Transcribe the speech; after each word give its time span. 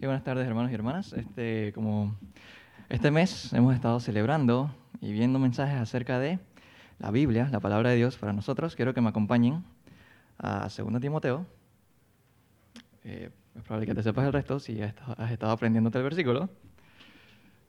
Buenas 0.00 0.22
tardes, 0.22 0.46
hermanos 0.46 0.70
y 0.70 0.74
hermanas. 0.74 1.12
Este, 1.12 1.72
como 1.74 2.16
este 2.88 3.10
mes 3.10 3.52
hemos 3.52 3.74
estado 3.74 3.98
celebrando 3.98 4.70
y 5.00 5.12
viendo 5.12 5.38
mensajes 5.38 5.76
acerca 5.80 6.18
de 6.18 6.38
la 6.98 7.10
Biblia, 7.10 7.48
la 7.50 7.60
palabra 7.60 7.90
de 7.90 7.96
Dios 7.96 8.16
para 8.16 8.32
nosotros. 8.32 8.76
Quiero 8.76 8.94
que 8.94 9.00
me 9.00 9.08
acompañen 9.08 9.64
a 10.38 10.68
2 10.68 11.00
Timoteo. 11.00 11.46
Eh, 13.04 13.30
es 13.56 13.62
probable 13.62 13.86
que 13.86 13.94
te 13.94 14.02
sepas 14.02 14.24
el 14.24 14.32
resto 14.32 14.60
si 14.60 14.80
has 14.80 15.30
estado 15.30 15.52
aprendiéndote 15.52 15.98
el 15.98 16.04
versículo. 16.04 16.48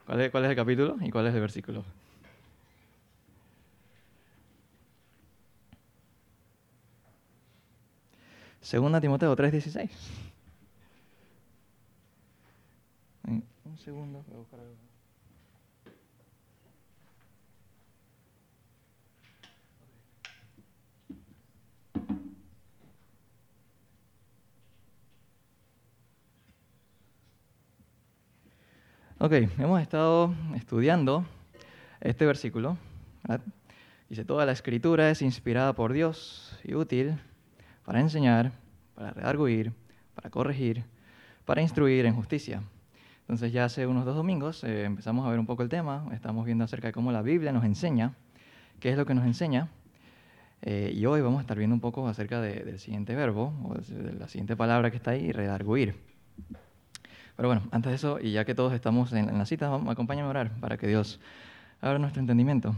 ¿Cuál 0.06 0.22
es, 0.22 0.32
¿Cuál 0.32 0.46
es 0.46 0.52
el 0.52 0.56
capítulo 0.56 0.98
y 1.02 1.10
cuál 1.10 1.28
es 1.28 1.34
el 1.34 1.42
versículo? 1.42 1.84
Segunda 8.62 9.02
Timoteo 9.02 9.36
3:16. 9.36 9.90
Un 13.30 13.69
segundo, 13.80 14.24
voy 14.28 14.36
a 14.36 14.40
buscar 14.40 14.60
algo. 14.60 14.76
Ok, 29.22 29.34
hemos 29.60 29.82
estado 29.82 30.34
estudiando 30.56 31.26
este 32.00 32.26
versículo. 32.26 32.78
Dice, 34.08 34.24
toda 34.24 34.46
la 34.46 34.54
escritura 34.54 35.10
es 35.10 35.22
inspirada 35.22 35.74
por 35.74 35.92
Dios 35.92 36.58
y 36.64 36.74
útil 36.74 37.20
para 37.84 38.00
enseñar, 38.00 38.54
para 38.96 39.12
redarguir, 39.12 39.74
para 40.16 40.30
corregir, 40.30 40.86
para 41.46 41.62
instruir 41.62 42.06
en 42.06 42.16
justicia. 42.16 42.64
Entonces 43.30 43.54
ya 43.54 43.66
hace 43.66 43.86
unos 43.86 44.06
dos 44.06 44.16
domingos 44.16 44.64
eh, 44.64 44.86
empezamos 44.86 45.24
a 45.28 45.30
ver 45.30 45.38
un 45.38 45.46
poco 45.46 45.62
el 45.62 45.70
tema, 45.70 46.04
estamos 46.14 46.48
viendo 46.48 46.64
acerca 46.64 46.88
de 46.88 46.94
cómo 46.94 47.12
la 47.12 47.22
Biblia 47.22 47.52
nos 47.52 47.64
enseña, 47.64 48.16
qué 48.80 48.90
es 48.90 48.98
lo 48.98 49.06
que 49.06 49.14
nos 49.14 49.24
enseña, 49.24 49.68
eh, 50.64 50.92
y 50.96 51.06
hoy 51.06 51.22
vamos 51.22 51.38
a 51.38 51.42
estar 51.42 51.56
viendo 51.56 51.76
un 51.76 51.80
poco 51.80 52.08
acerca 52.08 52.42
del 52.42 52.80
siguiente 52.80 53.14
verbo, 53.14 53.54
o 53.64 53.76
de 53.76 54.14
la 54.14 54.28
siguiente 54.28 54.56
palabra 54.56 54.90
que 54.90 54.98
está 54.98 55.12
ahí, 55.12 55.32
redarguir. 55.32 55.94
Pero 57.36 57.50
bueno, 57.50 57.62
antes 57.70 57.92
de 57.92 57.98
eso, 57.98 58.20
y 58.20 58.32
ya 58.32 58.46
que 58.46 58.56
todos 58.56 58.74
estamos 58.74 59.14
en, 59.14 59.38
la 59.38 59.46
cita, 59.46 59.70
vamos, 59.70 59.92
acompáñame 59.92 60.26
a 60.26 60.32
orar 60.32 60.52
para 60.60 60.78
que 60.78 60.88
Dios 60.88 61.20
abra 61.82 62.00
nuestro 62.00 62.22
entendimiento. 62.22 62.76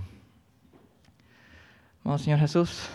Vamos, 2.03 2.23
Señor 2.23 2.39
Jesús. 2.39 2.89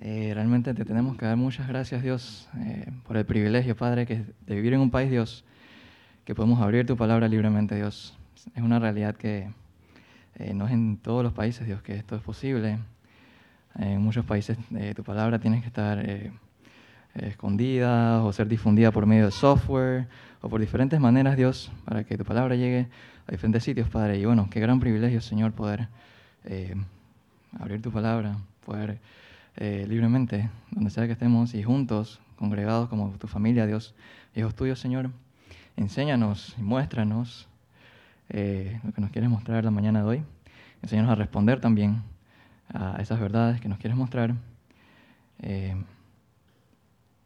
Eh, 0.00 0.32
realmente 0.34 0.74
te 0.74 0.84
tenemos 0.84 1.16
que 1.16 1.24
dar 1.24 1.36
muchas 1.36 1.68
gracias, 1.68 2.02
Dios, 2.02 2.48
eh, 2.58 2.90
por 3.06 3.16
el 3.16 3.24
privilegio, 3.24 3.76
Padre, 3.76 4.06
que 4.06 4.24
de 4.46 4.54
vivir 4.54 4.74
en 4.74 4.80
un 4.80 4.90
país, 4.90 5.10
Dios, 5.10 5.44
que 6.24 6.34
podemos 6.34 6.60
abrir 6.60 6.86
tu 6.86 6.96
palabra 6.96 7.28
libremente, 7.28 7.76
Dios. 7.76 8.16
Es 8.54 8.62
una 8.62 8.78
realidad 8.78 9.14
que 9.14 9.50
eh, 10.36 10.52
no 10.54 10.66
es 10.66 10.72
en 10.72 10.96
todos 10.96 11.22
los 11.22 11.32
países, 11.32 11.66
Dios, 11.66 11.82
que 11.82 11.94
esto 11.94 12.16
es 12.16 12.22
posible. 12.22 12.78
En 13.76 14.00
muchos 14.00 14.24
países 14.24 14.56
tu 14.94 15.02
palabra 15.02 15.40
tiene 15.40 15.60
que 15.60 15.66
estar 15.66 16.04
escondida 17.14 18.22
o 18.22 18.32
ser 18.32 18.46
difundida 18.46 18.92
por 18.92 19.06
medio 19.06 19.26
de 19.26 19.30
software 19.32 20.06
o 20.40 20.48
por 20.48 20.60
diferentes 20.60 21.00
maneras, 21.00 21.36
Dios, 21.36 21.72
para 21.84 22.04
que 22.04 22.16
tu 22.16 22.24
palabra 22.24 22.54
llegue 22.54 22.88
a 23.26 23.32
diferentes 23.32 23.64
sitios, 23.64 23.88
Padre. 23.88 24.18
Y 24.18 24.24
bueno, 24.24 24.48
qué 24.50 24.60
gran 24.60 24.80
privilegio, 24.80 25.20
Señor, 25.20 25.52
poder 25.52 25.88
eh, 26.44 26.74
abrir 27.58 27.80
tu 27.80 27.90
palabra, 27.90 28.36
poder 28.64 28.98
eh, 29.56 29.86
libremente, 29.88 30.50
donde 30.70 30.90
sea 30.90 31.06
que 31.06 31.12
estemos 31.12 31.54
y 31.54 31.62
juntos, 31.62 32.20
congregados 32.36 32.88
como 32.88 33.10
tu 33.18 33.26
familia, 33.26 33.66
Dios, 33.66 33.94
hijos 34.34 34.54
tuyos, 34.54 34.80
Señor, 34.80 35.10
enséñanos 35.76 36.54
y 36.58 36.62
muéstranos 36.62 37.48
eh, 38.28 38.80
lo 38.84 38.92
que 38.92 39.00
nos 39.00 39.10
quieres 39.10 39.30
mostrar 39.30 39.64
la 39.64 39.70
mañana 39.70 40.00
de 40.00 40.08
hoy. 40.08 40.22
Enséñanos 40.82 41.12
a 41.12 41.14
responder 41.14 41.60
también 41.60 42.02
a 42.72 42.96
esas 43.00 43.20
verdades 43.20 43.60
que 43.60 43.68
nos 43.68 43.78
quieres 43.78 43.96
mostrar 43.96 44.34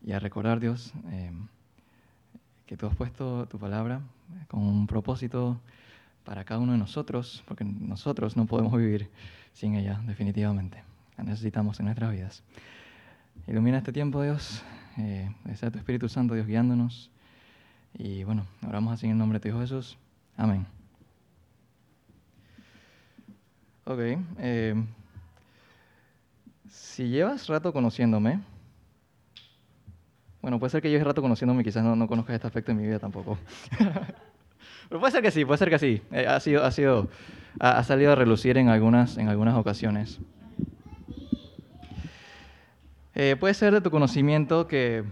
y 0.08 0.12
a 0.12 0.18
recordar, 0.18 0.60
Dios, 0.60 0.92
eh, 1.10 1.30
que 2.66 2.76
tú 2.76 2.86
has 2.86 2.94
puesto 2.94 3.46
tu 3.46 3.58
palabra 3.58 4.00
con 4.48 4.62
un 4.62 4.86
propósito 4.86 5.60
para 6.24 6.44
cada 6.44 6.60
uno 6.60 6.72
de 6.72 6.78
nosotros, 6.78 7.42
porque 7.46 7.64
nosotros 7.64 8.36
no 8.36 8.46
podemos 8.46 8.72
vivir 8.76 9.10
sin 9.52 9.74
ella, 9.74 10.00
definitivamente. 10.06 10.87
La 11.18 11.24
necesitamos 11.24 11.78
en 11.80 11.86
nuestras 11.86 12.12
vidas. 12.12 12.42
Ilumina 13.48 13.78
este 13.78 13.92
tiempo, 13.92 14.22
Dios. 14.22 14.62
Eh, 14.96 15.30
sea 15.54 15.70
tu 15.70 15.78
Espíritu 15.78 16.08
Santo, 16.08 16.34
Dios, 16.34 16.46
guiándonos. 16.46 17.10
Y 17.94 18.22
bueno, 18.22 18.46
oramos 18.66 18.94
así 18.94 19.06
en 19.06 19.12
el 19.12 19.18
nombre 19.18 19.38
de 19.38 19.42
tu 19.42 19.48
Hijo 19.48 19.60
Jesús. 19.60 19.98
Amén. 20.36 20.64
Ok. 23.84 23.98
Eh, 24.38 24.74
si 26.68 27.08
llevas 27.08 27.48
rato 27.48 27.72
conociéndome, 27.72 28.40
bueno, 30.40 30.60
puede 30.60 30.70
ser 30.70 30.82
que 30.82 30.92
yo 30.92 31.02
rato 31.02 31.20
conociéndome 31.20 31.64
quizás 31.64 31.82
no, 31.82 31.96
no 31.96 32.06
conozcas 32.06 32.34
este 32.34 32.46
aspecto 32.46 32.70
de 32.70 32.78
mi 32.78 32.86
vida 32.86 33.00
tampoco. 33.00 33.38
Pero 34.88 35.00
puede 35.00 35.10
ser 35.10 35.22
que 35.22 35.30
sí, 35.32 35.44
puede 35.44 35.58
ser 35.58 35.68
que 35.68 35.78
sí. 35.78 36.00
Eh, 36.12 36.26
ha, 36.28 36.38
sido, 36.38 36.64
ha, 36.64 36.70
sido, 36.70 37.08
ha, 37.58 37.82
salido 37.82 38.12
a 38.12 38.14
relucir 38.14 38.56
en 38.56 38.68
algunas, 38.68 39.18
en 39.18 39.28
algunas 39.28 39.56
ocasiones. 39.56 40.20
Eh, 43.20 43.34
puede 43.34 43.52
ser 43.52 43.74
de 43.74 43.80
tu 43.80 43.90
conocimiento 43.90 44.68
que, 44.68 45.02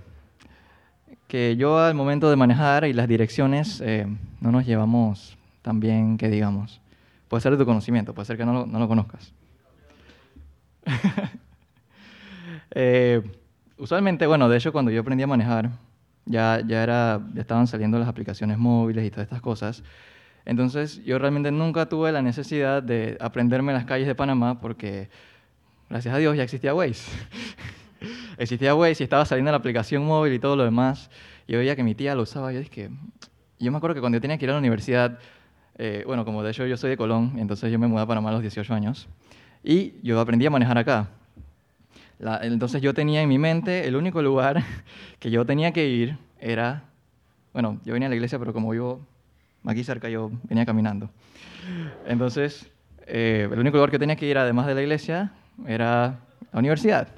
que 1.27 1.57
yo 1.57 1.77
al 1.77 1.97
momento 1.97 2.31
de 2.31 2.37
manejar 2.37 2.85
y 2.85 2.93
las 2.93 3.09
direcciones 3.09 3.81
eh, 3.81 4.07
no 4.41 4.53
nos 4.53 4.65
llevamos 4.65 5.37
tan 5.61 5.81
bien 5.81 6.17
que 6.17 6.29
digamos. 6.29 6.81
Puede 7.27 7.41
ser 7.41 7.51
de 7.51 7.59
tu 7.59 7.67
conocimiento, 7.67 8.15
puede 8.15 8.27
ser 8.27 8.37
que 8.37 8.45
no 8.45 8.53
lo, 8.53 8.65
no 8.65 8.79
lo 8.79 8.87
conozcas. 8.87 9.33
eh, 12.71 13.23
usualmente, 13.77 14.25
bueno, 14.29 14.49
de 14.49 14.57
hecho 14.59 14.71
cuando 14.71 14.93
yo 14.93 15.01
aprendí 15.01 15.25
a 15.25 15.27
manejar, 15.27 15.71
ya, 16.27 16.63
ya, 16.65 16.85
era, 16.85 17.21
ya 17.35 17.41
estaban 17.41 17.67
saliendo 17.67 17.99
las 17.99 18.07
aplicaciones 18.07 18.57
móviles 18.57 19.05
y 19.05 19.11
todas 19.11 19.25
estas 19.25 19.41
cosas. 19.41 19.83
Entonces 20.45 21.05
yo 21.05 21.19
realmente 21.19 21.51
nunca 21.51 21.87
tuve 21.87 22.13
la 22.13 22.23
necesidad 22.23 22.85
de 22.85 23.17
aprenderme 23.19 23.73
las 23.73 23.85
calles 23.85 24.07
de 24.07 24.15
Panamá 24.15 24.61
porque, 24.61 25.09
gracias 25.91 26.15
a 26.15 26.19
Dios, 26.19 26.37
ya 26.37 26.45
existía 26.45 26.73
Waze. 26.73 27.11
existía 28.39 28.75
Waze 28.75 29.03
y 29.03 29.05
estaba 29.05 29.25
saliendo 29.25 29.51
la 29.51 29.59
aplicación 29.59 30.05
móvil 30.05 30.33
y 30.33 30.39
todo 30.39 30.57
lo 30.57 30.65
demás. 30.65 31.11
Yo 31.49 31.59
veía 31.59 31.77
que 31.77 31.83
mi 31.83 31.95
tía 31.95 32.15
lo 32.15 32.23
usaba. 32.23 32.53
Yo 32.53 32.61
dije, 32.61 32.91
yo 33.59 33.71
me 33.71 33.79
acuerdo 33.79 33.95
que 33.95 34.01
cuando 34.01 34.17
yo 34.17 34.21
tenía 34.21 34.39
que 34.39 34.45
ir 34.45 34.51
a 34.51 34.55
la 34.55 34.59
universidad, 34.59 35.19
eh, 35.79 36.03
bueno, 36.07 36.25
como 36.25 36.43
de 36.43 36.51
hecho 36.51 36.67
yo 36.67 36.77
soy 36.77 36.91
de 36.91 36.97
Colón, 36.97 37.35
entonces 37.39 37.71
yo 37.71 37.79
me 37.79 37.87
mudé 37.87 38.03
a 38.03 38.07
Panamá 38.07 38.31
a 38.31 38.33
los 38.33 38.43
18 38.43 38.75
años. 38.75 39.09
Y 39.63 39.95
yo 40.03 40.21
aprendí 40.21 40.47
a 40.47 40.51
manejar 40.51 40.79
acá 40.79 41.09
entonces 42.43 42.81
yo 42.81 42.95
tenía 42.95 43.23
en 43.23 43.29
mi 43.29 43.39
mente 43.39 43.87
el 43.87 43.97
único 43.97 44.23
lugar 44.23 44.63
que 45.19 45.31
yo 45.31 45.45
tenía 45.45 45.73
que 45.73 45.87
ir 45.87 46.17
era, 46.41 46.85
bueno, 47.53 47.81
yo 47.85 47.93
venía 47.93 48.07
a 48.07 48.11
la 48.11 48.15
iglesia, 48.15 48.39
pero 48.39 48.53
como 48.53 48.71
vivo 48.71 49.01
aquí 49.65 49.83
cerca, 49.85 50.09
yo 50.09 50.31
venía 50.45 50.65
caminando. 50.65 51.11
Entonces, 52.07 52.71
eh, 53.07 53.49
el 53.51 53.59
único 53.59 53.77
lugar 53.77 53.91
que 53.91 53.99
tenía 53.99 54.17
que 54.17 54.27
ir, 54.27 54.39
además 54.39 54.67
de 54.67 54.75
la 54.75 54.83
iglesia, 54.83 55.33
era 55.67 56.21
la 56.53 56.59
universidad. 56.59 57.09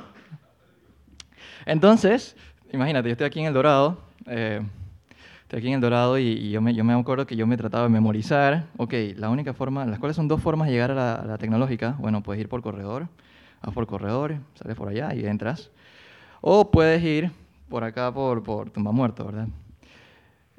Entonces, 1.69 2.35
imagínate, 2.73 3.11
yo 3.11 3.13
estoy 3.13 3.27
aquí 3.27 3.41
en 3.41 3.47
El 3.47 3.53
Dorado, 3.53 3.99
eh, 4.25 4.63
estoy 5.43 5.59
aquí 5.59 5.69
en 5.69 5.75
El 5.75 5.81
Dorado 5.83 6.19
y, 6.19 6.51
yo, 6.51 6.63
me, 6.63 6.73
yo, 6.73 6.83
me, 6.83 6.95
acuerdo 6.95 7.27
que 7.27 7.37
yo 7.37 7.47
me 7.47 7.59
trataba 7.59 7.83
de 7.83 7.91
memorizar, 7.91 8.65
ok, 8.79 8.95
la 9.17 9.29
única 9.29 9.53
forma, 9.53 9.85
las 9.85 9.99
cuales 9.99 10.17
son 10.17 10.29
dos 10.29 10.41
formas 10.41 10.69
de 10.69 10.73
llegar 10.73 10.93
a 10.93 10.95
la, 10.95 11.15
a 11.17 11.25
la 11.27 11.37
tecnológica, 11.37 11.95
bueno, 11.99 12.23
puedes 12.23 12.41
ir 12.41 12.49
por 12.49 12.63
corredor, 12.63 13.09
vas 13.63 13.75
por 13.75 13.87
corredores, 13.87 14.41
sales 14.55 14.79
por 14.79 14.89
allá 14.89 15.15
y 15.15 15.27
entras. 15.27 15.71
O 16.41 16.71
puedes 16.71 17.03
ir 17.03 17.31
por 17.69 17.85
acá 17.85 18.11
por, 18.15 18.43
por 18.43 18.71
Tumba 18.71 18.91
Muerto, 18.91 19.27
¿verdad? 19.27 19.49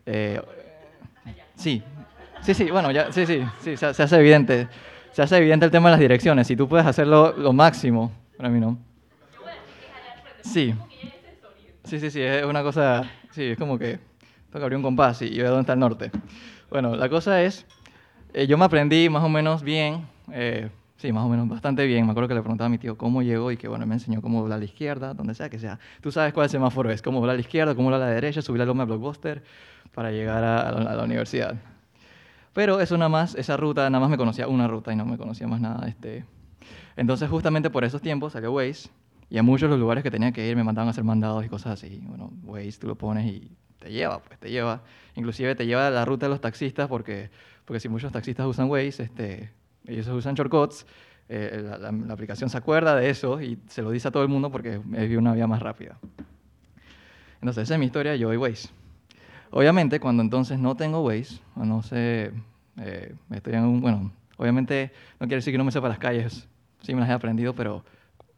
Eh, 0.06 0.40
sí, 1.56 1.82
sí, 2.44 2.54
sí, 2.54 2.70
bueno, 2.70 2.92
ya, 2.92 3.12
sí, 3.12 3.26
sí, 3.26 3.42
sí, 3.62 3.78
se, 3.78 3.88
hace 3.88 4.16
evidente. 4.16 4.68
Se 5.12 5.24
hace 5.24 5.38
evidente 5.38 5.66
el 5.66 5.72
tema 5.72 5.90
de 5.90 5.94
las 5.94 6.00
direcciones. 6.00 6.46
Si 6.46 6.56
tú 6.56 6.68
puedes 6.68 6.86
hacerlo 6.86 7.34
lo 7.36 7.52
máximo, 7.52 8.12
para 8.38 8.50
mí 8.50 8.60
no. 8.60 8.89
Sí. 10.42 10.74
Sí, 11.84 12.00
sí, 12.00 12.12
sí, 12.12 12.22
es 12.22 12.46
una 12.46 12.64
cosa, 12.64 13.10
sí, 13.32 13.44
es 13.44 13.58
como 13.58 13.78
que 13.80 14.00
que 14.52 14.58
abrir 14.58 14.78
un 14.78 14.84
compás 14.84 15.22
y, 15.22 15.38
veo 15.38 15.50
dónde 15.50 15.62
está 15.62 15.74
el 15.74 15.80
norte. 15.80 16.12
Bueno, 16.70 16.96
la 16.96 17.08
cosa 17.08 17.44
es, 17.44 17.66
eh, 18.34 18.48
yo 18.48 18.58
me 18.58 18.66
aprendí 18.66 19.10
más 19.10 19.24
o 19.24 19.30
menos 19.30 19.64
bien, 19.64 20.08
eh, 20.32 20.70
Sí, 21.00 21.14
más 21.14 21.24
o 21.24 21.30
menos 21.30 21.48
bastante 21.48 21.86
bien. 21.86 22.06
Me 22.06 22.12
acuerdo 22.12 22.28
que 22.28 22.34
le 22.34 22.42
preguntaba 22.42 22.66
a 22.66 22.70
mi 22.70 22.78
tío 22.78 22.98
cómo 22.98 23.22
llegó 23.22 23.54
y 23.54 23.58
que 23.58 23.70
bueno, 23.70 23.86
me 23.86 23.96
enseñó 23.96 24.22
cómo 24.22 24.42
doblar 24.42 24.58
a 24.58 24.60
la 24.60 24.66
izquierda, 24.66 25.14
donde 25.14 25.34
sea 25.34 25.50
que 25.50 25.58
sea. 25.58 25.80
Tú 26.02 26.12
sabes 26.12 26.34
cuál 26.34 26.50
semáforo 26.50 26.92
es, 26.92 27.02
cómo 27.02 27.20
doblar 27.20 27.36
a 27.36 27.38
la 27.38 27.42
izquierda, 27.42 27.74
cómo 27.74 27.90
doblar 27.90 28.06
a 28.06 28.10
la 28.10 28.16
derecha, 28.16 28.42
subir 28.42 28.60
la 28.60 28.66
loma 28.66 28.84
de 28.84 28.88
Blockbuster 28.88 29.42
para 29.96 30.12
llegar 30.12 30.44
a, 30.44 30.72
la, 30.74 31.02
universidad. 31.02 31.56
Pero 32.52 32.82
eso 32.82 32.98
nada 32.98 33.08
más, 33.08 33.34
esa 33.36 33.56
ruta, 33.56 33.90
nada 33.90 34.02
más 34.02 34.10
me 34.10 34.18
conocía 34.18 34.50
una 34.50 34.68
ruta 34.68 34.92
y 34.92 34.98
no 34.98 35.06
me 35.06 35.18
conocía 35.18 35.48
más 35.48 35.62
nada. 35.62 35.88
Este. 35.88 36.26
Entonces 36.98 37.30
justamente 37.30 37.70
por 37.70 37.86
esos 37.86 38.02
tiempos 38.02 38.34
salió 38.34 38.52
Waze 38.52 38.90
y 39.30 39.38
a 39.38 39.44
muchos 39.44 39.68
de 39.68 39.72
los 39.72 39.80
lugares 39.80 40.04
que 40.04 40.12
tenía 40.12 40.32
que 40.32 40.48
ir 40.48 40.56
me 40.56 40.64
mandaban 40.64 40.88
a 40.88 40.92
hacer 40.92 41.04
mandados 41.04 41.46
y 41.46 41.50
cosas 41.50 41.74
así. 41.74 42.02
Bueno, 42.04 42.32
Waze 42.44 42.80
tú 42.80 42.88
lo 42.88 42.96
pones 42.96 43.26
y 43.26 43.52
te 43.80 43.92
lleva, 43.92 44.20
pues 44.22 44.40
te 44.40 44.50
lleva. 44.50 44.82
Inclusive 45.16 45.56
te 45.56 45.66
lleva 45.66 45.90
la 45.90 46.04
ruta 46.06 46.26
de 46.26 46.32
los 46.32 46.42
taxistas 46.42 46.88
porque, 46.88 47.30
porque 47.66 47.80
si 47.80 47.90
muchos 47.90 48.12
taxistas 48.12 48.46
usan 48.48 48.70
Waze, 48.70 49.04
este, 49.04 49.52
ellos 49.86 50.08
usan 50.08 50.36
shortcuts, 50.36 50.86
eh, 51.30 51.62
la, 51.64 51.78
la- 51.78 51.92
la 51.92 52.14
aplicación 52.14 52.50
se 52.50 52.58
acuerda 52.58 52.96
de 52.96 53.10
eso 53.10 53.40
y 53.42 53.60
se 53.68 53.82
lo 53.84 53.92
dice 53.92 54.08
a 54.08 54.12
todo 54.12 54.24
el 54.24 54.30
mundo 54.30 54.52
porque 54.52 54.82
es 54.94 55.18
una 55.18 55.34
vía 55.34 55.46
más 55.48 55.62
rápida. 55.62 55.98
Entonces, 57.36 57.64
esa 57.64 57.76
es 57.76 57.80
mi 57.80 57.86
historia, 57.86 58.16
yo 58.16 58.34
y 58.34 58.38
Waze. 58.38 58.70
Obviamente, 59.52 60.00
cuando 60.00 60.22
entonces 60.24 60.60
no 60.60 60.76
tengo 60.76 61.02
Waze, 61.04 61.40
o 61.56 61.66
no 61.66 61.82
sé, 61.82 62.32
eh, 62.78 63.16
estoy 63.32 63.54
en 63.54 63.64
un, 63.64 63.82
bueno, 63.82 64.12
obviamente 64.38 64.92
no 65.20 65.28
quiere 65.28 65.38
decir 65.38 65.54
que 65.54 65.58
no 65.58 65.64
me 65.64 65.72
sepa 65.72 65.88
las 65.90 65.98
calles, 66.00 66.48
sí 66.82 66.94
me 66.94 67.02
las 67.02 67.10
he 67.10 67.14
aprendido, 67.14 67.54
pero 67.56 67.84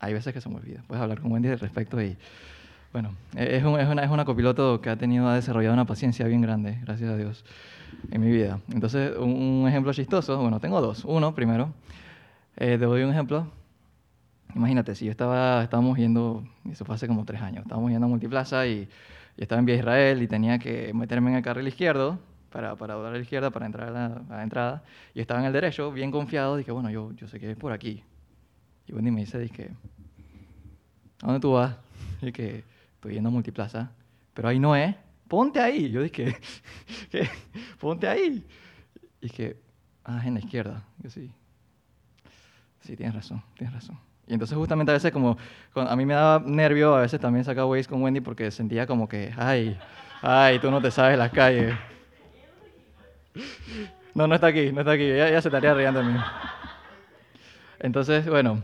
hay 0.01 0.13
veces 0.13 0.33
que 0.33 0.42
se 0.42 0.50
me 0.50 0.56
olvida. 0.56 0.83
Puedes 0.88 1.01
hablar 1.01 1.21
con 1.21 1.31
Wendy 1.31 1.50
al 1.50 1.59
respecto 1.59 2.01
y, 2.01 2.18
bueno, 2.92 3.12
e- 3.36 3.57
es, 3.57 3.63
un- 3.63 3.80
es 3.80 3.88
una, 3.88 4.03
es 4.03 4.09
una 4.09 4.25
copiloto 4.25 4.81
que 4.81 4.89
ha 4.89 4.98
tenido, 4.98 5.27
ha 5.30 5.36
desarrollado 5.36 5.74
una 5.74 5.86
paciencia 5.86 6.25
bien 6.27 6.42
grande, 6.42 6.80
gracias 6.83 7.09
a 7.12 7.15
Dios, 7.15 7.45
en 8.12 8.19
mi 8.21 8.31
vida. 8.31 8.59
Entonces, 8.74 9.15
un, 9.18 9.31
un 9.31 9.68
ejemplo 9.69 9.94
chistoso, 9.94 10.38
bueno, 10.42 10.59
tengo 10.59 10.81
dos. 10.81 11.06
Uno, 11.06 11.33
primero, 11.36 11.74
eh, 12.57 12.77
te 12.77 12.86
doy 12.86 13.03
un 13.03 13.12
ejemplo. 13.12 13.48
Imagínate, 14.56 14.95
si 14.95 15.06
yo 15.06 15.12
estaba, 15.12 15.63
estábamos 15.63 15.98
yendo, 15.98 16.44
eso 16.69 16.83
fue 16.83 16.95
hace 16.95 17.07
como 17.07 17.24
tres 17.24 17.42
años, 17.42 17.62
estábamos 17.63 17.89
yendo 17.92 18.06
a 18.07 18.09
Multiplaza 18.09 18.68
y, 18.68 18.89
estaba 19.38 19.59
en 19.59 19.65
Vía 19.65 19.75
Israel 19.75 20.21
y 20.21 20.27
tenía 20.27 20.59
que 20.59 20.94
meterme 20.94 21.31
en 21.31 21.38
el 21.38 21.42
carril 21.44 21.68
izquierdo 21.68 22.19
para, 22.51 22.75
para 22.75 22.95
doblar 22.95 23.13
a 23.13 23.15
la 23.15 23.21
izquierda 23.24 23.50
para 23.50 23.65
entrar 23.65 23.88
a 23.88 23.92
la, 23.92 24.06
a 24.30 24.36
la 24.38 24.44
entrada. 24.44 24.83
Y 25.15 25.21
estaba 25.21 25.39
en 25.39 25.45
el 25.48 25.53
derecho, 25.53 25.92
bien 25.92 26.12
confiado, 26.12 26.57
dije, 26.57 26.71
bueno, 26.71 26.89
yo, 26.92 27.12
yo 27.13 27.27
sé 27.27 27.39
que 27.39 27.50
es 27.51 27.57
por 27.57 27.71
aquí. 27.71 28.03
Y 28.91 28.93
Wendy 28.93 29.09
me 29.11 29.21
dice, 29.21 29.39
dije, 29.39 29.71
¿a 31.21 31.27
dónde 31.27 31.39
tú 31.39 31.53
vas? 31.53 31.75
Y 32.21 32.31
que 32.31 32.63
estoy 32.95 33.13
yendo 33.13 33.29
a 33.29 33.31
Multiplaza, 33.31 33.91
pero 34.33 34.49
ahí 34.49 34.59
no 34.59 34.75
es, 34.75 34.93
ponte 35.27 35.59
ahí. 35.61 35.89
Yo 35.89 36.03
dije, 36.03 36.35
¿qué? 37.09 37.29
Ponte 37.79 38.07
ahí. 38.07 38.45
Y 39.21 39.29
que, 39.29 39.57
ah, 40.03 40.19
es 40.19 40.25
en 40.25 40.33
la 40.33 40.39
izquierda. 40.41 40.83
Yo 40.99 41.09
sí. 41.09 41.31
Sí, 42.81 42.97
tienes 42.97 43.15
razón, 43.15 43.41
tienes 43.57 43.73
razón. 43.73 43.97
Y 44.27 44.33
entonces 44.33 44.57
justamente 44.57 44.91
a 44.91 44.93
veces 44.93 45.11
como, 45.11 45.38
a 45.75 45.95
mí 45.95 46.05
me 46.05 46.13
daba 46.13 46.43
nervio, 46.45 46.95
a 46.95 47.01
veces 47.01 47.19
también 47.19 47.45
sacaba 47.45 47.67
Waze 47.67 47.88
con 47.88 48.01
Wendy 48.01 48.19
porque 48.19 48.51
sentía 48.51 48.85
como 48.88 49.07
que, 49.07 49.33
ay, 49.38 49.77
ay, 50.21 50.59
tú 50.59 50.69
no 50.69 50.81
te 50.81 50.91
sabes 50.91 51.17
las 51.17 51.31
calles. 51.31 51.75
No, 54.13 54.27
no 54.27 54.35
está 54.35 54.47
aquí, 54.47 54.71
no 54.73 54.81
está 54.81 54.91
aquí, 54.91 55.07
ya 55.07 55.41
se 55.41 55.47
estaría 55.47 55.73
riendo 55.73 56.01
de 56.01 56.11
mí. 56.11 56.19
Entonces, 57.79 58.27
bueno, 58.27 58.61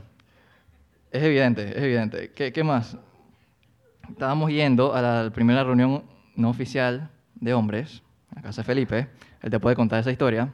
es 1.12 1.24
evidente, 1.24 1.70
es 1.70 1.84
evidente. 1.84 2.32
¿Qué, 2.32 2.64
más? 2.64 2.98
Estábamos 4.10 4.52
yendo 4.52 4.94
a 4.94 5.02
la 5.02 5.30
primera 5.32 5.64
reunión 5.64 6.04
no 6.36 6.50
oficial 6.50 7.10
de 7.36 7.54
hombres, 7.54 8.04
a 8.36 8.42
casa 8.42 8.62
de 8.62 8.66
Felipe, 8.66 9.08
él 9.42 9.52
te 9.52 9.60
puede 9.60 9.76
contar 9.76 10.00
esa 10.00 10.12
historia 10.12 10.52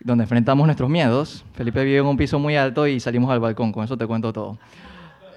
donde 0.00 0.24
enfrentamos 0.24 0.66
nuestros 0.66 0.90
miedos. 0.90 1.44
Felipe 1.54 1.84
vive 1.84 1.98
en 1.98 2.06
un 2.06 2.16
piso 2.16 2.38
muy 2.38 2.56
alto 2.56 2.86
y 2.86 2.98
salimos 3.00 3.30
al 3.30 3.40
balcón, 3.40 3.72
con 3.72 3.84
eso 3.84 3.96
te 3.96 4.06
cuento 4.06 4.32
todo. 4.32 4.58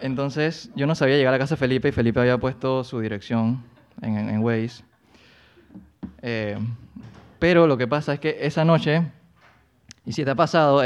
Entonces, 0.01 0.71
yo 0.75 0.87
no 0.87 0.95
sabía 0.95 1.17
llegar 1.17 1.33
a 1.33 1.39
casa 1.39 1.55
de 1.55 1.59
Felipe 1.59 1.89
y 1.89 1.91
Felipe 1.91 2.19
había 2.19 2.37
puesto 2.37 2.83
su 2.83 2.99
dirección 2.99 3.63
en 4.01 4.39
Waze. 4.39 4.83
Eh, 6.21 6.57
pero 7.39 7.67
lo 7.67 7.77
que 7.77 7.87
pasa 7.87 8.13
es 8.13 8.19
que 8.19 8.37
esa 8.41 8.65
noche, 8.65 9.03
y 10.05 10.11
si 10.11 10.23
te 10.23 10.31
ha 10.31 10.35
pasado, 10.35 10.81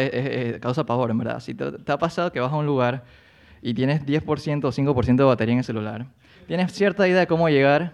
causa 0.61 0.85
pavor, 0.85 1.11
en 1.11 1.17
verdad. 1.17 1.39
Si 1.39 1.53
te, 1.53 1.71
te 1.71 1.91
ha 1.91 1.97
pasado 1.97 2.31
que 2.31 2.39
vas 2.39 2.51
a 2.51 2.55
un 2.55 2.65
lugar 2.65 3.03
y 3.61 3.73
tienes 3.73 4.05
10% 4.05 4.67
o 4.67 4.71
5% 4.71 5.23
de 5.23 5.27
batería 5.27 5.53
en 5.53 5.59
el 5.59 5.65
celular, 5.65 6.05
tienes 6.47 6.71
cierta 6.73 7.07
idea 7.07 7.19
de 7.19 7.27
cómo 7.27 7.49
llegar, 7.49 7.93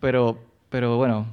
pero, 0.00 0.38
pero 0.68 0.96
bueno, 0.96 1.26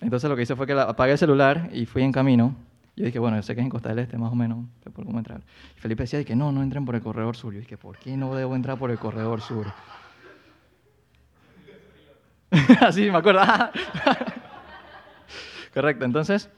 entonces 0.00 0.28
lo 0.28 0.36
que 0.36 0.42
hice 0.42 0.56
fue 0.56 0.66
que 0.66 0.74
la- 0.74 0.82
apagué 0.84 1.12
el 1.12 1.18
celular 1.18 1.70
y 1.72 1.86
fui 1.86 2.02
en 2.02 2.12
camino. 2.12 2.54
Yo 2.96 3.04
dije, 3.04 3.18
bueno, 3.18 3.36
yo 3.36 3.42
sé 3.42 3.54
que 3.54 3.60
es 3.60 3.64
en 3.64 3.70
Costa 3.70 3.90
del 3.90 3.98
Este, 4.00 4.16
más 4.16 4.32
o 4.32 4.34
menos, 4.34 4.64
sé 4.82 4.90
por 4.90 5.04
cómo 5.04 5.18
entrar. 5.18 5.42
Y 5.76 5.80
Felipe 5.80 6.04
decía 6.04 6.24
que 6.24 6.34
no, 6.34 6.50
no 6.50 6.62
entren 6.62 6.84
por 6.86 6.94
el 6.94 7.02
corredor 7.02 7.36
sur. 7.36 7.52
Yo 7.52 7.60
dije, 7.60 7.76
¿por 7.76 7.98
qué 7.98 8.16
no 8.16 8.34
debo 8.34 8.56
entrar 8.56 8.78
por 8.78 8.90
el 8.90 8.98
corredor 8.98 9.42
sur? 9.42 9.66
Así 12.80 13.10
me 13.10 13.18
acuerdo. 13.18 13.42
Correcto, 15.74 16.06
entonces, 16.06 16.48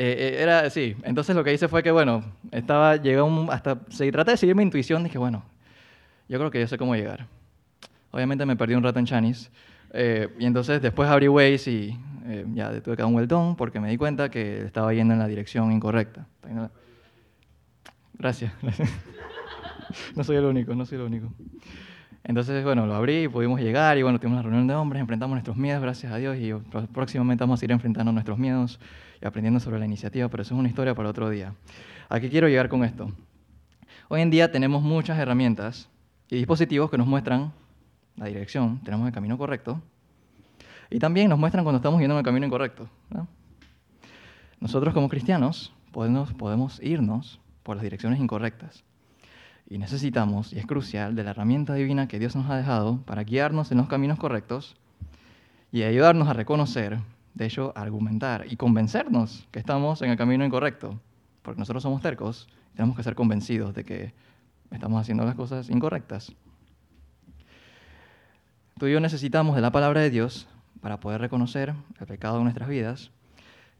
eh, 0.00 0.36
eh, 0.36 0.42
era, 0.42 0.70
sí, 0.70 0.94
entonces 1.02 1.34
lo 1.34 1.42
que 1.42 1.52
hice 1.52 1.66
fue 1.68 1.82
que, 1.82 1.90
bueno, 1.90 2.22
estaba, 2.52 2.96
llegué 2.96 3.20
un, 3.20 3.48
hasta, 3.50 3.78
se 3.88 4.10
traté 4.12 4.30
de 4.32 4.36
seguir 4.36 4.54
mi 4.54 4.62
intuición, 4.62 5.02
dije, 5.04 5.18
bueno, 5.18 5.42
yo 6.28 6.38
creo 6.38 6.50
que 6.50 6.60
yo 6.60 6.66
sé 6.68 6.78
cómo 6.78 6.94
llegar. 6.94 7.26
Obviamente 8.12 8.46
me 8.46 8.56
perdí 8.56 8.74
un 8.74 8.82
rato 8.82 8.98
en 8.98 9.06
Chanis, 9.06 9.50
eh, 9.92 10.28
y 10.38 10.46
entonces 10.46 10.80
después 10.80 11.08
abrí 11.10 11.28
Waze 11.28 11.70
y 11.70 11.98
eh, 12.26 12.44
ya 12.54 12.70
tuve 12.80 12.94
que 12.96 13.02
dar 13.02 13.06
un 13.06 13.14
vueltón 13.14 13.56
porque 13.56 13.80
me 13.80 13.90
di 13.90 13.96
cuenta 13.96 14.30
que 14.30 14.64
estaba 14.64 14.92
yendo 14.94 15.14
en 15.14 15.18
la 15.20 15.26
dirección 15.26 15.72
incorrecta. 15.72 16.26
Gracias, 18.14 18.52
gracias. 18.62 18.88
No 20.14 20.22
soy 20.22 20.36
el 20.36 20.44
único, 20.44 20.74
no 20.74 20.84
soy 20.84 20.98
el 20.98 21.04
único. 21.04 21.32
Entonces, 22.22 22.62
bueno, 22.62 22.86
lo 22.86 22.94
abrí 22.94 23.26
pudimos 23.26 23.58
llegar 23.58 23.96
y 23.96 24.02
bueno, 24.02 24.18
tuvimos 24.18 24.34
una 24.40 24.42
reunión 24.42 24.66
de 24.66 24.74
hombres, 24.74 25.00
enfrentamos 25.00 25.34
nuestros 25.34 25.56
miedos, 25.56 25.80
gracias 25.82 26.12
a 26.12 26.16
Dios, 26.18 26.36
y 26.36 26.52
pró- 26.52 26.86
próximamente 26.88 27.42
vamos 27.42 27.62
a 27.62 27.64
ir 27.64 27.72
enfrentando 27.72 28.12
nuestros 28.12 28.36
miedos 28.36 28.78
y 29.20 29.26
aprendiendo 29.26 29.60
sobre 29.60 29.78
la 29.78 29.86
iniciativa, 29.86 30.28
pero 30.28 30.42
eso 30.42 30.54
es 30.54 30.58
una 30.58 30.68
historia 30.68 30.94
para 30.94 31.08
otro 31.08 31.30
día. 31.30 31.54
¿A 32.08 32.20
qué 32.20 32.30
quiero 32.30 32.48
llegar 32.48 32.68
con 32.68 32.84
esto? 32.84 33.10
Hoy 34.08 34.20
en 34.20 34.30
día 34.30 34.50
tenemos 34.50 34.82
muchas 34.82 35.18
herramientas 35.18 35.88
y 36.30 36.36
dispositivos 36.36 36.90
que 36.90 36.98
nos 36.98 37.06
muestran 37.06 37.52
la 38.16 38.26
dirección, 38.26 38.80
tenemos 38.84 39.06
el 39.06 39.12
camino 39.12 39.36
correcto, 39.38 39.80
y 40.90 40.98
también 40.98 41.28
nos 41.28 41.38
muestran 41.38 41.64
cuando 41.64 41.76
estamos 41.76 42.00
yendo 42.00 42.14
en 42.14 42.18
el 42.18 42.24
camino 42.24 42.46
incorrecto. 42.46 42.88
¿no? 43.10 43.28
Nosotros 44.60 44.94
como 44.94 45.08
cristianos 45.08 45.72
podemos, 45.92 46.32
podemos 46.32 46.80
irnos 46.82 47.40
por 47.62 47.76
las 47.76 47.82
direcciones 47.82 48.20
incorrectas. 48.20 48.84
Y 49.68 49.76
necesitamos, 49.76 50.54
y 50.54 50.58
es 50.58 50.66
crucial, 50.66 51.14
de 51.14 51.24
la 51.24 51.30
herramienta 51.30 51.74
divina 51.74 52.08
que 52.08 52.18
Dios 52.18 52.34
nos 52.34 52.48
ha 52.48 52.56
dejado 52.56 53.02
para 53.02 53.22
guiarnos 53.22 53.70
en 53.70 53.78
los 53.78 53.88
caminos 53.88 54.18
correctos 54.18 54.76
y 55.70 55.82
ayudarnos 55.82 56.28
a 56.28 56.32
reconocer, 56.32 56.98
de 57.34 57.46
hecho, 57.46 57.72
argumentar 57.76 58.46
y 58.48 58.56
convencernos 58.56 59.46
que 59.50 59.58
estamos 59.58 60.02
en 60.02 60.10
el 60.10 60.16
camino 60.16 60.44
incorrecto. 60.44 61.00
Porque 61.42 61.58
nosotros 61.58 61.82
somos 61.82 62.02
tercos 62.02 62.48
y 62.72 62.76
tenemos 62.76 62.96
que 62.96 63.02
ser 63.02 63.14
convencidos 63.14 63.74
de 63.74 63.84
que 63.84 64.12
estamos 64.70 65.00
haciendo 65.00 65.24
las 65.24 65.34
cosas 65.34 65.70
incorrectas. 65.70 66.32
Tú 68.78 68.86
y 68.86 68.92
yo 68.92 69.00
necesitamos 69.00 69.56
de 69.56 69.62
la 69.62 69.72
palabra 69.72 70.00
de 70.00 70.10
Dios 70.10 70.46
para 70.80 71.00
poder 71.00 71.20
reconocer 71.20 71.74
el 71.98 72.06
pecado 72.06 72.38
de 72.38 72.44
nuestras 72.44 72.68
vidas. 72.68 73.10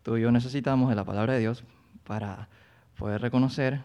Tú 0.02 0.16
y 0.16 0.22
yo 0.22 0.32
necesitamos 0.32 0.88
de 0.88 0.96
la 0.96 1.04
palabra 1.04 1.34
de 1.34 1.40
Dios 1.40 1.64
para 2.04 2.48
poder 2.96 3.20
reconocer 3.20 3.82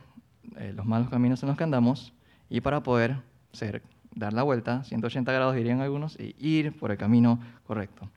eh, 0.58 0.74
los 0.75 0.86
malos 0.86 1.10
caminos 1.10 1.41
en 1.43 1.50
los 1.50 1.58
que 1.58 1.63
andamos 1.63 2.13
y 2.50 2.62
para 2.62 2.82
poder 2.84 3.17
ser, 3.51 3.84
dar 4.15 4.34
la 4.34 4.43
vuelta, 4.43 4.84
180 4.84 5.32
grados 5.32 5.55
dirían 5.55 5.82
algunos, 5.82 6.17
y 6.20 6.36
ir 6.39 6.77
por 6.77 6.91
el 6.91 6.98
camino 6.98 7.39
correcto. 7.65 8.10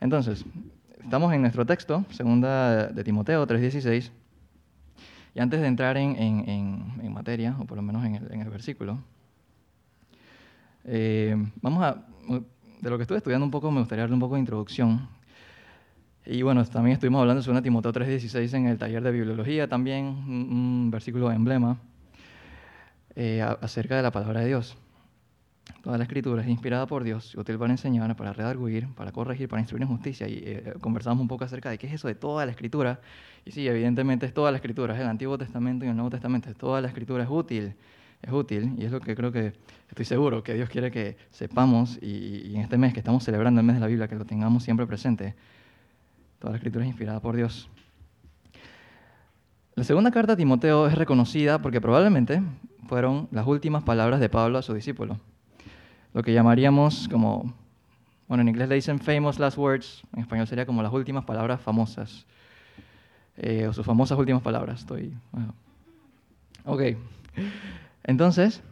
Entonces, 0.00 0.44
estamos 1.04 1.32
en 1.34 1.42
nuestro 1.42 1.66
texto, 1.66 2.04
segunda 2.10 2.88
de 2.88 3.04
Timoteo 3.04 3.46
3.16, 3.46 4.10
y 5.34 5.40
antes 5.40 5.60
de 5.60 5.66
entrar 5.66 5.96
en, 5.96 7.12
materia, 7.12 7.56
o 7.60 7.66
por 7.66 7.76
lo 7.76 7.82
menos 7.82 8.04
en 8.04 8.40
el, 8.40 8.50
versículo, 8.50 8.98
eh, 10.84 11.36
vamos 11.60 11.84
a, 11.84 12.04
de 12.80 12.90
lo 12.90 12.96
que 12.96 13.02
estuve 13.02 13.18
estudiando 13.18 13.44
un 13.44 13.50
poco, 13.50 13.70
me 13.70 13.80
gustaría 13.80 14.02
darle 14.02 14.14
un 14.14 14.20
poco 14.20 14.34
de 14.34 14.40
introducción. 14.40 15.08
Y 16.26 16.42
bueno, 16.42 16.64
también 16.64 16.94
estuvimos 16.94 17.20
hablando 17.20 17.42
de 17.42 17.52
2 17.52 17.62
Timoteo 17.62 17.92
3.16 17.92 18.54
en 18.54 18.66
el 18.66 18.78
taller 18.78 19.02
de 19.02 19.10
bibliología, 19.10 19.68
también 19.68 20.06
un, 20.06 20.48
un 20.50 20.90
versículo 20.90 21.30
emblema 21.30 21.78
eh, 23.14 23.42
acerca 23.60 23.96
de 23.96 24.02
la 24.02 24.10
palabra 24.10 24.40
de 24.40 24.46
Dios. 24.46 24.76
Toda 25.82 25.98
la 25.98 26.04
escritura 26.04 26.42
es 26.42 26.48
inspirada 26.48 26.86
por 26.86 27.04
Dios 27.04 27.34
y 27.34 27.40
útil 27.40 27.58
para 27.58 27.72
enseñar, 27.72 28.14
para 28.16 28.32
redarguir, 28.32 28.88
para 28.94 29.12
corregir, 29.12 29.48
para 29.48 29.60
instruir 29.60 29.82
en 29.82 29.88
justicia. 29.88 30.28
Y 30.28 30.42
eh, 30.44 30.74
conversamos 30.80 31.20
un 31.20 31.28
poco 31.28 31.44
acerca 31.44 31.70
de 31.70 31.78
qué 31.78 31.86
es 31.86 31.94
eso 31.94 32.08
de 32.08 32.14
toda 32.14 32.44
la 32.46 32.52
escritura. 32.52 33.00
Y 33.44 33.50
sí, 33.50 33.66
evidentemente 33.66 34.26
es 34.26 34.34
toda 34.34 34.50
la 34.50 34.56
escritura, 34.56 34.94
es 34.94 35.00
el 35.00 35.06
Antiguo 35.06 35.36
Testamento 35.36 35.84
y 35.84 35.88
el 35.88 35.96
Nuevo 35.96 36.10
Testamento. 36.10 36.50
Es 36.50 36.56
toda 36.56 36.80
la 36.80 36.88
escritura 36.88 37.24
es 37.24 37.30
útil, 37.30 37.74
es 38.22 38.32
útil. 38.32 38.74
Y 38.78 38.84
es 38.84 38.92
lo 38.92 39.00
que 39.00 39.14
creo 39.14 39.32
que 39.32 39.52
estoy 39.88 40.04
seguro 40.04 40.42
que 40.42 40.54
Dios 40.54 40.68
quiere 40.70 40.90
que 40.90 41.16
sepamos 41.30 41.98
y, 42.00 42.46
y 42.46 42.56
en 42.56 42.62
este 42.62 42.78
mes 42.78 42.92
que 42.92 43.00
estamos 43.00 43.22
celebrando 43.24 43.60
el 43.60 43.66
mes 43.66 43.76
de 43.76 43.80
la 43.80 43.86
Biblia, 43.86 44.08
que 44.08 44.16
lo 44.16 44.24
tengamos 44.24 44.62
siempre 44.62 44.86
presente. 44.86 45.34
Toda 46.38 46.52
la 46.52 46.56
escritura 46.56 46.84
es 46.84 46.88
inspirada 46.88 47.20
por 47.20 47.36
Dios. 47.36 47.68
La 49.76 49.84
segunda 49.84 50.10
carta 50.10 50.34
a 50.34 50.36
Timoteo 50.36 50.86
es 50.86 50.94
reconocida 50.94 51.60
porque 51.60 51.80
probablemente 51.80 52.42
fueron 52.86 53.28
las 53.32 53.46
últimas 53.46 53.82
palabras 53.82 54.20
de 54.20 54.28
Pablo 54.28 54.58
a 54.58 54.62
su 54.62 54.72
discípulo. 54.72 55.18
Lo 56.14 56.22
que 56.22 56.32
llamaríamos 56.32 57.08
como, 57.08 57.52
bueno, 58.28 58.40
en 58.40 58.48
inglés 58.48 58.68
le 58.68 58.76
dicen 58.76 58.98
famous 58.98 59.38
last 59.38 59.58
words, 59.58 60.02
en 60.14 60.22
español 60.22 60.46
sería 60.46 60.64
como 60.64 60.82
las 60.82 60.92
últimas 60.92 61.24
palabras 61.24 61.60
famosas, 61.60 62.24
eh, 63.36 63.66
o 63.66 63.72
sus 63.72 63.84
famosas 63.84 64.18
últimas 64.18 64.40
palabras. 64.40 64.80
Estoy, 64.80 65.12
bueno. 65.32 65.54
Ok, 66.64 66.82
entonces, 68.04 68.62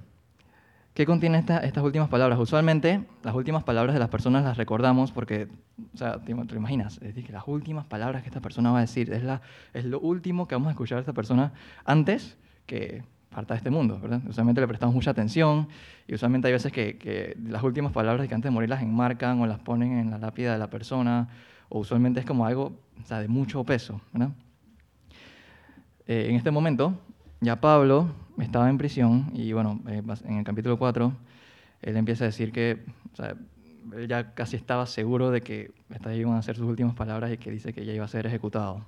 ¿Qué 0.94 1.06
contienen 1.06 1.42
estas 1.48 1.82
últimas 1.82 2.10
palabras? 2.10 2.38
Usualmente 2.38 3.02
las 3.22 3.34
últimas 3.34 3.64
palabras 3.64 3.94
de 3.94 3.98
las 3.98 4.10
personas 4.10 4.44
las 4.44 4.58
recordamos 4.58 5.10
porque, 5.10 5.48
o 5.94 5.96
sea, 5.96 6.18
te, 6.18 6.34
lo 6.34 6.54
imaginas, 6.54 6.96
es 6.96 7.14
decir, 7.14 7.24
que 7.24 7.32
las 7.32 7.44
últimas 7.46 7.86
palabras 7.86 8.22
que 8.22 8.28
esta 8.28 8.40
persona 8.40 8.72
va 8.72 8.78
a 8.78 8.80
decir 8.82 9.10
es, 9.10 9.22
la, 9.22 9.40
es 9.72 9.86
lo 9.86 10.00
último 10.00 10.46
que 10.46 10.54
vamos 10.54 10.68
a 10.68 10.72
escuchar 10.72 10.96
de 10.96 11.00
esta 11.00 11.14
persona 11.14 11.54
antes 11.86 12.36
que 12.66 13.04
parta 13.32 13.54
de 13.54 13.58
este 13.58 13.70
mundo, 13.70 13.98
¿verdad? 14.00 14.20
Usualmente 14.28 14.60
le 14.60 14.68
prestamos 14.68 14.94
mucha 14.94 15.10
atención 15.10 15.68
y 16.06 16.14
usualmente 16.14 16.48
hay 16.48 16.52
veces 16.52 16.70
que, 16.70 16.98
que 16.98 17.36
las 17.44 17.62
últimas 17.62 17.92
palabras 17.92 18.28
que 18.28 18.34
antes 18.34 18.50
de 18.50 18.54
morir 18.54 18.68
las 18.68 18.82
enmarcan 18.82 19.40
o 19.40 19.46
las 19.46 19.58
ponen 19.58 19.98
en 19.98 20.10
la 20.10 20.18
lápida 20.18 20.52
de 20.52 20.58
la 20.58 20.70
persona 20.70 21.28
o 21.68 21.80
usualmente 21.80 22.20
es 22.20 22.26
como 22.26 22.46
algo 22.46 22.72
o 23.02 23.06
sea, 23.06 23.20
de 23.20 23.28
mucho 23.28 23.64
peso, 23.64 24.00
¿verdad? 24.12 24.30
Eh, 26.06 26.26
en 26.28 26.36
este 26.36 26.50
momento 26.50 26.94
ya 27.40 27.60
Pablo 27.60 28.08
estaba 28.38 28.68
en 28.68 28.78
prisión 28.78 29.30
y 29.34 29.52
bueno, 29.52 29.80
eh, 29.88 30.02
en 30.24 30.38
el 30.38 30.44
capítulo 30.44 30.78
4 30.78 31.12
él 31.82 31.96
empieza 31.96 32.24
a 32.24 32.26
decir 32.26 32.52
que 32.52 32.84
él 33.92 34.08
ya 34.08 34.34
casi 34.34 34.56
estaba 34.56 34.86
seguro 34.86 35.30
de 35.30 35.40
que 35.40 35.72
estas 35.90 36.16
iban 36.16 36.34
a 36.36 36.42
ser 36.42 36.56
sus 36.56 36.66
últimas 36.66 36.94
palabras 36.94 37.32
y 37.32 37.38
que 37.38 37.50
dice 37.50 37.72
que 37.72 37.84
ya 37.84 37.92
iba 37.92 38.04
a 38.04 38.08
ser 38.08 38.26
ejecutado. 38.26 38.84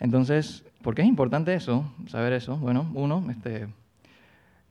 Entonces, 0.00 0.64
¿por 0.82 0.94
qué 0.94 1.02
es 1.02 1.08
importante 1.08 1.54
eso? 1.54 1.84
Saber 2.08 2.32
eso. 2.32 2.56
Bueno, 2.56 2.90
uno, 2.94 3.24
este, 3.30 3.68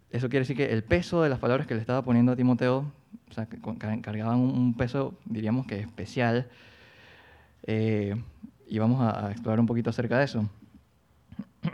eso 0.10 0.28
quiere 0.28 0.42
decir 0.42 0.58
que 0.58 0.74
el 0.74 0.84
peso 0.84 1.22
de 1.22 1.30
las 1.30 1.38
palabras 1.38 1.68
que 1.68 1.76
le 1.76 1.80
estaba 1.80 2.02
poniendo 2.02 2.32
a 2.32 2.36
Timoteo, 2.36 2.92
o 3.30 3.34
sea, 3.34 3.48
cargaban 4.02 4.40
un 4.40 4.74
peso, 4.74 5.14
diríamos 5.26 5.68
que 5.68 5.80
especial, 5.80 6.48
eh, 7.64 8.16
y 8.68 8.80
vamos 8.80 9.02
a 9.02 9.32
explorar 9.32 9.60
un 9.60 9.68
poquito 9.68 9.92
acerca 9.92 10.18
de 10.18 10.26
eso. 10.26 10.50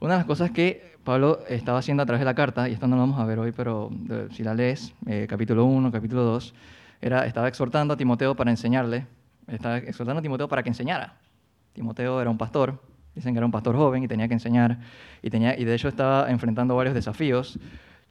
Una 0.00 0.12
de 0.14 0.18
las 0.18 0.26
cosas 0.26 0.52
que 0.52 0.96
Pablo 1.02 1.40
estaba 1.48 1.78
haciendo 1.78 2.04
a 2.04 2.06
través 2.06 2.20
de 2.20 2.26
la 2.26 2.34
carta, 2.34 2.68
y 2.68 2.74
esto 2.74 2.86
no 2.86 2.94
lo 2.94 3.02
vamos 3.02 3.18
a 3.18 3.24
ver 3.24 3.40
hoy, 3.40 3.50
pero 3.50 3.90
si 4.30 4.44
la 4.44 4.54
lees, 4.54 4.94
eh, 5.06 5.26
capítulo 5.28 5.64
1, 5.64 5.90
capítulo 5.90 6.22
2, 6.22 6.54
era, 7.00 7.26
estaba 7.26 7.48
exhortando 7.48 7.94
a 7.94 7.96
Timoteo 7.96 8.36
para 8.36 8.50
enseñarle, 8.52 9.06
estaba 9.48 9.78
exhortando 9.78 10.20
a 10.20 10.22
Timoteo 10.22 10.46
para 10.46 10.62
que 10.62 10.68
enseñara. 10.68 11.16
Timoteo 11.78 12.20
era 12.20 12.28
un 12.28 12.38
pastor, 12.38 12.82
dicen 13.14 13.34
que 13.34 13.38
era 13.38 13.46
un 13.46 13.52
pastor 13.52 13.76
joven 13.76 14.02
y 14.02 14.08
tenía 14.08 14.26
que 14.26 14.34
enseñar, 14.34 14.80
y, 15.22 15.30
tenía, 15.30 15.56
y 15.56 15.64
de 15.64 15.76
hecho 15.76 15.86
estaba 15.86 16.28
enfrentando 16.28 16.74
varios 16.74 16.92
desafíos, 16.92 17.56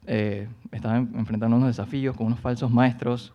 eh, 0.05 0.47
estaba 0.71 0.95
enfrentando 0.95 1.57
unos 1.57 1.67
desafíos 1.67 2.15
con 2.15 2.27
unos 2.27 2.39
falsos 2.39 2.71
maestros, 2.71 3.33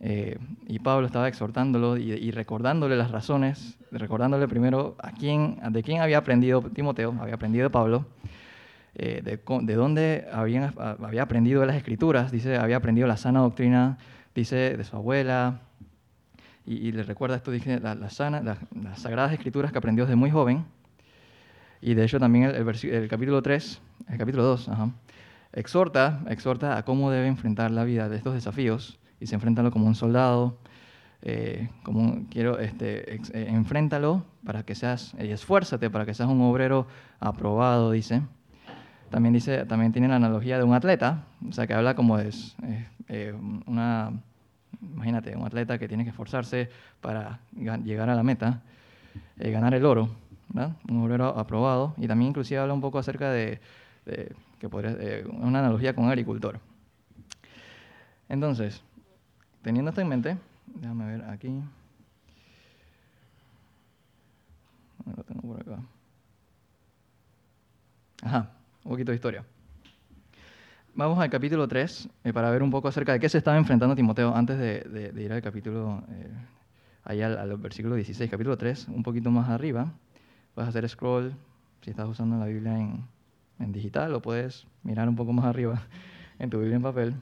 eh, 0.00 0.38
y 0.66 0.80
Pablo 0.80 1.06
estaba 1.06 1.28
exhortándolo 1.28 1.96
y, 1.96 2.32
recordándole 2.32 2.96
las 2.96 3.12
razones, 3.12 3.78
recordándole 3.92 4.48
primero 4.48 4.96
a 4.98 5.12
quién, 5.12 5.60
de 5.70 5.84
quién 5.84 6.00
había 6.00 6.18
aprendido 6.18 6.62
Timoteo, 6.62 7.14
había 7.20 7.34
aprendido 7.34 7.62
de 7.62 7.70
Pablo, 7.70 8.06
eh, 8.96 9.22
de, 9.22 9.74
dónde 9.76 10.26
había, 10.32 11.22
aprendido 11.22 11.64
las 11.64 11.76
escrituras, 11.76 12.32
dice, 12.32 12.56
había 12.56 12.78
aprendido 12.78 13.06
la 13.06 13.16
sana 13.16 13.38
doctrina, 13.38 13.98
dice, 14.34 14.76
de 14.76 14.82
su 14.82 14.96
abuela, 14.96 15.60
y, 16.66 16.92
le 16.92 17.02
recuerda 17.02 17.36
esto, 17.36 17.50
dice, 17.50 17.80
la, 17.80 18.10
sana, 18.10 18.42
las 18.42 18.98
sagradas 19.00 19.32
escrituras 19.32 19.72
que 19.72 19.78
aprendió 19.78 20.04
desde 20.04 20.16
muy 20.16 20.30
joven, 20.30 20.64
y 21.80 21.94
de 21.94 22.04
hecho 22.04 22.20
también 22.20 22.44
el, 22.44 22.54
el, 22.56 23.08
capítulo 23.08 23.42
3, 23.42 23.80
el 24.08 24.18
capítulo 24.18 24.44
2, 24.44 24.70
exhorta, 25.52 26.20
exhorta 26.28 26.76
a 26.76 26.84
cómo 26.84 27.10
debe 27.10 27.26
enfrentar 27.26 27.70
la 27.70 27.84
vida 27.84 28.08
de 28.08 28.16
estos 28.16 28.34
desafíos, 28.34 28.98
y 29.18 29.26
se 29.26 29.34
enfréntalo 29.34 29.70
como 29.70 29.86
un 29.86 29.94
soldado, 29.94 30.58
eh, 31.22 31.68
como 31.82 32.26
quiero, 32.30 32.58
este, 32.58 33.14
eh, 33.14 33.20
enfréntalo 33.48 34.24
para 34.44 34.62
que 34.62 34.74
seas, 34.74 35.14
y 35.18 35.28
esfuérzate 35.28 35.90
para 35.90 36.06
que 36.06 36.14
seas 36.14 36.28
un 36.28 36.40
obrero 36.42 36.86
aprobado, 37.18 37.90
dice. 37.90 38.22
También 39.10 39.34
dice, 39.34 39.64
también 39.66 39.92
tiene 39.92 40.08
la 40.08 40.16
analogía 40.16 40.56
de 40.56 40.64
un 40.64 40.72
atleta, 40.72 41.24
o 41.46 41.52
sea, 41.52 41.66
que 41.66 41.74
habla 41.74 41.94
como 41.94 42.18
es 42.18 42.56
eh, 43.08 43.34
una, 43.66 44.12
imagínate, 44.80 45.36
un 45.36 45.46
atleta 45.46 45.78
que 45.78 45.88
tiene 45.88 46.04
que 46.04 46.10
esforzarse 46.10 46.70
para 47.00 47.40
llegar 47.52 48.10
a 48.10 48.14
la 48.14 48.22
meta, 48.22 48.62
ganar 49.36 49.74
el 49.74 49.84
oro, 49.84 50.08
un 50.88 51.02
obrero 51.02 51.38
aprobado, 51.38 51.94
y 51.96 52.06
también 52.06 52.30
inclusive 52.30 52.60
habla 52.60 52.74
un 52.74 52.80
poco 52.80 52.98
acerca 52.98 53.30
de, 53.30 53.60
que 54.58 54.68
podría, 54.68 54.96
una 55.28 55.60
analogía 55.60 55.94
con 55.94 56.04
un 56.04 56.10
agricultor. 56.10 56.60
Entonces, 58.28 58.82
Teniendo 59.62 59.90
esto 59.90 60.00
en 60.00 60.08
mente, 60.08 60.38
déjame 60.66 61.06
ver 61.06 61.24
aquí. 61.28 61.62
Lo 65.16 65.22
tengo 65.24 65.42
por 65.42 65.60
acá. 65.60 65.82
Ajá, 68.22 68.50
un 68.84 68.90
poquito 68.90 69.12
de 69.12 69.16
historia. 69.16 69.44
Vamos 71.00 71.18
al 71.18 71.30
capítulo 71.30 71.66
3 71.66 72.10
eh, 72.24 72.32
para 72.34 72.50
ver 72.50 72.62
un 72.62 72.70
poco 72.70 72.86
acerca 72.86 73.14
de 73.14 73.20
qué 73.20 73.30
se 73.30 73.38
estaba 73.38 73.56
enfrentando 73.56 73.96
Timoteo 73.96 74.34
antes 74.36 74.58
de, 74.58 75.14
ir 75.16 75.32
al 75.32 75.40
capítulo, 75.40 76.04
eh, 76.10 76.28
allá 77.04 77.28
al, 77.28 77.38
al, 77.38 77.56
versículo 77.56 77.94
16, 77.94 78.30
capítulo 78.30 78.58
3, 78.58 78.88
un 78.88 79.02
poquito 79.02 79.30
más 79.30 79.48
arriba. 79.48 79.94
Puedes 80.54 80.68
hacer 80.68 80.86
scroll 80.86 81.32
si 81.80 81.88
estás 81.88 82.06
usando 82.06 82.36
la 82.36 82.44
Biblia 82.44 82.78
en, 82.78 83.02
en 83.60 83.72
digital 83.72 84.14
o 84.14 84.20
puedes 84.20 84.66
mirar 84.82 85.08
un 85.08 85.16
poco 85.16 85.32
más 85.32 85.46
arriba 85.46 85.80
en 86.38 86.50
tu 86.50 86.58
Biblia 86.58 86.76
en 86.76 86.82
papel 86.82 87.14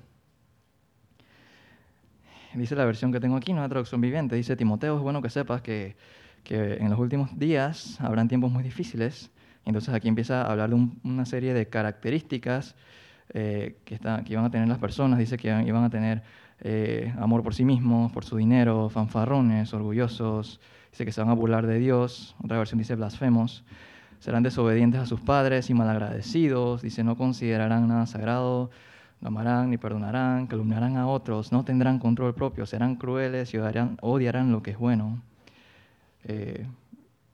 dice 2.55 2.75
la 2.75 2.85
versión 2.85 3.13
que 3.13 3.21
tengo 3.21 3.37
aquí, 3.37 3.53
no 3.53 3.63
es 3.63 3.71
traducción 3.71 4.01
viviente, 4.01 4.35
dice 4.35 4.57
Timoteo, 4.57 4.97
es 4.97 5.03
bueno 5.03 5.23
que 5.23 5.31
sepas 5.31 5.63
que, 5.63 5.95
que, 6.43 6.79
en 6.79 6.91
los 6.91 6.99
últimos 6.99 7.39
días 7.39 8.01
habrán 8.01 8.27
tiempos 8.27 8.51
muy 8.51 8.65
difíciles. 8.65 9.31
Entonces 9.65 9.95
aquí 9.95 10.09
empieza 10.09 10.43
a 10.43 10.51
hablar 10.51 10.71
de 10.71 10.89
una 11.05 11.27
serie 11.27 11.55
de 11.55 11.69
características 11.69 12.75
eh, 13.35 13.77
que, 13.85 13.95
está, 13.95 14.23
que 14.25 14.33
iban 14.33 14.45
a 14.45 14.51
tener 14.51 14.69
las 14.69 14.79
personas. 14.79 15.19
Dice 15.19 15.37
que 15.37 15.49
iban 15.49 15.85
a 15.85 15.91
tener 15.91 16.23
eh, 16.61 17.13
amor 17.19 17.43
por 17.43 17.55
sí 17.55 17.65
mismos, 17.65 18.13
por 18.13 18.25
su 18.25 18.37
dinero, 18.37 18.89
fanfarrones, 18.89 19.73
orgullosos. 19.73 20.61
Dice 20.91 21.05
que 21.05 21.13
se 21.13 21.21
van 21.21 21.31
a 21.31 21.35
burlar 21.35 21.67
de 21.67 21.79
Dios. 21.79 22.37
Otra 22.43 22.59
versión 22.59 22.79
dice 22.79 22.95
blasfemos. 22.95 23.65
Serán 24.21 24.43
desobedientes 24.43 25.01
a 25.01 25.07
sus 25.07 25.21
padres 25.21 25.71
y 25.71 25.75
malagradecidos. 25.75 26.83
Dice 26.83 27.05
no 27.05 27.17
considerarán 27.17 27.89
nada 27.89 28.07
sagrado 28.07 28.71
no 29.21 29.29
amarán 29.29 29.71
ni 29.71 29.79
perdonarán, 29.79 30.47
calumniarán 30.47 30.97
a 30.97 31.09
otros, 31.09 31.51
no 31.53 31.65
tendrán 31.65 31.99
control 31.99 32.35
propio, 32.35 32.67
serán 32.67 32.97
crueles 32.97 33.53
y 33.53 33.59
odiarán, 33.59 34.53
lo 34.53 34.63
que 34.63 34.71
es 34.73 34.79
bueno. 34.79 35.21
Eh, 36.25 36.67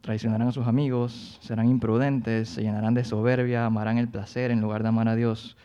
traicionarán 0.05 0.49
a 0.49 0.53
sus 0.53 0.67
amigos, 0.67 1.39
serán 1.41 1.67
imprudentes, 1.67 2.51
se 2.51 2.63
llenarán 2.63 2.93
de 2.93 3.05
soberbia, 3.05 3.65
amarán 3.65 3.97
el 3.97 4.07
placer 4.07 4.51
en 4.51 4.61
lugar 4.61 4.83
de 4.83 4.91
amar 4.91 5.09
a 5.09 5.17
Dios. 5.17 5.57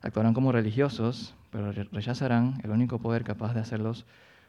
Actuarán 0.00 0.32
como 0.32 0.52
religiosos, 0.52 1.34
pero 1.50 1.70
rechazarán 1.92 2.60
el 2.64 2.70
único 2.70 2.98
poder 2.98 3.24
capaz 3.24 3.52
de 3.52 3.60
hacerlos 3.60 4.06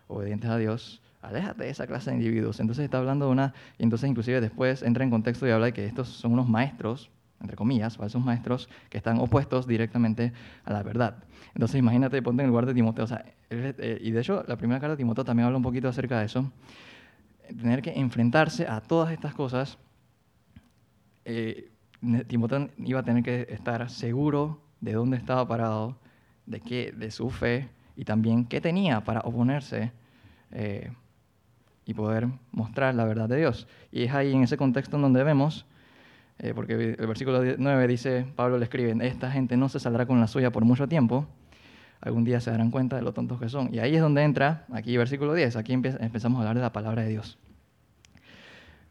obedientes 0.08 0.50
a 0.50 0.58
Dios. 0.58 1.02
Aléjate 1.22 1.66
de 1.66 1.70
esa 1.70 1.86
clase 1.86 2.12
de 2.12 2.16
individuos. 2.16 2.62
Entonces 2.62 2.86
está 2.86 3.00
hablando 3.00 3.26
de 3.26 3.32
una, 3.34 3.54
y 3.78 3.84
entonces 3.84 4.10
inclusive 4.10 4.40
después 4.40 4.84
entra 4.84 5.04
en 5.04 5.10
contexto 5.10 5.46
y 5.46 5.52
habla 5.52 5.66
de 5.66 5.74
que 5.74 5.86
estos 5.86 6.08
son 6.08 6.32
unos 6.32 6.48
maestros 6.48 7.10
entre 7.42 7.56
comillas, 7.56 7.96
falsos 7.96 8.24
maestros 8.24 8.70
que 8.90 8.98
están 8.98 9.18
opuestos 9.20 9.66
directamente 9.66 10.34
a 10.66 10.74
la 10.74 10.84
verdad. 10.84 11.24
Entonces 11.54 11.80
imagínate, 11.80 12.22
ponte 12.22 12.42
en 12.42 12.46
el 12.46 12.50
lugar 12.50 12.66
de 12.66 12.74
Timoteo. 12.74 13.06
O 13.06 13.08
sea, 13.08 13.24
eh, 13.50 13.98
y 14.02 14.12
de 14.12 14.20
hecho, 14.20 14.44
la 14.46 14.58
primera 14.58 14.80
carta 14.82 14.92
de 14.92 14.98
Timoteo 14.98 15.24
también 15.24 15.46
habla 15.46 15.58
un 15.58 15.64
poquito 15.64 15.88
acerca 15.88 16.20
de 16.20 16.26
eso. 16.26 16.52
Tener 17.58 17.82
que 17.82 17.91
enfrentarse 17.91 18.68
a 18.68 18.82
todas 18.82 19.12
estas 19.12 19.34
cosas, 19.34 19.77
eh, 21.25 21.72
Timoteo 22.27 22.70
iba 22.77 23.00
a 23.00 23.03
tener 23.03 23.24
que 23.24 23.48
estar 23.50 23.89
seguro 23.89 24.62
de 24.82 24.94
dónde 24.94 25.18
estaba 25.18 25.48
parado, 25.48 25.98
de, 26.46 26.62
qué, 26.62 26.94
de 26.96 27.12
su 27.12 27.29
fe 27.29 27.70
y 27.96 28.06
también 28.06 28.46
qué 28.46 28.62
tenía 28.62 29.01
para 29.01 29.22
oponerse 29.22 29.91
eh, 30.51 30.91
y 31.86 31.94
poder 31.94 32.27
mostrar 32.51 32.96
la 32.96 33.03
verdad 33.06 33.27
de 33.27 33.38
Dios. 33.38 33.68
Y 33.91 34.03
es 34.03 34.13
ahí 34.13 34.34
en 34.34 34.44
ese 34.44 34.58
contexto 34.58 34.96
en 34.96 35.01
donde 35.01 35.24
vemos 35.24 35.65
eh, 36.39 36.53
porque 36.56 36.96
el 36.98 37.08
versículo 37.08 37.41
9 37.58 37.88
dice, 37.88 38.25
Pablo 38.36 38.58
le 38.58 38.63
escribe, 38.63 38.96
esta 39.06 39.29
gente 39.29 39.58
no 39.58 39.68
se 39.68 39.79
saldrá 39.79 40.06
con 40.06 40.22
la 40.22 40.27
suya 40.27 40.51
por 40.51 40.63
mucho 40.63 40.88
tiempo, 40.88 41.27
algún 42.01 42.24
día 42.24 42.39
se 42.39 42.51
darán 42.51 42.72
cuenta 42.72 42.96
de 42.96 43.01
lo 43.01 43.13
tontos 43.13 43.39
que 43.39 43.50
son. 43.50 43.74
Y 43.74 43.79
ahí 43.79 43.96
es 43.96 44.01
donde 44.01 44.24
entra, 44.24 44.65
aquí 44.72 44.96
versículo 44.98 45.34
10, 45.34 45.56
aquí 45.56 45.74
empezamos 45.74 46.38
a 46.38 46.41
hablar 46.41 46.56
de 46.56 46.62
la 46.62 46.72
palabra 46.72 47.03
de 47.03 47.10
Dios. 47.10 47.38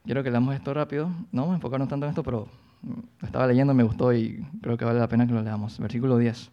Quiero 0.05 0.23
que 0.23 0.31
leamos 0.31 0.55
esto 0.55 0.73
rápido, 0.73 1.09
no 1.33 1.43
vamos 1.43 1.53
a 1.53 1.57
enfocarnos 1.57 1.89
tanto 1.89 2.07
en 2.07 2.11
esto, 2.11 2.23
pero 2.23 2.49
lo 2.83 3.27
estaba 3.27 3.47
leyendo, 3.47 3.75
me 3.75 3.83
gustó 3.83 4.13
y 4.13 4.45
creo 4.63 4.77
que 4.77 4.85
vale 4.85 4.99
la 4.99 5.09
pena 5.09 5.27
que 5.27 5.33
lo 5.33 5.43
leamos. 5.43 5.79
Versículo 5.79 6.17
10. 6.17 6.51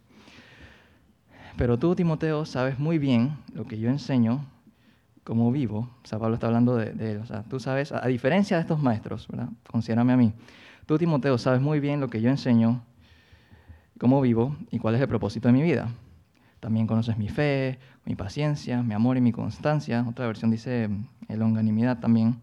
Pero 1.58 1.80
tú, 1.80 1.96
Timoteo, 1.96 2.46
sabes 2.46 2.80
muy 2.80 2.98
bien 2.98 3.38
lo 3.54 3.66
que 3.66 3.80
yo 3.80 3.90
enseño, 3.90 4.46
cómo 5.24 5.52
vivo. 5.52 5.90
O 6.04 6.08
sea, 6.08 6.20
Pablo 6.20 6.36
está 6.36 6.48
hablando 6.48 6.76
de, 6.76 6.90
él. 7.12 7.20
O 7.20 7.26
sea, 7.26 7.44
tú 7.44 7.60
sabes, 7.60 7.92
a, 7.92 8.04
a 8.04 8.08
diferencia 8.08 8.58
de 8.58 8.62
estos 8.62 8.82
maestros, 8.82 9.28
¿verdad? 9.30 9.50
Considérame 9.72 10.14
a 10.14 10.18
mí. 10.18 10.34
Tú, 10.86 10.98
Timoteo, 10.98 11.38
sabes 11.38 11.62
muy 11.62 11.80
bien 11.80 12.02
lo 12.02 12.10
que 12.10 12.20
yo 12.20 12.30
enseño, 12.30 12.82
cómo 13.98 14.20
vivo 14.20 14.58
y 14.70 14.80
cuál 14.80 14.96
es 14.96 15.02
el 15.02 15.08
propósito 15.08 15.48
de 15.48 15.54
mi 15.54 15.62
vida. 15.62 15.90
También 16.66 16.88
conoces 16.88 17.16
mi 17.16 17.30
fe, 17.30 17.78
mi 18.06 18.16
paciencia, 18.16 18.82
mi 18.82 18.96
amor 18.96 19.18
y 19.18 19.22
mi 19.22 19.32
constancia. 19.32 20.04
Otra 20.10 20.26
versión 20.26 20.50
dice 20.50 20.90
eh, 21.28 21.38
longanimidad 21.38 22.00
también. 22.00 22.38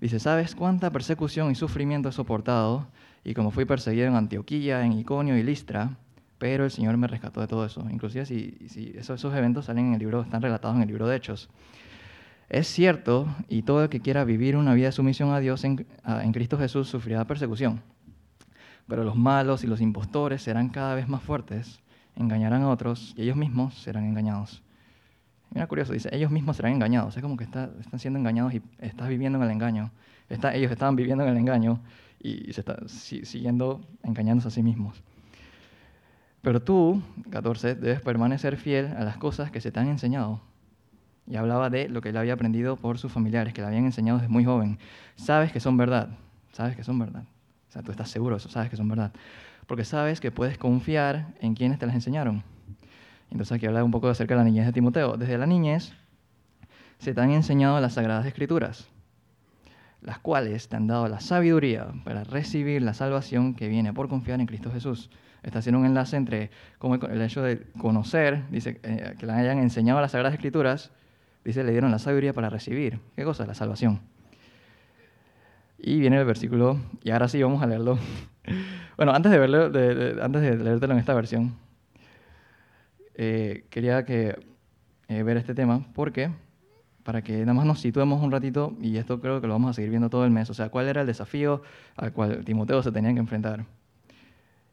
Dice, 0.00 0.18
¿sabes 0.20 0.54
cuánta 0.54 0.90
persecución 0.90 1.50
y 1.50 1.54
sufrimiento 1.54 2.08
he 2.08 2.12
soportado? 2.12 2.86
Y 3.24 3.34
como 3.34 3.50
fui 3.50 3.66
perseguido 3.66 4.06
en 4.06 4.14
Antioquía, 4.14 4.86
en 4.86 4.94
Iconio 4.94 5.36
y 5.36 5.42
Listra, 5.42 5.98
pero 6.38 6.64
el 6.64 6.70
Señor 6.70 6.96
me 6.96 7.06
rescató 7.08 7.42
de 7.42 7.46
todo 7.46 7.66
eso. 7.66 7.86
Inclusive 7.90 8.24
si, 8.24 8.56
si 8.70 8.94
esos, 8.96 9.20
esos 9.20 9.34
eventos 9.34 9.66
salen 9.66 9.88
en 9.88 9.92
el 9.92 9.98
libro, 9.98 10.22
están 10.22 10.40
relatados 10.40 10.76
en 10.76 10.82
el 10.84 10.88
libro 10.88 11.06
de 11.06 11.16
Hechos. 11.16 11.50
Es 12.48 12.68
cierto, 12.68 13.26
y 13.50 13.64
todo 13.64 13.82
el 13.82 13.90
que 13.90 14.00
quiera 14.00 14.24
vivir 14.24 14.56
una 14.56 14.72
vida 14.72 14.86
de 14.86 14.92
sumisión 14.92 15.34
a 15.34 15.40
Dios 15.40 15.62
en, 15.64 15.86
en 16.06 16.32
Cristo 16.32 16.56
Jesús 16.56 16.88
sufrirá 16.88 17.26
persecución. 17.26 17.82
Pero 18.88 19.04
los 19.04 19.14
malos 19.14 19.62
y 19.62 19.66
los 19.66 19.82
impostores 19.82 20.40
serán 20.40 20.70
cada 20.70 20.94
vez 20.94 21.06
más 21.06 21.22
fuertes, 21.22 21.81
engañarán 22.16 22.62
a 22.62 22.70
otros 22.70 23.14
y 23.16 23.22
ellos 23.22 23.36
mismos 23.36 23.74
serán 23.74 24.04
engañados. 24.04 24.62
Mira, 25.50 25.66
curioso, 25.66 25.92
dice, 25.92 26.08
ellos 26.12 26.30
mismos 26.30 26.56
serán 26.56 26.72
engañados. 26.72 27.16
Es 27.16 27.22
como 27.22 27.36
que 27.36 27.44
está, 27.44 27.70
están 27.80 28.00
siendo 28.00 28.18
engañados 28.18 28.54
y 28.54 28.62
estás 28.78 29.08
viviendo 29.08 29.38
en 29.38 29.44
el 29.44 29.50
engaño. 29.50 29.90
Ellos 30.28 30.72
estaban 30.72 30.96
viviendo 30.96 31.24
en 31.24 31.30
el 31.30 31.36
engaño 31.36 31.80
y 32.18 32.52
se 32.52 32.60
están 32.60 32.88
siguiendo 32.88 33.84
engañándose 34.02 34.48
a 34.48 34.50
sí 34.50 34.62
mismos. 34.62 35.02
Pero 36.40 36.60
tú, 36.60 37.02
14, 37.30 37.76
debes 37.76 38.00
permanecer 38.00 38.56
fiel 38.56 38.86
a 38.96 39.04
las 39.04 39.16
cosas 39.16 39.50
que 39.50 39.60
se 39.60 39.70
te 39.70 39.78
han 39.78 39.88
enseñado. 39.88 40.40
Y 41.26 41.36
hablaba 41.36 41.70
de 41.70 41.88
lo 41.88 42.00
que 42.00 42.08
él 42.08 42.16
había 42.16 42.32
aprendido 42.32 42.76
por 42.76 42.98
sus 42.98 43.12
familiares, 43.12 43.54
que 43.54 43.60
le 43.60 43.68
habían 43.68 43.84
enseñado 43.84 44.18
desde 44.18 44.32
muy 44.32 44.44
joven. 44.44 44.78
Sabes 45.14 45.52
que 45.52 45.60
son 45.60 45.76
verdad, 45.76 46.08
sabes 46.52 46.74
que 46.74 46.82
son 46.82 46.98
verdad. 46.98 47.24
O 47.68 47.72
sea, 47.72 47.82
tú 47.82 47.92
estás 47.92 48.10
seguro 48.10 48.34
de 48.34 48.38
eso, 48.38 48.48
sabes 48.48 48.70
que 48.70 48.76
son 48.76 48.88
verdad. 48.88 49.12
Porque 49.72 49.86
sabes 49.86 50.20
que 50.20 50.30
puedes 50.30 50.58
confiar 50.58 51.28
en 51.40 51.54
quienes 51.54 51.78
te 51.78 51.86
las 51.86 51.94
enseñaron. 51.94 52.42
Entonces 53.30 53.52
aquí 53.52 53.64
habla 53.64 53.82
un 53.82 53.90
poco 53.90 54.06
acerca 54.06 54.34
de 54.34 54.40
la 54.40 54.44
niñez 54.44 54.66
de 54.66 54.72
Timoteo. 54.74 55.16
Desde 55.16 55.38
la 55.38 55.46
niñez 55.46 55.94
se 56.98 57.14
te 57.14 57.20
han 57.22 57.30
enseñado 57.30 57.80
las 57.80 57.94
sagradas 57.94 58.26
escrituras, 58.26 58.90
las 60.02 60.18
cuales 60.18 60.68
te 60.68 60.76
han 60.76 60.88
dado 60.88 61.08
la 61.08 61.20
sabiduría 61.20 61.86
para 62.04 62.22
recibir 62.22 62.82
la 62.82 62.92
salvación 62.92 63.54
que 63.54 63.68
viene 63.68 63.94
por 63.94 64.10
confiar 64.10 64.40
en 64.40 64.46
Cristo 64.46 64.70
Jesús. 64.70 65.08
Está 65.42 65.60
haciendo 65.60 65.78
un 65.78 65.86
enlace 65.86 66.18
entre 66.18 66.50
el 67.10 67.22
hecho 67.22 67.40
de 67.40 67.62
conocer, 67.78 68.42
dice, 68.50 68.78
eh, 68.82 69.14
que 69.18 69.24
le 69.24 69.32
hayan 69.32 69.58
enseñado 69.58 70.02
las 70.02 70.12
sagradas 70.12 70.34
escrituras, 70.34 70.90
dice, 71.46 71.64
le 71.64 71.72
dieron 71.72 71.90
la 71.90 71.98
sabiduría 71.98 72.34
para 72.34 72.50
recibir. 72.50 73.00
¿Qué 73.16 73.24
cosa? 73.24 73.46
La 73.46 73.54
salvación. 73.54 74.02
Y 75.78 75.98
viene 75.98 76.18
el 76.18 76.26
versículo, 76.26 76.78
y 77.02 77.10
ahora 77.10 77.26
sí 77.26 77.42
vamos 77.42 77.62
a 77.62 77.66
leerlo. 77.66 77.98
Bueno, 78.96 79.12
antes 79.12 79.32
de, 79.32 79.38
verlo, 79.38 79.64
antes 80.22 80.42
de 80.42 80.56
leértelo 80.56 80.92
en 80.94 80.98
esta 80.98 81.14
versión, 81.14 81.54
eh, 83.14 83.64
quería 83.70 84.04
que, 84.04 84.36
eh, 85.08 85.22
ver 85.22 85.36
este 85.36 85.54
tema 85.54 85.86
porque 85.94 86.30
para 87.02 87.22
que 87.22 87.40
nada 87.40 87.54
más 87.54 87.66
nos 87.66 87.80
situemos 87.80 88.22
un 88.22 88.30
ratito, 88.30 88.76
y 88.80 88.96
esto 88.96 89.20
creo 89.20 89.40
que 89.40 89.46
lo 89.46 89.54
vamos 89.54 89.70
a 89.70 89.72
seguir 89.74 89.90
viendo 89.90 90.08
todo 90.08 90.24
el 90.24 90.30
mes, 90.30 90.48
o 90.50 90.54
sea, 90.54 90.68
cuál 90.68 90.86
era 90.86 91.00
el 91.00 91.06
desafío 91.06 91.62
al 91.96 92.12
cual 92.12 92.44
Timoteo 92.44 92.82
se 92.82 92.92
tenía 92.92 93.12
que 93.12 93.18
enfrentar. 93.18 93.64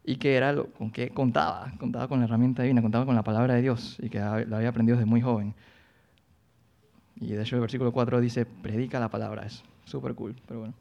Y 0.04 0.16
qué 0.18 0.36
era 0.36 0.54
lo 0.54 0.68
con 0.72 0.92
qué 0.92 1.10
contaba, 1.10 1.72
contaba 1.80 2.08
con 2.08 2.20
la 2.20 2.26
herramienta 2.26 2.64
divina, 2.64 2.82
contaba 2.82 3.06
con 3.06 3.16
la 3.16 3.24
palabra 3.24 3.56
de 3.56 3.62
Dios, 3.62 3.98
y 4.00 4.10
que 4.10 4.20
la 4.20 4.58
había 4.58 4.70
aprendido 4.70 4.98
desde 4.98 5.10
muy 5.10 5.22
joven. 5.22 5.54
Y 7.16 7.32
de 7.34 7.42
hecho 7.42 7.56
el 7.56 7.62
versículo 7.62 7.92
4 7.92 8.22
dice, 8.22 8.46
predica 8.46 9.00
la 9.00 9.10
palabra, 9.10 9.46
es 9.46 9.64
súper 9.86 10.16
cool, 10.16 10.36
pero 10.48 10.62
bueno. 10.62 10.74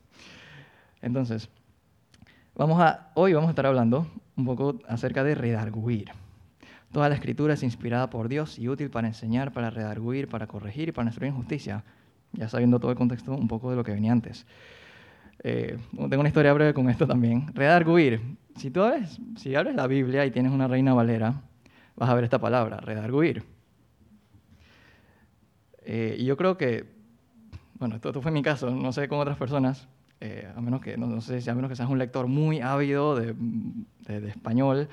Entonces, 1.03 1.49
vamos 2.59 2.81
a, 2.81 3.13
hoy 3.15 3.33
vamos 3.33 3.49
a 3.49 3.51
estar 3.53 3.67
hablando 3.67 4.07
un 4.37 4.45
poco 4.45 4.79
acerca 4.89 5.25
de 5.25 5.35
redarguir. 5.35 6.11
Toda 6.93 7.09
la 7.09 7.15
escritura 7.15 7.55
es 7.55 7.63
inspirada 7.63 8.11
por 8.11 8.29
Dios 8.29 8.59
y 8.59 8.69
útil 8.69 8.91
para 8.91 9.07
enseñar, 9.07 9.53
para 9.53 9.71
redarguir, 9.71 10.29
para 10.29 10.47
corregir 10.47 10.89
y 10.89 10.93
para 10.93 11.09
instruir 11.09 11.31
en 11.31 11.37
justicia. 11.37 11.85
Ya 12.33 12.49
sabiendo 12.49 12.81
todo 12.81 12.91
el 12.91 12.97
contexto, 12.97 13.33
un 13.33 13.49
poco 13.49 13.71
de 13.71 13.77
lo 13.77 13.85
que 13.85 13.93
venía 13.93 14.13
antes. 14.13 14.45
Eh, 15.45 15.79
tengo 15.97 16.21
una 16.21 16.29
historia 16.29 16.53
breve 16.53 16.75
con 16.75 16.91
esto 16.91 17.07
también. 17.07 17.47
Redarguir. 17.55 18.21
Si 18.57 18.71
tú 18.71 18.83
abres, 18.83 19.21
si 19.37 19.55
abres 19.55 19.77
la 19.77 19.87
Biblia 19.87 20.27
y 20.27 20.31
tienes 20.31 20.51
una 20.51 20.67
reina 20.67 20.95
valera, 20.95 21.41
vas 21.97 22.11
a 22.11 22.15
ver 22.15 22.25
esta 22.25 22.41
palabra, 22.41 22.79
redarguir. 22.79 23.45
Eh, 25.85 26.17
y 26.19 26.25
yo 26.25 26.37
creo 26.37 26.57
que, 26.57 26.87
bueno, 27.79 27.95
esto, 27.95 28.21
fue 28.21 28.33
mi 28.33 28.43
caso, 28.43 28.71
no 28.71 28.93
sé 28.93 29.09
con 29.09 29.21
otras 29.21 29.39
personas, 29.39 29.89
eh, 30.21 30.51
a 30.55 30.61
menos 30.61 30.81
que, 30.81 30.97
no, 30.97 31.21
sé 31.21 31.41
si 31.41 31.51
a 31.51 31.55
menos 31.55 31.69
que 31.69 31.77
seas 31.77 31.89
un 31.89 31.99
lector 31.99 32.27
muy 32.27 32.61
ávido 32.61 33.15
de, 33.17 33.35
de, 34.07 34.21
de 34.21 34.29
español, 34.29 34.89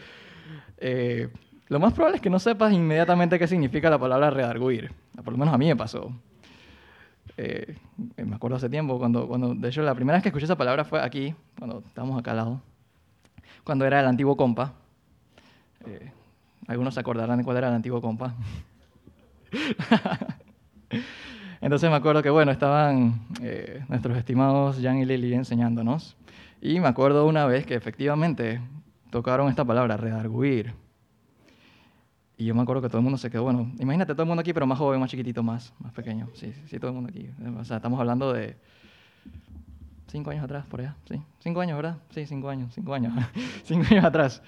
lo 1.68 1.80
más 1.80 1.94
probable 1.94 2.18
es 2.18 2.22
que 2.22 2.30
no 2.30 2.38
sepas 2.40 2.72
inmediatamente 2.74 3.40
qué 3.40 3.48
significa 3.48 3.90
la 3.90 3.98
palabra 3.98 4.30
redarguir. 4.30 4.92
Por 5.24 5.34
lo 5.34 5.38
menos 5.38 5.54
a 5.54 5.58
mí 5.58 5.66
me 5.66 5.76
pasó. 5.76 6.12
Eh, 7.38 7.76
me 8.18 8.36
acuerdo 8.36 8.58
hace 8.58 8.70
tiempo, 8.70 8.98
cuando, 9.00 9.28
cuando, 9.28 9.56
de 9.56 9.68
hecho, 9.68 9.82
la 9.82 9.96
primera 9.96 10.16
vez 10.16 10.24
que 10.24 10.30
escuché 10.30 10.46
esa 10.46 10.58
palabra 10.58 10.86
fue 10.86 11.02
aquí, 11.02 11.34
cuando 11.58 11.84
estábamos 11.86 12.20
acá 12.20 12.32
al 12.32 12.38
lado, 12.38 12.62
cuando 13.64 13.86
era 13.86 14.00
el 14.00 14.06
antiguo 14.06 14.38
compa. 14.38 14.74
Eh, 15.86 16.12
algunos 16.68 16.94
se 16.94 17.00
acordarán 17.00 17.40
de 17.40 17.44
cuál 17.44 17.58
era 17.58 17.70
el 17.70 17.74
antiguo 17.74 18.02
compa. 18.02 18.36
Entonces 21.62 21.90
me 21.90 21.96
acuerdo 21.96 22.22
que, 22.22 22.30
bueno, 22.30 22.52
estaban 22.52 23.28
eh, 23.42 23.84
nuestros 23.88 24.18
estimados 24.18 24.80
Jan 24.82 24.98
y 24.98 25.06
Lily 25.06 25.34
enseñándonos. 25.34 26.16
Y 26.62 26.80
me 26.80 26.88
acuerdo 26.88 27.26
una 27.26 27.46
vez 27.46 27.66
que 27.66 27.76
efectivamente 27.76 28.62
tocaron 29.10 29.50
esta 29.50 29.64
palabra, 29.64 29.98
redarguir. 29.98 30.74
Y 32.38 32.46
yo 32.46 32.56
me 32.56 32.62
acuerdo 32.62 32.82
que 32.82 32.90
todo 32.90 32.98
el 32.98 33.04
mundo 33.04 33.18
se 33.18 33.30
quedó, 33.30 33.44
bueno, 33.44 33.72
imagínate 33.80 34.14
todo 34.14 34.24
el 34.24 34.28
mundo 34.28 34.42
aquí, 34.42 34.52
pero 34.52 34.68
más 34.68 34.78
joven, 34.78 35.00
más 35.00 35.10
chiquitito, 35.10 35.42
más, 35.42 35.74
más 35.80 35.94
pequeño. 35.94 36.28
Sí, 36.34 36.54
sí, 36.66 36.80
todo 36.80 36.90
el 36.90 36.96
mundo 36.96 37.10
aquí. 37.10 37.30
O 37.58 37.64
sea, 37.64 37.78
estamos 37.78 38.00
hablando 38.00 38.34
de 38.34 38.58
cinco 40.08 40.32
años 40.32 40.44
atrás, 40.44 40.66
por 40.66 40.82
allá. 40.82 40.96
Sí, 41.10 41.22
cinco 41.40 41.62
años, 41.62 41.78
¿verdad? 41.78 41.98
Sí, 42.10 42.26
cinco 42.26 42.50
años, 42.50 42.74
cinco 42.74 42.94
años. 42.94 43.14
cinco 43.64 43.86
años 43.90 44.04
atrás. 44.04 44.44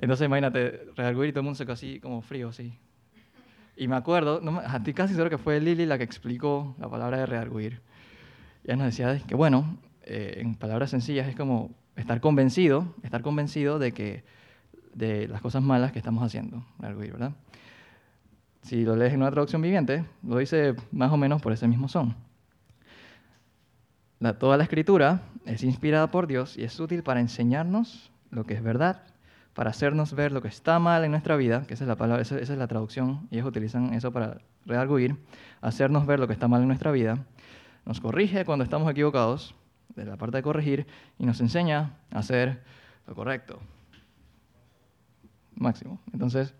Entonces, 0.00 0.26
imagínate, 0.26 0.88
redarguir 0.96 1.28
y 1.28 1.32
todo 1.32 1.40
el 1.40 1.44
mundo 1.44 1.56
se 1.56 1.64
quedó 1.64 1.74
así 1.74 2.00
como 2.00 2.20
frío, 2.20 2.50
sí. 2.52 2.76
Y 3.80 3.86
me 3.86 3.94
acuerdo, 3.94 4.40
no, 4.40 4.60
ti 4.82 4.92
casi 4.92 5.14
seguro 5.14 5.30
que 5.30 5.38
fue 5.38 5.60
Lili 5.60 5.86
la 5.86 5.98
que 5.98 6.04
explicó 6.04 6.74
la 6.80 6.90
palabra 6.90 7.18
de 7.18 7.26
redarguir. 7.26 7.80
Y 8.64 8.66
ella 8.66 8.76
nos 8.76 8.86
decía 8.86 9.16
que, 9.24 9.36
bueno, 9.36 9.78
eh, 10.02 10.38
en 10.38 10.56
palabras 10.56 10.90
sencillas, 10.90 11.28
es 11.28 11.36
como 11.36 11.70
estar 11.94 12.20
convencido, 12.20 12.92
estar 13.04 13.22
convencido 13.22 13.78
de 13.78 13.92
que 13.92 14.24
de 14.94 15.28
las 15.28 15.40
cosas 15.40 15.62
malas 15.62 15.92
que 15.92 16.00
estamos 16.00 16.24
haciendo, 16.24 16.66
¿verdad? 16.78 17.32
Si 18.62 18.82
lo 18.82 18.96
lees 18.96 19.12
en 19.14 19.22
una 19.22 19.30
traducción 19.30 19.62
viviente, 19.62 20.04
lo 20.24 20.38
dice 20.38 20.74
más 20.90 21.12
o 21.12 21.16
menos 21.16 21.40
por 21.40 21.52
ese 21.52 21.68
mismo 21.68 21.88
son. 21.88 22.16
La, 24.18 24.40
toda 24.40 24.56
la 24.56 24.64
escritura 24.64 25.22
es 25.46 25.62
inspirada 25.62 26.10
por 26.10 26.26
Dios 26.26 26.58
y 26.58 26.64
es 26.64 26.80
útil 26.80 27.04
para 27.04 27.20
enseñarnos 27.20 28.10
lo 28.32 28.42
que 28.42 28.54
es 28.54 28.62
verdad, 28.62 29.04
para 29.54 29.70
hacernos 29.70 30.14
ver 30.14 30.32
lo 30.32 30.42
que 30.42 30.48
está 30.48 30.78
mal 30.78 31.04
en 31.04 31.10
nuestra 31.10 31.36
vida, 31.36 31.64
que 31.66 31.74
esa 31.74 31.84
es 31.84 31.88
la 31.88 31.96
palabra, 31.96 32.22
esa, 32.22 32.38
es 32.38 32.48
la 32.50 32.68
traducción, 32.68 33.26
y 33.30 33.36
ellos 33.36 33.48
utilizan 33.48 33.94
eso 33.94 34.12
para 34.12 34.38
redarguir, 34.66 35.16
hacernos 35.60 36.06
ver 36.06 36.20
lo 36.20 36.26
que 36.26 36.32
está 36.32 36.48
mal 36.48 36.62
en 36.62 36.68
nuestra 36.68 36.92
vida, 36.92 37.18
nos 37.84 38.00
corrige 38.00 38.44
cuando 38.44 38.64
estamos 38.64 38.90
equivocados, 38.90 39.54
de 39.96 40.04
la 40.04 40.16
parte 40.16 40.36
de 40.36 40.42
corregir, 40.42 40.86
y 41.18 41.26
nos 41.26 41.40
enseña 41.40 41.96
a 42.12 42.18
hacer 42.20 42.62
lo 43.06 43.14
correcto 43.14 43.58
máximo. 45.56 45.98
Entonces, 46.12 46.54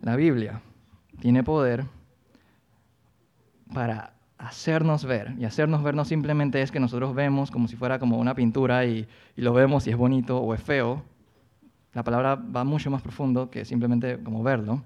la 0.00 0.16
Biblia 0.16 0.60
tiene 1.20 1.42
poder 1.42 1.84
para 3.72 4.12
hacernos 4.38 5.04
ver. 5.04 5.34
Y 5.38 5.44
hacernos 5.44 5.82
ver 5.82 5.94
no 5.94 6.04
simplemente 6.04 6.62
es 6.62 6.70
que 6.70 6.80
nosotros 6.80 7.14
vemos 7.14 7.50
como 7.50 7.68
si 7.68 7.76
fuera 7.76 7.98
como 7.98 8.18
una 8.18 8.34
pintura 8.34 8.84
y, 8.86 9.06
lo 9.36 9.52
vemos 9.52 9.84
si 9.84 9.90
es 9.90 9.96
bonito 9.96 10.38
o 10.38 10.54
es 10.54 10.62
feo. 10.62 11.02
La 11.92 12.04
palabra 12.04 12.36
va 12.36 12.64
mucho 12.64 12.90
más 12.90 13.02
profundo 13.02 13.50
que 13.50 13.64
simplemente 13.64 14.22
como 14.22 14.42
verlo. 14.42 14.82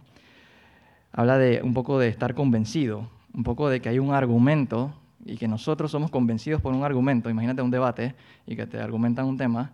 Habla 1.13 1.39
de 1.39 1.61
un 1.63 1.75
poco 1.75 1.99
de 1.99 2.09
estar 2.09 2.35
convencido, 2.35 3.09
un 3.35 3.43
poco 3.43 3.69
de 3.69 3.81
que 3.81 3.89
hay 3.89 3.99
un 3.99 4.13
argumento 4.13 4.95
y 5.25 5.37
que 5.37 5.49
nosotros 5.49 5.91
somos 5.91 6.11
convencidos 6.11 6.61
por 6.61 6.73
un 6.73 6.83
argumento. 6.83 7.29
Imagínate 7.29 7.63
un 7.63 7.71
debate 7.71 8.15
y 8.47 8.57
que 8.57 8.67
te 8.67 8.81
argumentan 8.81 9.27
un 9.27 9.37
tema 9.37 9.73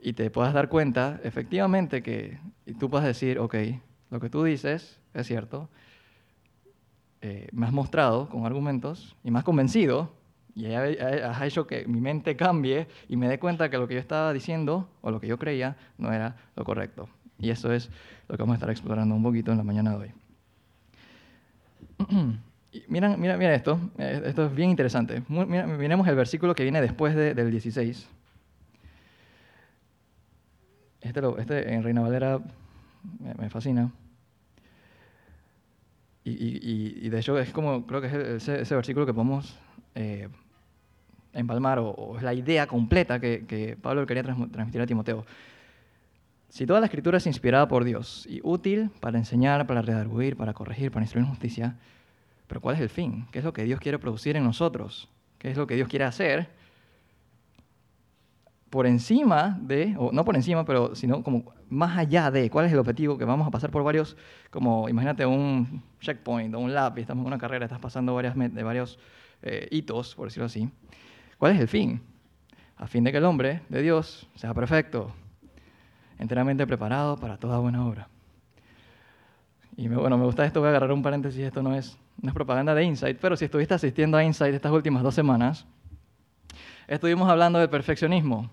y 0.00 0.12
te 0.12 0.30
puedas 0.30 0.54
dar 0.54 0.68
cuenta, 0.68 1.20
efectivamente, 1.24 2.02
que 2.02 2.38
y 2.66 2.74
tú 2.74 2.88
puedas 2.88 3.06
decir, 3.06 3.38
ok, 3.38 3.56
lo 4.10 4.20
que 4.20 4.30
tú 4.30 4.44
dices 4.44 5.00
es 5.12 5.26
cierto, 5.26 5.68
eh, 7.20 7.48
me 7.52 7.66
has 7.66 7.72
mostrado 7.72 8.28
con 8.28 8.46
argumentos 8.46 9.16
y 9.24 9.30
me 9.30 9.38
has 9.38 9.44
convencido 9.44 10.12
y 10.54 10.72
has 10.72 11.42
hecho 11.42 11.66
que 11.66 11.86
mi 11.86 12.00
mente 12.00 12.36
cambie 12.36 12.86
y 13.08 13.16
me 13.16 13.28
dé 13.28 13.38
cuenta 13.38 13.70
que 13.70 13.78
lo 13.78 13.88
que 13.88 13.94
yo 13.94 14.00
estaba 14.00 14.32
diciendo 14.32 14.88
o 15.00 15.10
lo 15.10 15.20
que 15.20 15.26
yo 15.26 15.38
creía 15.38 15.76
no 15.98 16.12
era 16.12 16.36
lo 16.54 16.64
correcto. 16.64 17.08
Y 17.38 17.50
eso 17.50 17.72
es 17.72 17.90
lo 18.28 18.36
que 18.36 18.42
vamos 18.42 18.54
a 18.54 18.56
estar 18.56 18.70
explorando 18.70 19.14
un 19.14 19.22
poquito 19.22 19.50
en 19.50 19.58
la 19.58 19.64
mañana 19.64 19.90
de 19.90 19.96
hoy. 19.96 20.12
mira, 22.88 23.16
mira, 23.16 23.36
mira 23.36 23.54
esto, 23.54 23.80
eh, 23.98 24.22
esto 24.26 24.46
es 24.46 24.54
bien 24.54 24.70
interesante. 24.70 25.22
miremos 25.28 26.06
el 26.06 26.14
versículo 26.14 26.54
que 26.54 26.62
viene 26.62 26.80
después 26.80 27.14
del 27.14 27.50
16. 27.50 28.08
Este, 31.00 31.20
este, 31.38 31.74
en 31.74 31.82
Reina 31.82 32.00
Valera 32.00 32.40
me, 33.38 33.50
fascina. 33.50 33.90
Y, 36.26 37.08
de 37.10 37.18
hecho 37.18 37.38
es 37.38 37.50
como, 37.50 37.86
creo 37.86 38.00
que 38.00 38.36
es 38.36 38.48
ese, 38.48 38.74
versículo 38.74 39.04
que 39.04 39.12
podemos 39.12 39.58
eh, 39.94 40.28
empalmar, 41.34 41.78
o, 41.78 42.14
es 42.16 42.22
la 42.22 42.34
idea 42.34 42.66
completa 42.66 43.20
que, 43.20 43.76
Pablo 43.80 44.06
quería 44.06 44.22
transmitir 44.22 44.80
a 44.80 44.86
Timoteo. 44.86 45.24
Si 46.48 46.66
toda 46.66 46.80
la 46.80 46.86
escritura 46.86 47.18
es 47.18 47.26
inspirada 47.26 47.66
por 47.66 47.84
Dios 47.84 48.26
y 48.30 48.40
útil 48.44 48.90
para 49.00 49.18
enseñar, 49.18 49.66
para 49.66 49.82
redarguir, 49.82 50.36
para 50.36 50.54
corregir, 50.54 50.92
para 50.92 51.04
instruir 51.04 51.26
justicia, 51.26 51.76
pero 52.46 52.60
¿cuál 52.60 52.76
es 52.76 52.80
el 52.80 52.88
fin? 52.88 53.26
¿Qué 53.32 53.40
es 53.40 53.44
lo 53.44 53.52
que 53.52 53.64
Dios 53.64 53.80
quiere 53.80 53.98
producir 53.98 54.36
en 54.36 54.44
nosotros? 54.44 55.08
¿Qué 55.38 55.50
es 55.50 55.56
lo 55.56 55.66
que 55.66 55.74
Dios 55.74 55.88
quiere 55.88 56.04
hacer? 56.04 56.48
Por 58.70 58.86
encima 58.86 59.58
de, 59.60 59.96
o 59.98 60.12
no 60.12 60.24
por 60.24 60.36
encima, 60.36 60.64
pero 60.64 60.94
sino 60.94 61.22
como 61.22 61.52
más 61.68 61.98
allá 61.98 62.30
de, 62.30 62.48
¿cuál 62.50 62.66
es 62.66 62.72
el 62.72 62.78
objetivo? 62.78 63.18
Que 63.18 63.24
vamos 63.24 63.48
a 63.48 63.50
pasar 63.50 63.70
por 63.70 63.82
varios, 63.82 64.16
como 64.50 64.88
imagínate 64.88 65.26
un 65.26 65.82
checkpoint 66.00 66.54
o 66.54 66.60
un 66.60 66.72
lab, 66.72 66.96
y 66.98 67.00
estamos 67.00 67.22
en 67.22 67.26
una 67.26 67.38
carrera, 67.38 67.64
estás 67.64 67.80
pasando 67.80 68.14
varias, 68.14 68.36
de 68.36 68.62
varios 68.62 68.98
eh, 69.42 69.68
hitos, 69.70 70.14
por 70.14 70.28
decirlo 70.28 70.46
así. 70.46 70.70
¿Cuál 71.44 71.56
es 71.56 71.60
el 71.60 71.68
fin? 71.68 72.00
A 72.78 72.86
fin 72.86 73.04
de 73.04 73.12
que 73.12 73.18
el 73.18 73.24
hombre 73.26 73.60
de 73.68 73.82
Dios 73.82 74.26
sea 74.34 74.54
perfecto, 74.54 75.12
enteramente 76.18 76.66
preparado 76.66 77.18
para 77.18 77.36
toda 77.36 77.58
buena 77.58 77.84
obra. 77.86 78.08
Y 79.76 79.88
bueno, 79.88 80.16
me 80.16 80.24
gusta 80.24 80.46
esto, 80.46 80.60
voy 80.60 80.68
a 80.68 80.70
agarrar 80.70 80.90
un 80.92 81.02
paréntesis, 81.02 81.42
esto 81.42 81.62
no 81.62 81.74
es, 81.74 81.98
no 82.22 82.30
es 82.30 82.34
propaganda 82.34 82.74
de 82.74 82.84
Insight, 82.84 83.18
pero 83.20 83.36
si 83.36 83.44
estuviste 83.44 83.74
asistiendo 83.74 84.16
a 84.16 84.24
Insight 84.24 84.54
estas 84.54 84.72
últimas 84.72 85.02
dos 85.02 85.14
semanas, 85.14 85.66
estuvimos 86.88 87.28
hablando 87.28 87.58
del 87.58 87.68
perfeccionismo, 87.68 88.48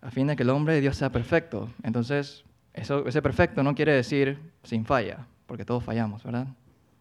a 0.00 0.10
fin 0.10 0.26
de 0.26 0.34
que 0.34 0.42
el 0.42 0.50
hombre 0.50 0.74
de 0.74 0.80
Dios 0.80 0.96
sea 0.96 1.12
perfecto. 1.12 1.68
Entonces, 1.84 2.42
eso, 2.74 3.06
ese 3.06 3.22
perfecto 3.22 3.62
no 3.62 3.76
quiere 3.76 3.92
decir 3.92 4.40
sin 4.64 4.84
falla, 4.84 5.24
porque 5.46 5.64
todos 5.64 5.84
fallamos, 5.84 6.24
¿verdad? 6.24 6.48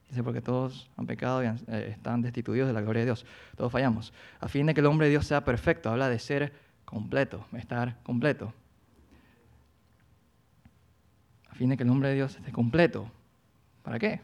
Dice, 0.10 0.24
porque 0.24 0.42
todos 0.42 0.90
han 0.98 1.06
pecado 1.06 1.44
y 1.44 1.48
eh, 1.48 1.90
están 1.92 2.22
destituidos 2.22 2.68
de 2.68 2.74
la 2.74 2.82
gloria 2.82 3.02
de 3.02 3.06
Dios. 3.06 3.26
Todos 3.56 3.72
fallamos. 3.72 4.12
A 4.40 4.48
fin 4.48 4.66
de 4.66 4.74
que 4.74 4.80
el 4.80 4.88
hombre 4.88 5.08
de 5.08 5.12
Dios 5.12 5.28
sea 5.28 5.46
perfecto, 5.46 5.90
habla 5.90 6.10
de 6.10 6.18
ser 6.20 6.52
completo, 6.86 7.46
estar 7.54 8.02
completo 8.04 8.54
fin 11.60 11.68
de 11.68 11.76
que 11.76 11.84
el 11.84 11.90
nombre 11.90 12.08
de 12.08 12.16
Dios 12.16 12.38
esté 12.38 12.54
completo. 12.54 13.12
¿Para 13.84 14.00
qué? 14.00 14.22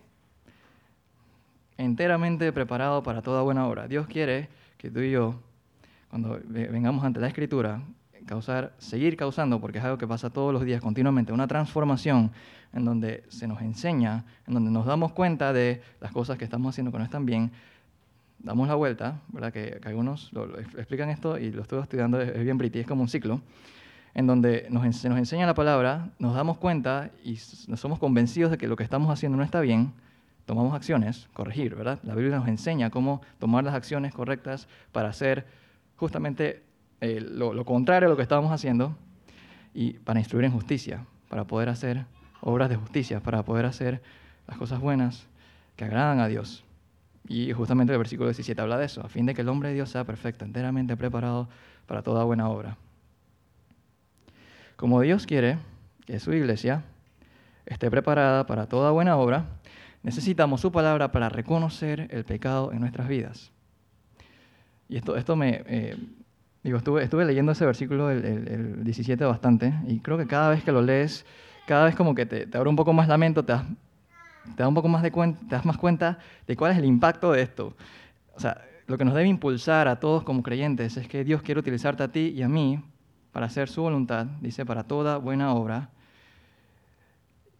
Enteramente 1.77 2.53
preparado 2.53 3.03
para 3.03 3.21
toda 3.21 3.41
buena 3.41 3.67
obra. 3.67 3.89
Dios 3.89 4.07
quiere 4.07 4.47
que 4.77 4.89
tú 4.89 5.01
y 5.01 5.11
yo, 5.11 5.41
cuando 6.09 6.39
vengamos 6.47 7.03
ante 7.03 7.19
la 7.19 7.27
Escritura, 7.27 7.81
causar, 8.25 8.73
seguir 8.77 9.17
causando, 9.17 9.59
porque 9.59 9.77
es 9.77 9.83
algo 9.83 9.97
que 9.97 10.07
pasa 10.07 10.29
todos 10.29 10.53
los 10.53 10.63
días 10.63 10.81
continuamente, 10.81 11.31
una 11.31 11.47
transformación 11.47 12.31
en 12.73 12.85
donde 12.85 13.23
se 13.29 13.47
nos 13.47 13.61
enseña, 13.61 14.25
en 14.47 14.53
donde 14.53 14.71
nos 14.71 14.85
damos 14.85 15.13
cuenta 15.13 15.53
de 15.53 15.81
las 16.01 16.11
cosas 16.11 16.37
que 16.37 16.43
estamos 16.43 16.73
haciendo 16.73 16.91
que 16.91 16.97
no 16.97 17.03
están 17.03 17.25
bien, 17.25 17.51
damos 18.39 18.67
la 18.67 18.75
vuelta, 18.75 19.21
¿verdad? 19.29 19.53
Que, 19.53 19.79
algunos 19.85 20.31
lo, 20.33 20.59
explican 20.59 21.09
esto 21.09 21.37
y 21.37 21.51
lo 21.51 21.61
estoy 21.61 21.81
estudiando, 21.81 22.19
es, 22.19 22.43
bien 22.43 22.57
british, 22.57 22.81
es 22.81 22.87
como 22.87 23.01
un 23.01 23.07
ciclo, 23.07 23.41
en 24.13 24.27
donde 24.27 24.67
nos, 24.69 24.95
se 24.95 25.09
nos 25.09 25.17
enseña 25.17 25.45
la 25.45 25.53
palabra, 25.53 26.09
nos 26.19 26.35
damos 26.35 26.57
cuenta 26.57 27.11
y 27.23 27.37
nos 27.67 27.79
somos 27.79 27.99
convencidos 27.99 28.51
de 28.51 28.57
que 28.57 28.67
lo 28.67 28.75
que 28.75 28.83
estamos 28.83 29.09
haciendo 29.09 29.37
no 29.37 29.43
está 29.43 29.61
bien, 29.61 29.93
tomamos 30.45 30.73
acciones, 30.73 31.27
corregir, 31.33 31.75
¿verdad? 31.75 31.99
La 32.03 32.15
Biblia 32.15 32.37
nos 32.37 32.47
enseña 32.47 32.89
cómo 32.89 33.21
tomar 33.39 33.63
las 33.63 33.73
acciones 33.73 34.13
correctas 34.13 34.67
para 34.91 35.09
hacer 35.09 35.45
justamente 35.95 36.64
eh, 37.01 37.19
lo, 37.21 37.65
contrario 37.65 38.07
a 38.07 38.09
lo 38.09 38.15
que 38.15 38.23
estábamos 38.23 38.51
haciendo 38.51 38.95
y 39.73 39.93
para 39.93 40.19
instruir 40.19 40.45
en 40.45 40.51
justicia, 40.51 41.05
para 41.29 41.45
poder 41.45 41.69
hacer 41.69 42.05
obras 42.41 42.69
de 42.69 42.77
justicia, 42.77 43.21
para 43.21 43.43
poder 43.43 43.65
hacer 43.65 44.01
las 44.47 44.57
cosas 44.57 44.79
buenas 44.79 45.27
que 45.75 45.85
agradan 45.85 46.19
a 46.19 46.27
Dios. 46.27 46.63
Y 47.27 47.51
justamente 47.53 47.91
el 47.91 47.97
versículo 47.97 48.29
17 48.29 48.61
habla 48.61 48.77
de 48.77 48.85
eso, 48.85 49.03
a 49.03 49.09
fin 49.09 49.25
de 49.25 49.33
que 49.33 49.41
el 49.41 49.49
hombre 49.49 49.69
de 49.69 49.75
Dios 49.75 49.89
sea 49.89 50.03
perfecto, 50.03 50.45
enteramente 50.45 50.95
preparado 50.95 51.49
para 51.87 52.01
toda 52.03 52.23
buena 52.23 52.49
obra. 52.49 52.77
Como 54.75 55.01
Dios 55.01 55.25
quiere 55.25 55.57
que 56.05 56.19
su 56.19 56.33
iglesia 56.33 56.83
esté 57.65 57.89
preparada 57.89 58.45
para 58.45 58.67
toda 58.67 58.91
buena 58.91 59.17
obra, 59.17 59.45
necesitamos 60.03 60.61
su 60.61 60.71
palabra 60.71 61.11
para 61.11 61.29
reconocer 61.29 62.07
el 62.11 62.25
pecado 62.25 62.71
en 62.71 62.79
nuestras 62.79 63.07
vidas. 63.07 63.51
Y 64.87 64.97
esto, 64.97 65.17
esto 65.17 65.35
me... 65.35 65.63
Eh, 65.65 65.97
digo, 66.65 66.79
estuve, 66.79 67.03
estuve 67.03 67.25
leyendo 67.25 67.51
ese 67.51 67.63
versículo, 67.63 68.09
el, 68.09 68.83
17, 68.83 69.23
bastante, 69.23 69.71
y 69.87 69.99
creo 69.99 70.17
que 70.17 70.25
cada 70.25 70.49
vez 70.49 70.63
que 70.63 70.71
lo 70.71 70.81
lees, 70.81 71.23
cada 71.67 71.85
vez 71.85 71.95
como 71.95 72.15
que 72.15 72.25
te, 72.25 72.57
abre 72.57 72.69
un 72.69 72.75
poco 72.75 72.91
más 72.91 73.07
la 73.07 73.19
mente, 73.19 73.43
te 73.43 73.51
das, 73.53 73.65
te 74.55 74.63
da 74.63 74.67
un 74.67 74.73
poco 74.73 74.87
más 74.87 75.03
de 75.03 75.11
cuenta, 75.11 75.39
te 75.41 75.55
das 75.55 75.63
más 75.63 75.77
cuenta 75.77 76.17
de 76.47 76.55
cuál 76.55 76.71
es 76.71 76.79
el 76.79 76.85
impacto 76.85 77.31
de 77.31 77.43
esto. 77.43 77.75
O 78.35 78.39
sea, 78.39 78.63
lo 78.87 78.97
que 78.97 79.05
nos 79.05 79.13
debe 79.13 79.27
impulsar 79.27 79.87
a 79.87 79.99
todos 79.99 80.23
como 80.23 80.41
creyentes 80.41 80.97
es 80.97 81.07
que 81.07 81.23
Dios 81.23 81.43
quiere 81.43 81.59
utilizarte 81.59 82.01
a 82.01 82.07
ti 82.07 82.33
y 82.35 82.41
a 82.41 82.49
mí 82.49 82.83
para 83.31 83.45
hacer 83.45 83.69
su 83.69 83.83
voluntad, 83.83 84.25
dice, 84.41 84.65
para 84.65 84.85
toda 84.85 85.17
buena 85.17 85.53
obra. 85.53 85.91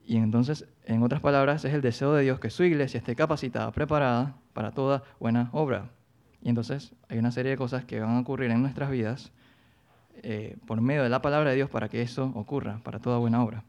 Y 0.04 0.18
entonces, 0.18 0.66
en 0.86 1.04
otras 1.04 1.22
palabras, 1.22 1.64
es 1.64 1.76
el 1.76 1.82
deseo 1.82 2.14
de 2.14 2.24
Dios 2.24 2.40
que 2.40 2.50
su 2.50 2.64
iglesia 2.64 2.98
esté 2.98 3.16
capacitada, 3.16 3.72
preparada 3.72 4.36
para 4.54 4.72
toda 4.72 5.04
buena 5.20 5.50
obra. 5.52 5.90
Y 6.46 6.50
entonces 6.50 6.94
hay 7.10 7.18
una 7.18 7.32
serie 7.32 7.50
de 7.50 7.58
cosas 7.58 7.86
que 7.86 8.00
van 8.00 8.18
a 8.18 8.20
ocurrir 8.20 8.52
en 8.52 8.62
nuestras 8.62 8.92
vidas 8.92 9.32
eh, 10.22 10.56
por 10.68 10.80
medio 10.80 11.02
de 11.02 11.10
la 11.10 11.20
palabra 11.20 11.50
de 11.50 11.56
Dios 11.56 11.72
para 11.72 11.90
que 11.90 12.04
eso 12.04 12.32
ocurra, 12.36 12.80
para 12.84 13.00
toda 13.00 13.18
buena 13.18 13.44
obra. 13.44 13.64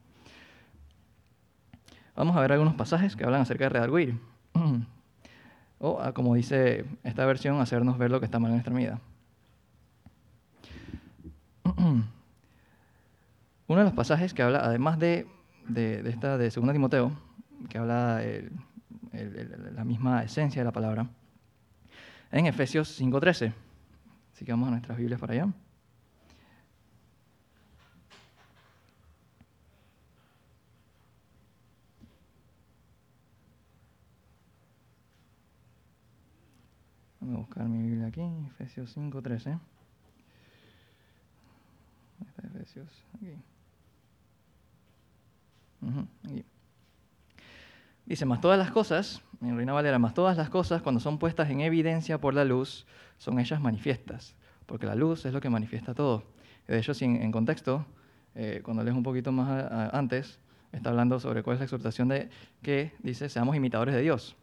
Vamos 2.15 2.37
a 2.37 2.41
ver 2.41 2.53
algunos 2.53 2.75
pasajes 2.75 3.17
que 3.17 3.25
hablan 3.25 3.41
acerca 3.41 3.65
de 3.65 3.71
redarguir. 3.71 4.21
o, 5.79 6.13
como 6.13 6.35
dice 6.35 6.85
esta 7.03 7.25
versión, 7.25 7.59
hacernos 7.63 7.97
ver 7.97 8.11
lo 8.11 8.21
que 8.21 8.27
está 8.27 8.39
mal 8.39 8.51
en 8.51 8.57
nuestra 8.57 8.75
vida. 8.75 9.01
Uno 11.79 12.05
de 13.69 13.85
los 13.85 13.95
pasajes 13.95 14.35
que 14.35 14.43
habla, 14.43 14.59
además 14.59 14.99
de, 14.99 15.27
de, 15.67 16.07
esta 16.11 16.37
de 16.37 16.51
2 16.51 16.73
Timoteo, 16.75 17.11
que 17.71 17.79
habla 17.79 18.17
de 18.17 18.51
la 19.75 19.85
misma 19.85 20.23
esencia 20.23 20.61
de 20.61 20.67
la 20.67 20.73
palabra, 20.73 21.09
en 22.31 22.47
Efesios 22.47 23.01
5.13. 23.01 23.53
Así 24.33 24.45
que 24.45 24.53
a 24.53 24.57
nuestras 24.57 24.99
Biblias 24.99 25.21
para 25.21 25.33
allá. 25.33 25.49
Voy 37.21 37.35
a 37.35 37.39
buscar 37.39 37.67
mi 37.69 37.83
Biblia 37.83 38.07
aquí, 38.07 38.23
Efesios 38.47 38.97
5.13. 38.97 39.59
Efesios, 42.45 43.05
aquí. 43.15 43.37
Dice, 48.05 48.25
más 48.25 48.41
todas 48.41 48.59
las 48.59 48.71
cosas, 48.71 49.21
en 49.41 49.57
Reina 49.57 49.73
Valera, 49.73 49.99
más 49.99 50.15
todas 50.15 50.37
las 50.37 50.49
cosas, 50.49 50.83
cuando 50.83 51.01
son 51.01 51.19
puestas 51.19 51.51
en 51.51 51.61
evidencia 51.61 52.21
por 52.21 52.35
la 52.35 52.45
luz, 52.45 52.87
son 53.19 53.39
ellas 53.39 53.61
manifiestas, 53.61 54.35
porque 54.67 54.87
la 54.87 54.95
luz 54.95 55.27
es 55.27 55.33
lo 55.33 55.41
que 55.41 55.51
manifiesta 55.51 55.95
todo. 55.95 56.25
De 56.67 56.79
hecho, 56.79 56.93
en 57.01 57.31
contexto, 57.31 57.87
eh, 58.35 58.61
cuando 58.65 58.83
lees 58.83 58.97
un 58.97 59.03
poquito 59.03 59.33
más 59.33 59.71
antes, 59.93 60.39
está 60.73 60.91
hablando 60.91 61.19
sobre 61.21 61.43
cuál 61.43 61.55
es 61.55 61.61
la 61.61 61.65
exhortación 61.65 62.09
de 62.09 62.29
que 62.63 62.93
dice, 63.03 63.29
seamos 63.29 63.57
imitadores 63.57 63.95
de 63.95 64.03
Dios. 64.03 64.37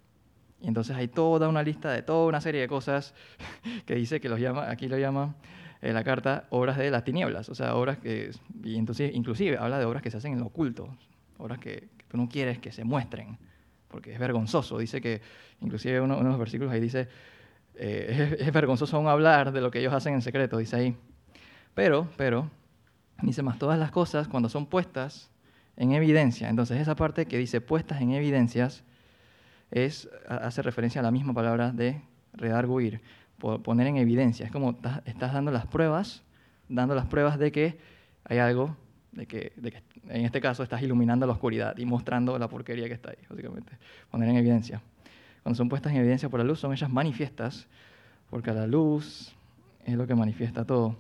Y 0.62 0.68
entonces 0.68 0.96
hay 0.96 1.08
toda 1.08 1.50
una 1.50 1.62
lista 1.62 1.92
de 1.92 2.02
toda 2.02 2.26
una 2.26 2.42
serie 2.42 2.62
de 2.62 2.68
cosas 2.68 3.14
que 3.86 3.96
dice 3.96 4.22
que 4.22 4.30
los 4.30 4.40
llama, 4.40 4.70
aquí 4.70 4.88
lo 4.88 4.98
llama 4.98 5.36
en 5.82 5.94
la 5.94 6.04
carta 6.04 6.48
obras 6.50 6.78
de 6.78 6.90
las 6.90 7.04
tinieblas, 7.04 7.50
o 7.50 7.56
sea, 7.56 7.76
obras 7.76 7.98
que, 7.98 8.32
y 8.64 8.78
entonces 8.78 9.12
inclusive 9.14 9.58
habla 9.58 9.78
de 9.78 9.86
obras 9.86 10.02
que 10.02 10.10
se 10.10 10.18
hacen 10.18 10.34
en 10.34 10.40
lo 10.40 10.46
oculto, 10.46 10.88
obras 11.38 11.60
que, 11.60 11.90
tú 12.08 12.18
no 12.18 12.30
quieres 12.30 12.60
que 12.60 12.72
se 12.72 12.86
muestren, 12.86 13.38
porque 13.94 14.12
es 14.12 14.18
vergonzoso. 14.18 14.80
Dice 14.80 15.00
que, 15.00 15.22
inclusive 15.62 16.02
uno, 16.02 16.18
de 16.18 16.24
los 16.24 16.40
versículos 16.40 16.74
ahí 16.74 16.82
dice, 16.82 17.08
eh, 17.76 18.38
es, 18.40 18.52
vergonzoso 18.52 18.98
aún 18.98 19.08
hablar 19.08 19.52
de 19.52 19.62
lo 19.62 19.70
que 19.70 19.80
ellos 19.80 19.94
hacen 19.94 20.16
en 20.16 20.24
secreto, 20.24 20.58
dice 20.58 20.76
ahí. 20.76 20.98
Pero, 21.76 22.10
pero, 22.18 22.50
dice 23.22 23.44
más, 23.44 23.60
todas 23.60 23.78
las 23.78 23.92
cosas 23.92 24.28
cuando 24.28 24.50
son 24.50 24.66
puestas 24.66 25.30
en 25.78 25.92
evidencia, 25.92 26.50
entonces 26.50 26.82
esa 26.82 26.96
parte 26.96 27.28
que 27.28 27.38
dice 27.38 27.62
puestas 27.62 28.02
en 28.02 28.14
evidencias, 28.14 28.84
es, 29.70 30.10
hace 30.28 30.64
referencia 30.64 31.00
a 31.02 31.04
la 31.04 31.12
misma 31.12 31.36
palabra 31.36 31.72
de 31.72 32.02
redarguir 32.34 33.02
poner 33.64 33.88
en 33.88 33.98
evidencia. 33.98 34.46
Es 34.46 34.52
como 34.52 34.80
estás 35.06 35.34
dando 35.34 35.52
las 35.52 35.68
pruebas, 35.68 36.24
dando 36.68 36.96
las 36.96 37.06
pruebas 37.06 37.38
de 37.38 37.52
que 37.52 37.78
hay 38.24 38.40
algo, 38.40 38.76
de 39.14 39.28
que, 39.28 39.54
en 40.10 40.26
este 40.26 40.42
caso 40.42 40.64
estás 40.64 40.82
iluminando 40.82 41.26
la 41.26 41.34
oscuridad 41.34 41.78
y 41.78 41.86
mostrando 41.86 42.38
la 42.38 42.48
porquería 42.48 42.88
que 42.88 42.94
está 42.94 43.12
ahí, 43.12 43.18
básicamente. 43.30 43.78
Poner 44.10 44.30
en 44.30 44.38
evidencia. 44.38 44.82
Cuando 45.44 45.58
son 45.58 45.70
puestas 45.70 45.92
en 45.92 46.00
evidencia 46.00 46.30
por 46.30 46.40
la 46.40 46.46
luz, 46.46 46.60
son 46.60 46.72
ellas 46.72 46.90
manifiestas, 46.90 47.68
porque 48.30 48.52
la 48.52 48.66
luz 48.66 49.34
es 49.86 49.96
lo 49.96 50.08
que 50.08 50.16
manifiesta 50.16 50.66
todo. 50.66 50.96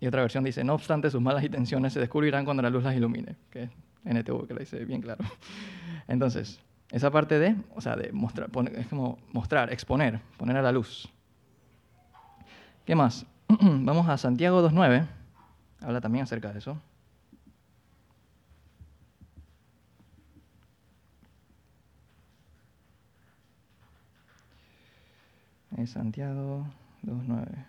Y 0.00 0.06
otra 0.06 0.20
versión 0.20 0.44
dice, 0.44 0.62
no 0.64 0.74
obstante, 0.74 1.10
sus 1.10 1.20
malas 1.20 1.42
intenciones 1.42 1.92
se 1.92 2.00
descubrirán 2.00 2.44
cuando 2.44 2.62
la 2.62 2.70
luz 2.70 2.84
las 2.84 2.94
ilumine, 2.94 3.36
que 3.50 3.64
es 3.64 3.70
NTV, 4.04 4.46
que 4.46 4.54
lo 4.54 4.60
dice 4.60 4.84
bien 4.84 5.00
claro. 5.00 5.24
Entonces, 6.08 6.60
esa 6.90 7.10
parte 7.10 7.38
de, 7.38 7.56
o 7.74 7.80
sea, 7.80 7.96
de 7.96 8.12
mostrar, 8.12 8.50
es 8.76 8.86
como 8.86 9.18
mostrar, 9.32 9.72
exponer, 9.72 10.20
poner 10.36 10.58
a 10.58 10.62
la 10.62 10.72
luz. 10.72 11.08
¿Qué 12.84 12.94
más? 12.94 13.26
Vamos 13.48 14.08
a 14.08 14.18
Santiago 14.18 14.62
2.9. 14.68 15.06
habla 15.84 16.00
también 16.00 16.22
acerca 16.24 16.52
de 16.52 16.58
eso. 16.58 16.80
Es 25.76 25.90
Santiago 25.90 26.66
2.9. 27.02 27.66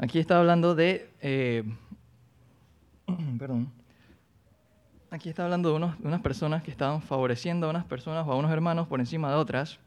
Aquí 0.00 0.18
está 0.20 0.38
hablando 0.38 0.74
de, 0.74 1.10
eh, 1.20 1.64
perdón, 3.38 3.72
aquí 5.10 5.28
está 5.28 5.44
hablando 5.44 5.70
de, 5.70 5.76
unos, 5.76 5.98
de, 6.00 6.08
unas 6.08 6.20
personas 6.20 6.62
que 6.62 6.70
estaban 6.70 7.02
favoreciendo 7.02 7.66
a 7.66 7.70
unas 7.70 7.84
personas 7.84 8.26
o 8.26 8.32
a 8.32 8.36
unos 8.36 8.50
hermanos 8.50 8.88
por 8.88 9.00
encima 9.00 9.30
de 9.30 9.36
otras. 9.36 9.78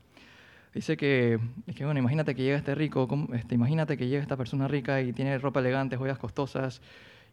Dice 0.74 0.96
que, 0.96 1.38
bueno, 1.82 2.00
imagínate 2.00 2.34
que 2.34 2.44
llega 2.44 2.58
este 2.58 2.76
rico, 2.76 3.08
este, 3.34 3.56
imagínate 3.56 3.98
que 3.98 4.08
llega 4.08 4.22
esta 4.22 4.38
persona 4.38 4.68
rica 4.68 5.02
y 5.02 5.12
tiene 5.12 5.38
ropa 5.38 5.60
elegante, 5.60 5.98
joyas 5.98 6.18
costosas, 6.18 6.82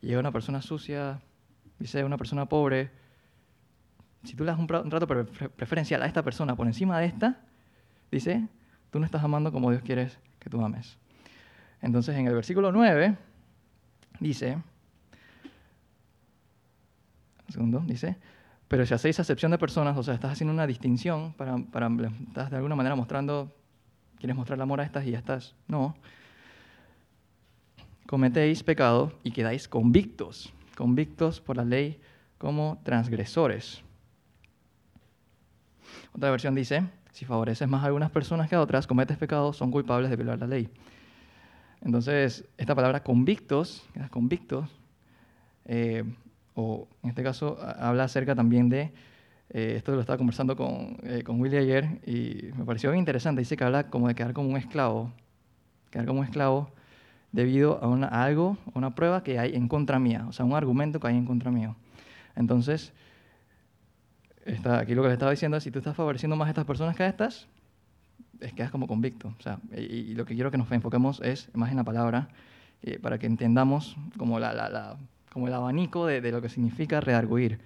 y 0.02 0.08
llega 0.08 0.18
una 0.18 0.32
persona 0.32 0.60
sucia, 0.60 1.20
dice 1.78 2.02
una 2.02 2.18
persona 2.18 2.46
pobre. 2.46 2.90
Si 4.24 4.34
tú 4.34 4.44
le 4.44 4.50
das 4.50 4.58
un, 4.58 4.62
un 4.62 4.90
trato 4.90 5.06
preferencial 5.06 6.02
a 6.02 6.06
esta 6.06 6.24
persona 6.24 6.56
por 6.56 6.66
encima 6.66 6.98
de 6.98 7.06
esta, 7.06 7.40
dice, 8.10 8.48
tú 8.90 8.98
no 8.98 9.04
estás 9.04 9.22
amando 9.22 9.52
como 9.52 9.70
Dios 9.70 9.82
quiere 9.82 10.10
que 10.40 10.50
tú 10.50 10.60
ames. 10.64 10.98
Entonces 11.80 12.16
en 12.16 12.26
el 12.26 12.34
versículo 12.34 12.72
9 12.72 13.16
dice, 14.18 14.58
segundo, 17.48 17.82
dice, 17.86 18.16
pero 18.68 18.84
si 18.84 18.94
hacéis 18.94 19.18
acepción 19.18 19.50
de 19.50 19.58
personas, 19.58 19.96
o 19.96 20.02
sea, 20.02 20.14
estás 20.14 20.32
haciendo 20.32 20.52
una 20.52 20.66
distinción, 20.66 21.32
para, 21.32 21.56
para, 21.58 21.88
estás 22.28 22.50
de 22.50 22.56
alguna 22.56 22.76
manera 22.76 22.94
mostrando, 22.94 23.54
quieres 24.18 24.36
mostrar 24.36 24.58
el 24.58 24.62
amor 24.62 24.80
a 24.80 24.84
estas 24.84 25.06
y 25.06 25.12
ya 25.12 25.18
estás, 25.18 25.54
no, 25.66 25.96
cometéis 28.06 28.62
pecado 28.62 29.12
y 29.22 29.32
quedáis 29.32 29.68
convictos, 29.68 30.52
convictos 30.76 31.40
por 31.40 31.56
la 31.56 31.64
ley 31.64 32.00
como 32.36 32.80
transgresores. 32.84 33.82
Otra 36.14 36.30
versión 36.30 36.54
dice, 36.54 36.84
si 37.12 37.24
favoreces 37.24 37.68
más 37.68 37.82
a 37.82 37.86
algunas 37.86 38.10
personas 38.10 38.48
que 38.48 38.54
a 38.54 38.60
otras, 38.60 38.86
cometes 38.86 39.16
pecado, 39.16 39.52
son 39.52 39.70
culpables 39.70 40.10
de 40.10 40.16
violar 40.16 40.38
la 40.38 40.46
ley. 40.46 40.68
Entonces, 41.80 42.44
esta 42.56 42.74
palabra 42.74 43.02
convictos, 43.02 43.86
convictos, 44.10 44.68
eh, 45.64 46.04
o 46.60 46.88
en 47.04 47.10
este 47.10 47.22
caso 47.22 47.56
habla 47.78 48.02
acerca 48.02 48.34
también 48.34 48.68
de, 48.68 48.92
eh, 49.50 49.74
esto 49.76 49.92
lo 49.92 50.00
estaba 50.00 50.18
conversando 50.18 50.56
con, 50.56 50.98
eh, 51.04 51.22
con 51.22 51.40
Willy 51.40 51.56
ayer 51.56 52.00
y 52.04 52.50
me 52.56 52.64
pareció 52.64 52.90
bien 52.90 52.98
interesante, 52.98 53.40
dice 53.40 53.56
que 53.56 53.62
habla 53.62 53.88
como 53.90 54.08
de 54.08 54.16
quedar 54.16 54.32
como 54.32 54.48
un 54.48 54.56
esclavo, 54.56 55.12
quedar 55.92 56.04
como 56.04 56.18
un 56.18 56.26
esclavo 56.26 56.72
debido 57.30 57.78
a, 57.80 57.86
una, 57.86 58.08
algo, 58.08 58.58
a 58.74 58.76
una 58.76 58.92
prueba 58.96 59.22
que 59.22 59.38
hay 59.38 59.54
en 59.54 59.68
contra 59.68 60.00
mía, 60.00 60.26
o 60.28 60.32
sea, 60.32 60.44
un 60.44 60.54
argumento 60.54 60.98
que 60.98 61.06
hay 61.06 61.16
en 61.16 61.26
contra 61.26 61.52
mío. 61.52 61.76
Entonces, 62.34 62.92
está, 64.44 64.80
aquí 64.80 64.96
lo 64.96 65.02
que 65.02 65.08
le 65.08 65.14
estaba 65.14 65.30
diciendo 65.30 65.58
es, 65.58 65.62
si 65.62 65.70
tú 65.70 65.78
estás 65.78 65.94
favoreciendo 65.94 66.34
más 66.34 66.48
a 66.48 66.50
estas 66.50 66.64
personas 66.64 66.96
que 66.96 67.04
a 67.04 67.08
estas, 67.08 67.46
es, 68.40 68.52
quedas 68.52 68.72
como 68.72 68.88
convicto. 68.88 69.32
O 69.38 69.42
sea, 69.42 69.60
y, 69.76 70.14
lo 70.14 70.24
que 70.24 70.34
quiero 70.34 70.50
que 70.50 70.58
nos 70.58 70.70
enfoquemos 70.72 71.20
es 71.20 71.54
más 71.54 71.70
en 71.70 71.76
la 71.76 71.84
palabra, 71.84 72.28
eh, 72.82 72.98
para 72.98 73.18
que 73.18 73.26
entendamos 73.26 73.96
como, 74.16 74.40
la, 74.40 74.52
la, 74.52 74.96
como 75.38 75.46
el 75.46 75.54
abanico 75.54 76.04
de, 76.04 76.32
lo 76.32 76.42
que 76.42 76.48
significa 76.48 77.00
redarguir. 77.00 77.60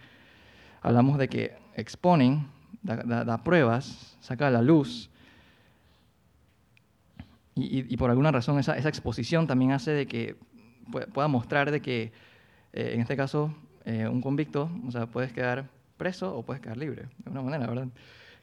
Hablamos 0.83 1.17
de 1.17 1.29
que 1.29 1.57
exponen, 1.75 2.47
da, 2.83 3.43
pruebas, 3.43 4.15
saca 4.21 4.51
la 4.51 4.61
luz, 4.61 5.09
y, 7.55 7.97
por 7.97 8.11
alguna 8.11 8.31
razón 8.31 8.59
esa, 8.59 8.77
esa, 8.77 8.89
exposición 8.89 9.47
también 9.47 9.73
hace 9.73 9.91
de 9.91 10.07
que 10.07 10.37
pueda 11.15 11.29
mostrar 11.29 11.71
de 11.71 11.81
que, 11.81 12.13
eh, 12.73 12.93
en 12.95 13.01
este 13.01 13.17
caso, 13.17 13.55
eh, 13.85 14.07
un 14.07 14.21
convicto, 14.21 14.71
o 14.87 14.91
sea, 14.91 15.07
puedes 15.07 15.33
quedar 15.33 15.69
preso 15.97 16.37
o 16.37 16.43
puedes 16.43 16.61
quedar 16.61 16.77
libre, 16.77 17.03
de 17.03 17.25
alguna 17.27 17.43
manera, 17.43 17.67
¿verdad? 17.67 17.89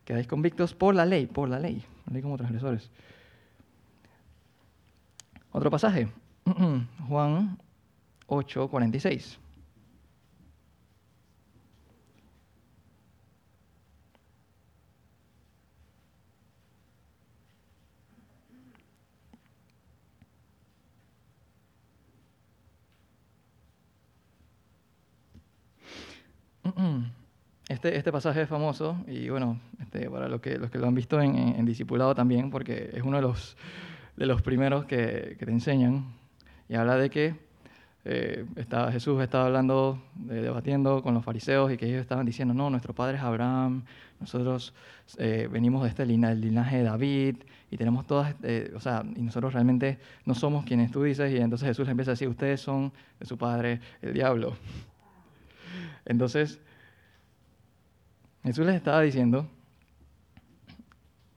Quedáis 0.06 0.28
convictos 0.28 0.74
por 0.74 0.96
la 0.96 1.06
ley, 1.06 1.28
por 1.28 1.50
la 1.50 1.60
ley, 1.60 1.84
la 2.08 2.14
ley 2.14 2.22
como 2.24 2.38
transgresores. 2.38 2.90
Otro 5.52 5.70
pasaje, 5.70 6.08
Juan 7.08 7.58
8, 8.30 8.68
46. 8.70 9.40
Este, 27.68 27.96
este, 27.96 28.12
pasaje 28.12 28.42
es 28.42 28.50
famoso 28.50 28.98
y 29.08 29.30
bueno, 29.30 29.60
este, 29.80 30.10
para 30.10 30.28
los 30.28 30.42
que, 30.42 30.58
los 30.58 30.72
que 30.72 30.80
lo 30.80 30.88
han 30.88 30.96
visto 30.96 31.22
en, 31.22 31.36
en, 31.36 31.66
Discipulado 31.66 32.16
también, 32.16 32.50
porque 32.50 32.90
es 32.94 33.04
uno 33.04 33.18
de 33.18 33.22
los, 33.22 33.58
de 34.16 34.26
los 34.26 34.42
primeros 34.42 34.86
que, 34.86 35.36
que 35.38 35.46
te 35.46 35.52
enseñan 35.52 36.06
y 36.68 36.76
habla 36.76 36.96
de 36.96 37.10
que 37.10 37.49
eh, 38.06 38.46
estaba, 38.56 38.92
Jesús 38.92 39.22
estaba 39.22 39.46
hablando, 39.46 40.02
debatiendo 40.16 41.04
con 41.04 41.14
los 41.14 41.24
fariseos 41.24 41.72
y 41.72 41.78
que 41.78 41.86
ellos 41.86 42.02
estaban 42.02 42.26
diciendo, 42.26 42.54
no, 42.54 42.70
nuestro 42.70 42.94
padre 42.94 43.18
es 43.18 43.24
Abraham, 43.24 43.84
nosotros 44.20 44.74
eh, 45.18 45.50
venimos 45.52 45.84
de 45.84 45.90
este 45.90 46.06
linaje 46.06 46.78
de 46.78 46.84
David 46.84 47.38
y 47.72 47.78
tenemos 47.78 48.08
todas, 48.08 48.36
eh, 48.44 48.72
o 48.76 48.80
sea, 48.80 49.04
y 49.16 49.22
nosotros 49.22 49.54
realmente 49.54 50.00
no 50.26 50.34
somos 50.34 50.66
quienes 50.66 50.92
tú 50.92 51.04
dices 51.04 51.32
y 51.32 51.38
entonces 51.38 51.68
Jesús 51.68 51.86
les 51.86 51.92
empieza 51.92 52.12
a 52.12 52.14
decir, 52.14 52.28
ustedes 52.28 52.62
son 52.62 52.92
de 53.20 53.26
su 53.26 53.38
padre 53.38 53.82
el 54.02 54.14
diablo. 54.14 54.56
Entonces, 56.06 56.60
Jesús 58.44 58.66
les 58.66 58.76
estaba 58.76 59.02
diciendo, 59.02 59.48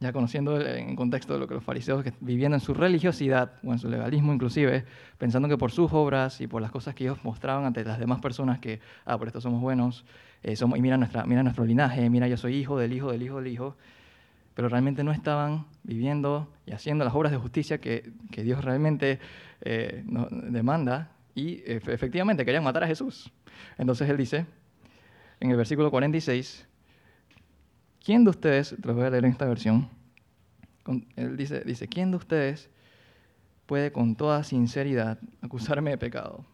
ya 0.03 0.13
conociendo 0.13 0.61
en 0.61 0.97
contexto 0.97 1.33
de 1.33 1.39
lo 1.39 1.49
que 1.49 1.55
los 1.55 1.65
fariseos 1.65 2.03
que 2.03 2.13
viviendo 2.21 2.57
en 2.57 2.61
su 2.61 2.75
religiosidad 2.75 3.53
o 3.65 3.73
en 3.73 3.79
su 3.79 3.89
legalismo 3.89 4.33
inclusive, 4.33 4.85
pensando 5.19 5.49
que 5.49 5.57
por 5.57 5.71
sus 5.71 5.93
obras 5.93 6.41
y 6.41 6.47
por 6.47 6.61
las 6.61 6.71
cosas 6.71 6.95
que 6.95 7.05
ellos 7.05 7.19
mostraban 7.25 7.65
ante 7.65 7.85
las 7.85 7.99
demás 7.99 8.21
personas 8.21 8.59
que, 8.59 8.81
ah, 9.05 9.17
por 9.17 9.29
esto 9.29 9.41
somos 9.41 9.61
buenos, 9.61 10.05
eh, 10.43 10.57
somos, 10.57 10.79
y 10.79 10.83
mira, 10.83 10.97
nuestra, 10.97 11.25
mira 11.25 11.43
nuestro 11.43 11.65
linaje, 11.65 12.11
mira, 12.11 12.29
yo 12.29 12.37
soy 12.37 12.57
hijo 12.57 12.77
del 12.79 12.93
hijo 12.93 13.13
del 13.13 13.23
hijo 13.23 13.37
del 13.37 13.47
hijo, 13.47 13.77
pero 14.55 14.69
realmente 14.69 15.05
no 15.05 15.13
estaban 15.13 15.67
viviendo 15.83 16.49
y 16.67 16.73
haciendo 16.73 17.05
las 17.05 17.15
obras 17.15 17.33
de 17.33 17.39
justicia 17.39 17.79
que, 17.79 18.13
que 18.31 18.43
Dios 18.43 18.65
realmente 18.65 19.19
eh, 19.63 20.03
nos 20.07 20.29
demanda 20.53 21.13
y 21.35 21.63
efectivamente 21.65 22.45
querían 22.45 22.65
matar 22.65 22.85
a 22.85 22.87
Jesús. 22.87 23.33
Entonces 23.79 24.09
él 24.11 24.17
dice, 24.17 24.47
en 25.41 25.51
el 25.51 25.57
versículo 25.57 25.91
46, 25.91 26.67
¿Quién 28.05 28.25
de 28.25 28.31
ustedes, 28.31 28.75
lo 28.85 28.95
voy 28.95 29.05
a 29.05 29.11
leer 29.11 29.25
en 29.25 29.31
esta 29.31 29.47
versión, 29.47 29.89
él 31.15 31.37
dice, 31.37 31.61
dice, 31.61 31.87
¿quién 31.87 32.11
de 32.11 32.17
ustedes 32.17 32.69
puede 33.67 33.93
con 33.93 34.17
toda 34.17 34.43
sinceridad 34.43 35.19
acusarme 35.41 35.91
de 35.91 35.99
pecado? 35.99 36.45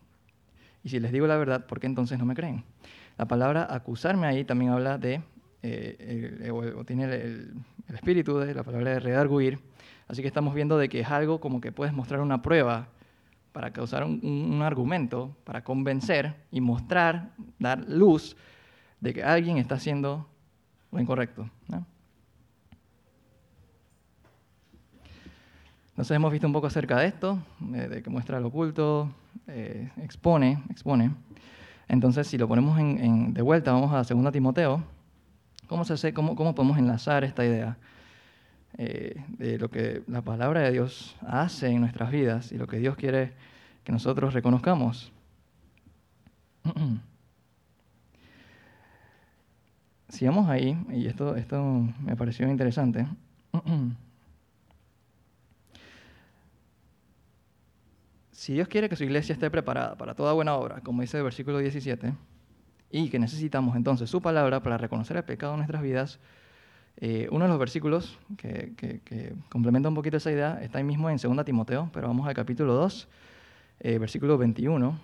Y 0.84 0.90
si 0.90 1.00
les 1.00 1.10
digo 1.10 1.26
la 1.26 1.38
verdad, 1.38 1.66
¿por 1.66 1.80
qué 1.80 1.86
entonces 1.86 2.18
no 2.18 2.26
me 2.26 2.34
creen? 2.34 2.64
La 3.16 3.26
palabra 3.26 3.66
acusarme 3.70 4.26
ahí 4.26 4.44
también 4.44 4.72
habla 4.72 4.98
de, 4.98 5.22
eh, 5.62 6.50
o, 6.52 6.84
tiene 6.84 7.04
el, 7.04 7.54
espíritu 7.94 8.38
de 8.38 8.52
la 8.52 8.62
palabra 8.62 8.90
de 8.90 9.00
redarguir. 9.00 9.58
Así 10.06 10.20
que 10.20 10.28
estamos 10.28 10.54
viendo 10.54 10.76
de 10.76 10.90
que 10.90 11.00
es 11.00 11.08
algo 11.08 11.40
como 11.40 11.62
que 11.62 11.72
puedes 11.72 11.94
mostrar 11.94 12.20
una 12.20 12.42
prueba 12.42 12.88
para 13.52 13.72
causar 13.72 14.04
un, 14.04 14.20
un 14.22 14.60
argumento, 14.60 15.34
para 15.44 15.64
convencer 15.64 16.34
y 16.50 16.60
mostrar, 16.60 17.30
dar 17.58 17.88
luz 17.88 18.36
de 19.00 19.14
que 19.14 19.24
alguien 19.24 19.56
está 19.56 19.76
haciendo 19.76 20.28
lo 20.92 21.00
incorrecto. 21.00 21.48
¿no? 21.68 21.86
Entonces 25.98 26.14
hemos 26.14 26.30
visto 26.30 26.46
un 26.46 26.52
poco 26.52 26.68
acerca 26.68 26.98
de 27.00 27.08
esto, 27.08 27.42
de, 27.58 28.04
que 28.04 28.08
muestra 28.08 28.38
lo 28.38 28.46
oculto, 28.46 29.10
eh, 29.48 29.90
expone, 30.00 30.62
expone. 30.70 31.10
Entonces, 31.88 32.28
si 32.28 32.38
lo 32.38 32.46
ponemos 32.46 32.78
en, 32.78 33.34
de 33.34 33.42
vuelta, 33.42 33.72
vamos 33.72 33.92
a 33.92 34.14
2 34.14 34.32
Timoteo, 34.32 34.84
¿cómo, 35.66 35.84
se 35.84 35.94
hace, 35.94 36.14
cómo, 36.14 36.36
cómo 36.36 36.54
podemos 36.54 36.78
enlazar 36.78 37.24
esta 37.24 37.44
idea 37.44 37.78
eh, 38.76 39.24
de 39.26 39.58
lo 39.58 39.70
que 39.70 40.04
la 40.06 40.22
palabra 40.22 40.60
de 40.60 40.70
Dios 40.70 41.16
hace 41.26 41.66
en 41.66 41.80
nuestras 41.80 42.12
vidas 42.12 42.52
y 42.52 42.58
lo 42.58 42.68
que 42.68 42.78
Dios 42.78 42.94
quiere 42.94 43.32
que 43.82 43.90
nosotros 43.90 44.34
reconozcamos? 44.34 45.10
si 50.08 50.26
vamos 50.26 50.48
ahí, 50.48 50.76
y 50.90 51.06
esto, 51.06 51.36
esto 51.36 51.62
me 52.00 52.16
pareció 52.16 52.48
interesante, 52.48 53.06
si 58.32 58.54
Dios 58.54 58.68
quiere 58.68 58.88
que 58.88 58.96
su 58.96 59.04
iglesia 59.04 59.32
esté 59.32 59.50
preparada 59.50 59.96
para 59.96 60.14
toda 60.14 60.32
buena 60.32 60.54
obra, 60.54 60.80
como 60.80 61.02
dice 61.02 61.18
el 61.18 61.24
versículo 61.24 61.58
17, 61.58 62.14
y 62.90 63.10
que 63.10 63.18
necesitamos 63.18 63.76
entonces 63.76 64.08
su 64.08 64.22
palabra 64.22 64.62
para 64.62 64.78
reconocer 64.78 65.16
el 65.16 65.24
pecado 65.24 65.52
en 65.52 65.58
nuestras 65.58 65.82
vidas, 65.82 66.18
Eh, 67.00 67.28
uno 67.30 67.44
de 67.44 67.48
los 67.48 67.60
versículos 67.60 68.18
que, 68.36 68.72
complementa 69.50 69.88
un 69.88 69.94
poquito 69.94 70.16
esa 70.16 70.32
idea 70.32 70.58
está 70.60 70.78
ahí 70.78 70.84
mismo 70.84 71.08
en 71.08 71.16
2 71.16 71.44
Timoteo, 71.44 71.88
pero 71.92 72.08
vamos 72.08 72.26
al 72.26 72.34
capítulo 72.34 72.74
2, 72.74 73.08
eh, 73.80 73.98
versículo 73.98 74.36
21. 74.36 74.98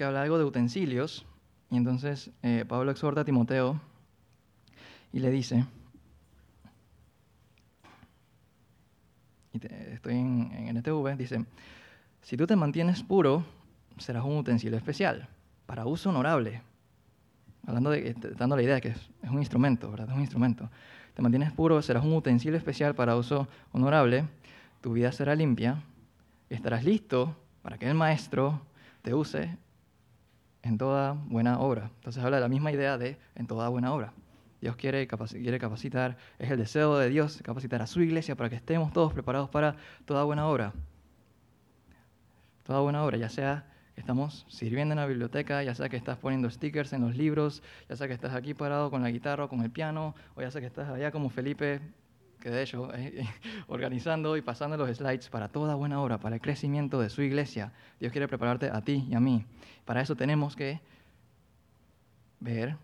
Que 0.00 0.04
habla 0.04 0.22
algo 0.22 0.38
de 0.38 0.44
utensilios. 0.44 1.26
Y 1.70 1.76
entonces 1.76 2.30
eh, 2.42 2.64
Pablo 2.66 2.90
exhorta 2.90 3.20
a 3.20 3.24
Timoteo 3.26 3.78
y 5.12 5.18
le 5.18 5.30
dice, 5.30 5.66
estoy 9.52 10.14
en, 10.14 10.52
en 10.54 10.78
NTV, 10.78 11.18
dice, 11.18 11.44
si 12.22 12.38
tú 12.38 12.46
te 12.46 12.56
mantienes 12.56 13.02
puro, 13.02 13.44
serás 13.98 14.24
un 14.24 14.38
utensilio 14.38 14.78
especial, 14.78 15.28
para 15.66 15.84
uso 15.84 16.08
honorable. 16.08 16.62
Hablando 17.66 17.90
de, 17.90 18.14
dando 18.38 18.56
la 18.56 18.62
idea 18.62 18.76
de 18.76 18.80
que 18.80 18.88
es, 18.88 19.10
es 19.22 19.28
un 19.28 19.40
instrumento, 19.40 19.90
¿verdad? 19.90 20.08
Es 20.08 20.14
un 20.14 20.22
instrumento. 20.22 20.70
Te 21.12 21.20
mantienes 21.20 21.52
puro, 21.52 21.82
serás 21.82 22.02
un 22.02 22.14
utensilio 22.14 22.56
especial 22.56 22.94
para 22.94 23.16
uso 23.16 23.48
honorable, 23.72 24.24
tu 24.80 24.94
vida 24.94 25.12
será 25.12 25.34
limpia, 25.34 25.82
estarás 26.48 26.84
listo 26.84 27.36
para 27.60 27.76
que 27.76 27.86
el 27.86 27.94
maestro 27.94 28.62
te 29.02 29.12
use 29.12 29.58
en 30.62 30.78
toda 30.78 31.12
buena 31.12 31.60
obra. 31.60 31.90
Entonces 31.96 32.22
habla 32.22 32.36
de 32.36 32.42
la 32.42 32.48
misma 32.48 32.72
idea 32.72 32.98
de 32.98 33.18
en 33.34 33.46
toda 33.46 33.68
buena 33.68 33.92
obra. 33.92 34.12
Dios 34.60 34.76
quiere, 34.76 35.08
quiere 35.08 35.58
capacitar, 35.58 36.18
es 36.38 36.50
el 36.50 36.58
deseo 36.58 36.98
de 36.98 37.08
Dios 37.08 37.40
capacitar 37.42 37.80
a 37.80 37.86
su 37.86 38.02
iglesia 38.02 38.36
para 38.36 38.50
que 38.50 38.56
estemos 38.56 38.92
todos 38.92 39.12
preparados 39.12 39.48
para 39.48 39.76
toda 40.04 40.24
buena 40.24 40.46
obra. 40.46 40.74
Toda 42.64 42.80
buena 42.80 43.02
obra, 43.02 43.16
ya 43.16 43.30
sea 43.30 43.66
que 43.94 44.00
estamos 44.00 44.44
sirviendo 44.48 44.92
en 44.92 45.00
la 45.00 45.06
biblioteca, 45.06 45.62
ya 45.62 45.74
sea 45.74 45.88
que 45.88 45.96
estás 45.96 46.18
poniendo 46.18 46.50
stickers 46.50 46.92
en 46.92 47.00
los 47.00 47.16
libros, 47.16 47.62
ya 47.88 47.96
sea 47.96 48.06
que 48.06 48.12
estás 48.12 48.34
aquí 48.34 48.52
parado 48.52 48.90
con 48.90 49.02
la 49.02 49.10
guitarra 49.10 49.44
o 49.44 49.48
con 49.48 49.62
el 49.62 49.70
piano, 49.70 50.14
o 50.34 50.42
ya 50.42 50.50
sea 50.50 50.60
que 50.60 50.66
estás 50.66 50.88
allá 50.90 51.10
como 51.10 51.30
Felipe 51.30 51.80
que 52.40 52.50
de 52.50 52.62
hecho, 52.62 52.92
eh, 52.94 53.24
organizando 53.68 54.36
y 54.36 54.42
pasando 54.42 54.76
los 54.76 54.96
slides 54.96 55.28
para 55.28 55.48
toda 55.48 55.74
buena 55.74 56.00
obra, 56.00 56.18
para 56.18 56.36
el 56.36 56.40
crecimiento 56.40 57.00
de 57.00 57.10
su 57.10 57.22
iglesia. 57.22 57.72
Dios 58.00 58.10
quiere 58.12 58.26
prepararte 58.26 58.70
a 58.70 58.80
ti 58.82 59.06
y 59.08 59.14
a 59.14 59.20
mí. 59.20 59.44
Para 59.84 60.00
eso 60.00 60.16
tenemos 60.16 60.56
que 60.56 60.80
ver, 62.40 62.76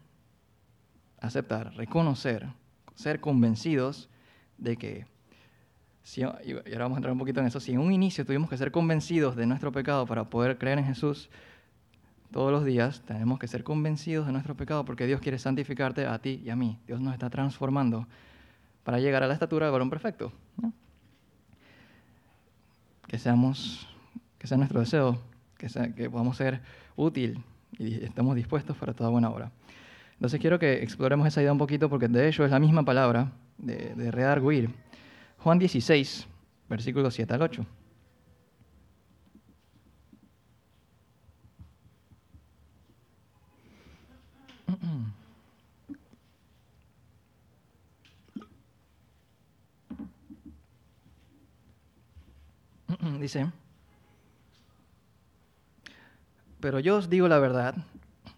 aceptar, 1.20 1.74
reconocer, 1.74 2.46
ser 2.94 3.20
convencidos 3.20 4.08
de 4.58 4.76
que, 4.76 5.06
si, 6.02 6.20
y 6.20 6.24
ahora 6.24 6.84
vamos 6.84 6.96
a 6.96 6.98
entrar 6.98 7.12
un 7.12 7.18
poquito 7.18 7.40
en 7.40 7.46
eso, 7.46 7.58
si 7.58 7.72
en 7.72 7.78
un 7.78 7.92
inicio 7.92 8.24
tuvimos 8.24 8.48
que 8.48 8.56
ser 8.56 8.70
convencidos 8.70 9.34
de 9.36 9.46
nuestro 9.46 9.72
pecado 9.72 10.06
para 10.06 10.24
poder 10.24 10.58
creer 10.58 10.78
en 10.78 10.84
Jesús, 10.84 11.30
todos 12.30 12.52
los 12.52 12.64
días 12.64 13.02
tenemos 13.06 13.38
que 13.38 13.48
ser 13.48 13.64
convencidos 13.64 14.26
de 14.26 14.32
nuestro 14.32 14.56
pecado 14.56 14.84
porque 14.84 15.06
Dios 15.06 15.20
quiere 15.20 15.38
santificarte 15.38 16.06
a 16.06 16.18
ti 16.18 16.42
y 16.44 16.50
a 16.50 16.56
mí. 16.56 16.78
Dios 16.86 17.00
nos 17.00 17.14
está 17.14 17.30
transformando 17.30 18.06
para 18.86 19.00
llegar 19.00 19.24
a 19.24 19.26
la 19.26 19.34
estatura 19.34 19.66
del 19.66 19.72
varón 19.72 19.90
perfecto. 19.90 20.32
Que 23.08 23.18
seamos, 23.18 23.88
que 24.38 24.46
sea 24.46 24.56
nuestro 24.56 24.78
deseo, 24.78 25.18
que, 25.58 25.66
que 25.96 26.08
podamos 26.08 26.36
ser 26.36 26.60
útil 26.94 27.42
y 27.80 27.94
estemos 28.04 28.36
dispuestos 28.36 28.76
para 28.76 28.94
toda 28.94 29.10
buena 29.10 29.28
obra. 29.28 29.50
Entonces 30.12 30.38
quiero 30.40 30.60
que 30.60 30.84
exploremos 30.84 31.26
esa 31.26 31.42
idea 31.42 31.50
un 31.50 31.58
poquito 31.58 31.90
porque 31.90 32.06
de 32.06 32.28
hecho 32.28 32.44
es 32.44 32.52
la 32.52 32.60
misma 32.60 32.84
palabra 32.84 33.32
de, 33.58 33.92
de. 33.96 34.70
Juan 35.38 35.58
16, 35.58 36.28
versículos 36.68 37.12
7 37.14 37.34
al 37.34 37.42
8. 37.42 37.66
Dice, 53.20 53.50
pero 56.60 56.80
yo 56.80 56.96
os 56.96 57.08
digo 57.08 57.28
la 57.28 57.38
verdad, 57.38 57.76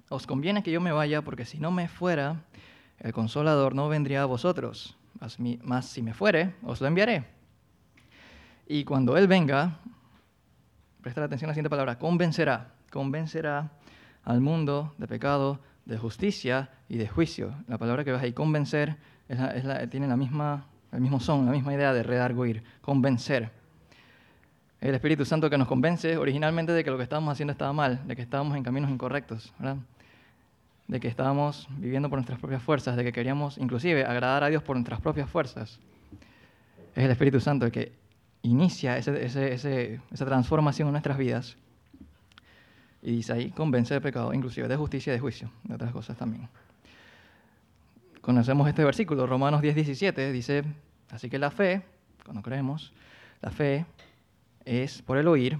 os 0.08 0.26
conviene 0.26 0.62
que 0.62 0.70
yo 0.70 0.80
me 0.80 0.92
vaya, 0.92 1.22
porque 1.22 1.44
si 1.44 1.58
no 1.58 1.70
me 1.70 1.88
fuera, 1.88 2.44
el 2.98 3.12
consolador 3.12 3.74
no 3.74 3.88
vendría 3.88 4.22
a 4.22 4.26
vosotros, 4.26 4.96
mas, 5.62 5.86
si 5.86 6.02
me 6.02 6.14
fuere, 6.14 6.54
os 6.62 6.80
lo 6.80 6.86
enviaré. 6.86 7.24
Y 8.66 8.84
cuando 8.84 9.16
Él 9.16 9.28
venga, 9.28 9.78
presta 11.00 11.24
atención 11.24 11.48
a 11.48 11.50
la 11.50 11.54
siguiente 11.54 11.70
palabra, 11.70 11.98
convencerá, 11.98 12.74
convencerá 12.90 13.70
al 14.24 14.40
mundo 14.40 14.94
de 14.98 15.06
pecado, 15.06 15.60
de 15.84 15.96
justicia 15.96 16.70
y 16.88 16.98
de 16.98 17.08
juicio. 17.08 17.54
La 17.66 17.78
palabra 17.78 18.04
que 18.04 18.12
ves 18.12 18.22
ahí, 18.22 18.32
convencer, 18.32 18.96
tiene 19.90 20.06
la 20.06 20.16
misma, 20.16 20.66
el 20.92 21.00
mismo 21.00 21.18
son, 21.18 21.46
la 21.46 21.52
misma 21.52 21.72
idea 21.72 21.94
de 21.94 22.02
redarguir, 22.02 22.62
convencer 22.82 23.57
el 24.80 24.94
Espíritu 24.94 25.24
Santo 25.24 25.50
que 25.50 25.58
nos 25.58 25.66
convence 25.66 26.16
originalmente 26.16 26.72
de 26.72 26.84
que 26.84 26.90
lo 26.90 26.96
que 26.96 27.02
estábamos 27.02 27.32
haciendo 27.32 27.52
estaba 27.52 27.72
mal, 27.72 28.06
de 28.06 28.14
que 28.14 28.22
estábamos 28.22 28.56
en 28.56 28.62
caminos 28.62 28.90
incorrectos, 28.90 29.52
de 30.86 31.00
que 31.00 31.08
estábamos 31.08 31.68
viviendo 31.70 32.08
por 32.08 32.18
nuestras 32.18 32.38
propias 32.38 32.62
fuerzas, 32.62 32.96
de 32.96 33.04
que 33.04 33.12
queríamos 33.12 33.58
inclusive 33.58 34.04
agradar 34.04 34.44
a 34.44 34.48
Dios 34.48 34.62
por 34.62 34.76
nuestras 34.76 35.00
propias 35.00 35.28
fuerzas. 35.28 35.80
Es 36.94 37.04
el 37.04 37.10
Espíritu 37.10 37.40
Santo 37.40 37.66
el 37.66 37.72
que 37.72 37.92
inicia 38.42 38.96
esa 38.96 40.24
transformación 40.24 40.88
en 40.88 40.92
nuestras 40.92 41.18
vidas 41.18 41.56
y 43.02 43.12
dice 43.16 43.32
ahí, 43.32 43.50
convence 43.50 43.94
de 43.94 44.00
pecado, 44.00 44.32
inclusive 44.32 44.66
de 44.68 44.76
justicia 44.76 45.12
y 45.12 45.14
de 45.14 45.20
juicio, 45.20 45.50
de 45.64 45.74
otras 45.74 45.92
cosas 45.92 46.16
también. 46.16 46.48
Conocemos 48.20 48.68
este 48.68 48.84
versículo, 48.84 49.26
Romanos 49.26 49.62
10, 49.62 49.74
17, 49.74 50.32
dice, 50.32 50.64
así 51.10 51.30
que 51.30 51.38
la 51.38 51.50
fe, 51.50 51.82
cuando 52.24 52.42
creemos, 52.42 52.92
la 53.40 53.50
fe 53.50 53.86
es 54.68 55.00
por 55.00 55.16
el 55.16 55.26
oír, 55.28 55.58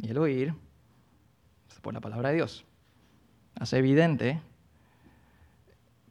y 0.00 0.08
el 0.08 0.16
oír 0.16 0.54
es 1.70 1.80
por 1.80 1.92
la 1.92 2.00
palabra 2.00 2.30
de 2.30 2.36
Dios. 2.36 2.64
Hace 3.60 3.76
evidente 3.78 4.40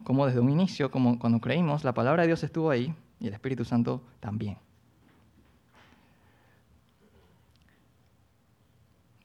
como 0.03 0.27
desde 0.27 0.39
un 0.39 0.51
inicio, 0.51 0.91
como 0.91 1.17
cuando 1.17 1.39
creímos, 1.39 1.83
la 1.83 1.93
palabra 1.93 2.21
de 2.21 2.27
Dios 2.27 2.43
estuvo 2.43 2.69
ahí 2.69 2.93
y 3.19 3.27
el 3.27 3.33
Espíritu 3.33 3.65
Santo 3.65 4.03
también. 4.19 4.57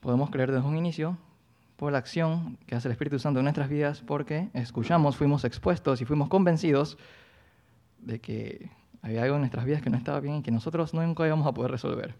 Podemos 0.01 0.31
creer 0.31 0.51
desde 0.51 0.67
un 0.67 0.75
inicio 0.75 1.17
por 1.77 1.91
la 1.91 1.99
acción 1.99 2.57
que 2.65 2.75
hace 2.75 2.87
el 2.87 2.93
Espíritu 2.93 3.19
Santo 3.19 3.39
en 3.39 3.45
nuestras 3.45 3.69
vidas 3.69 4.01
porque 4.01 4.49
escuchamos, 4.53 5.17
fuimos 5.17 5.45
expuestos 5.45 6.01
y 6.01 6.05
fuimos 6.05 6.29
convencidos 6.29 6.97
de 7.99 8.19
que 8.19 8.71
había 9.03 9.23
algo 9.23 9.35
en 9.35 9.41
nuestras 9.41 9.65
vidas 9.65 9.81
que 9.81 9.89
no 9.89 9.97
estaba 9.97 10.19
bien 10.21 10.37
y 10.37 10.41
que 10.41 10.49
nosotros 10.49 10.93
nunca 10.93 11.27
íbamos 11.27 11.45
a 11.45 11.51
poder 11.51 11.69
resolver. 11.69 12.15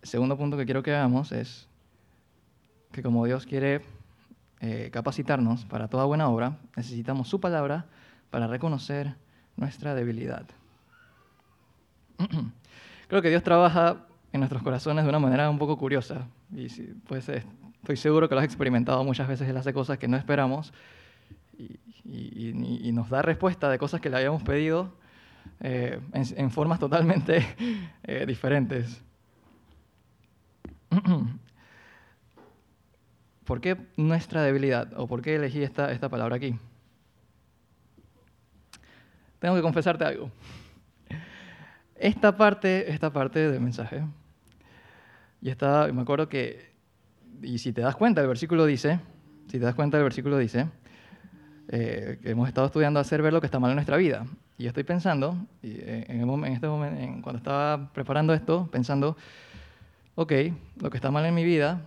El 0.00 0.08
segundo 0.08 0.38
punto 0.38 0.56
que 0.56 0.64
quiero 0.64 0.82
que 0.82 0.92
veamos 0.92 1.32
es 1.32 1.68
que 2.92 3.02
como 3.02 3.26
Dios 3.26 3.46
quiere 3.46 3.82
eh, 4.60 4.90
capacitarnos 4.92 5.64
para 5.64 5.88
toda 5.88 6.04
buena 6.04 6.28
obra, 6.28 6.56
necesitamos 6.76 7.28
su 7.28 7.40
palabra 7.40 7.86
para 8.30 8.46
reconocer 8.46 9.16
nuestra 9.56 9.94
debilidad. 9.94 10.46
Creo 13.08 13.22
que 13.22 13.30
Dios 13.30 13.42
trabaja 13.42 14.06
en 14.32 14.40
nuestros 14.40 14.62
corazones 14.62 15.04
de 15.04 15.10
una 15.10 15.18
manera 15.18 15.50
un 15.50 15.58
poco 15.58 15.76
curiosa. 15.76 16.28
Y 16.52 16.68
pues, 17.08 17.28
estoy 17.28 17.96
seguro 17.96 18.28
que 18.28 18.36
lo 18.36 18.40
has 18.40 18.46
experimentado 18.46 19.02
muchas 19.02 19.26
veces. 19.26 19.48
Él 19.48 19.56
hace 19.56 19.72
cosas 19.72 19.98
que 19.98 20.06
no 20.06 20.16
esperamos 20.16 20.72
y, 21.58 22.92
nos 22.92 23.08
da 23.10 23.22
respuesta 23.22 23.68
de 23.70 23.78
cosas 23.78 24.00
que 24.00 24.08
le 24.10 24.16
habíamos 24.16 24.42
pedido 24.42 24.92
eh, 25.60 26.00
en, 26.12 26.50
formas 26.50 26.78
totalmente 26.78 27.46
eh, 28.04 28.24
diferentes. 28.26 29.02
¿Por 33.44 33.60
qué 33.60 33.76
nuestra 33.96 34.42
debilidad? 34.42 34.92
¿O 34.96 35.06
por 35.06 35.22
qué 35.22 35.36
elegí 35.36 35.62
esta, 35.62 35.92
esta 35.92 36.08
palabra 36.08 36.36
aquí? 36.36 36.56
Tengo 39.38 39.54
que 39.56 39.62
confesarte 39.62 40.04
algo. 40.04 40.30
Esta 41.96 42.36
parte, 42.36 42.90
esta 42.90 43.12
parte 43.12 43.50
del 43.50 43.60
mensaje, 43.60 44.02
y 45.42 45.50
está, 45.50 45.86
me 45.92 46.02
acuerdo 46.02 46.28
que, 46.28 46.72
y 47.42 47.58
si 47.58 47.72
te 47.72 47.82
das 47.82 47.96
cuenta, 47.96 48.22
el 48.22 48.28
versículo 48.28 48.64
dice, 48.64 49.00
si 49.48 49.58
te 49.58 49.64
das 49.64 49.74
cuenta, 49.74 49.98
el 49.98 50.04
versículo 50.04 50.38
dice, 50.38 50.68
eh, 51.68 52.18
hemos 52.24 52.48
estado 52.48 52.66
estudiando 52.66 53.00
hacer 53.00 53.22
ver 53.22 53.32
lo 53.32 53.40
que 53.40 53.46
está 53.46 53.58
mal 53.58 53.70
en 53.70 53.76
nuestra 53.76 53.96
vida. 53.96 54.26
Y 54.58 54.66
estoy 54.66 54.84
pensando, 54.84 55.36
eh, 55.62 56.04
en, 56.08 56.28
en 56.28 56.52
este 56.52 56.66
momento, 56.66 57.22
cuando 57.22 57.38
estaba 57.38 57.92
preparando 57.92 58.34
esto, 58.34 58.68
pensando, 58.70 59.16
ok, 60.14 60.32
lo 60.80 60.90
que 60.90 60.96
está 60.96 61.10
mal 61.10 61.24
en 61.26 61.34
mi 61.34 61.44
vida, 61.44 61.80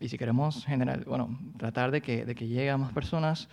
y 0.00 0.08
si 0.08 0.18
queremos 0.18 0.64
general, 0.66 1.04
bueno, 1.06 1.38
tratar 1.56 1.90
de 1.90 2.02
que, 2.02 2.26
de 2.26 2.34
que 2.34 2.46
llegue 2.46 2.70
a 2.70 2.76
más 2.76 2.92
personas, 2.92 3.48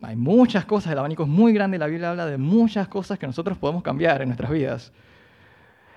hay 0.00 0.14
muchas 0.14 0.64
cosas, 0.64 0.92
el 0.92 0.98
abanico 0.98 1.24
es 1.24 1.28
muy 1.28 1.52
grande 1.52 1.76
y 1.76 1.80
la 1.80 1.86
Biblia 1.86 2.10
habla 2.10 2.26
de 2.26 2.38
muchas 2.38 2.86
cosas 2.86 3.18
que 3.18 3.26
nosotros 3.26 3.58
podemos 3.58 3.82
cambiar 3.82 4.22
en 4.22 4.28
nuestras 4.28 4.50
vidas. 4.50 4.92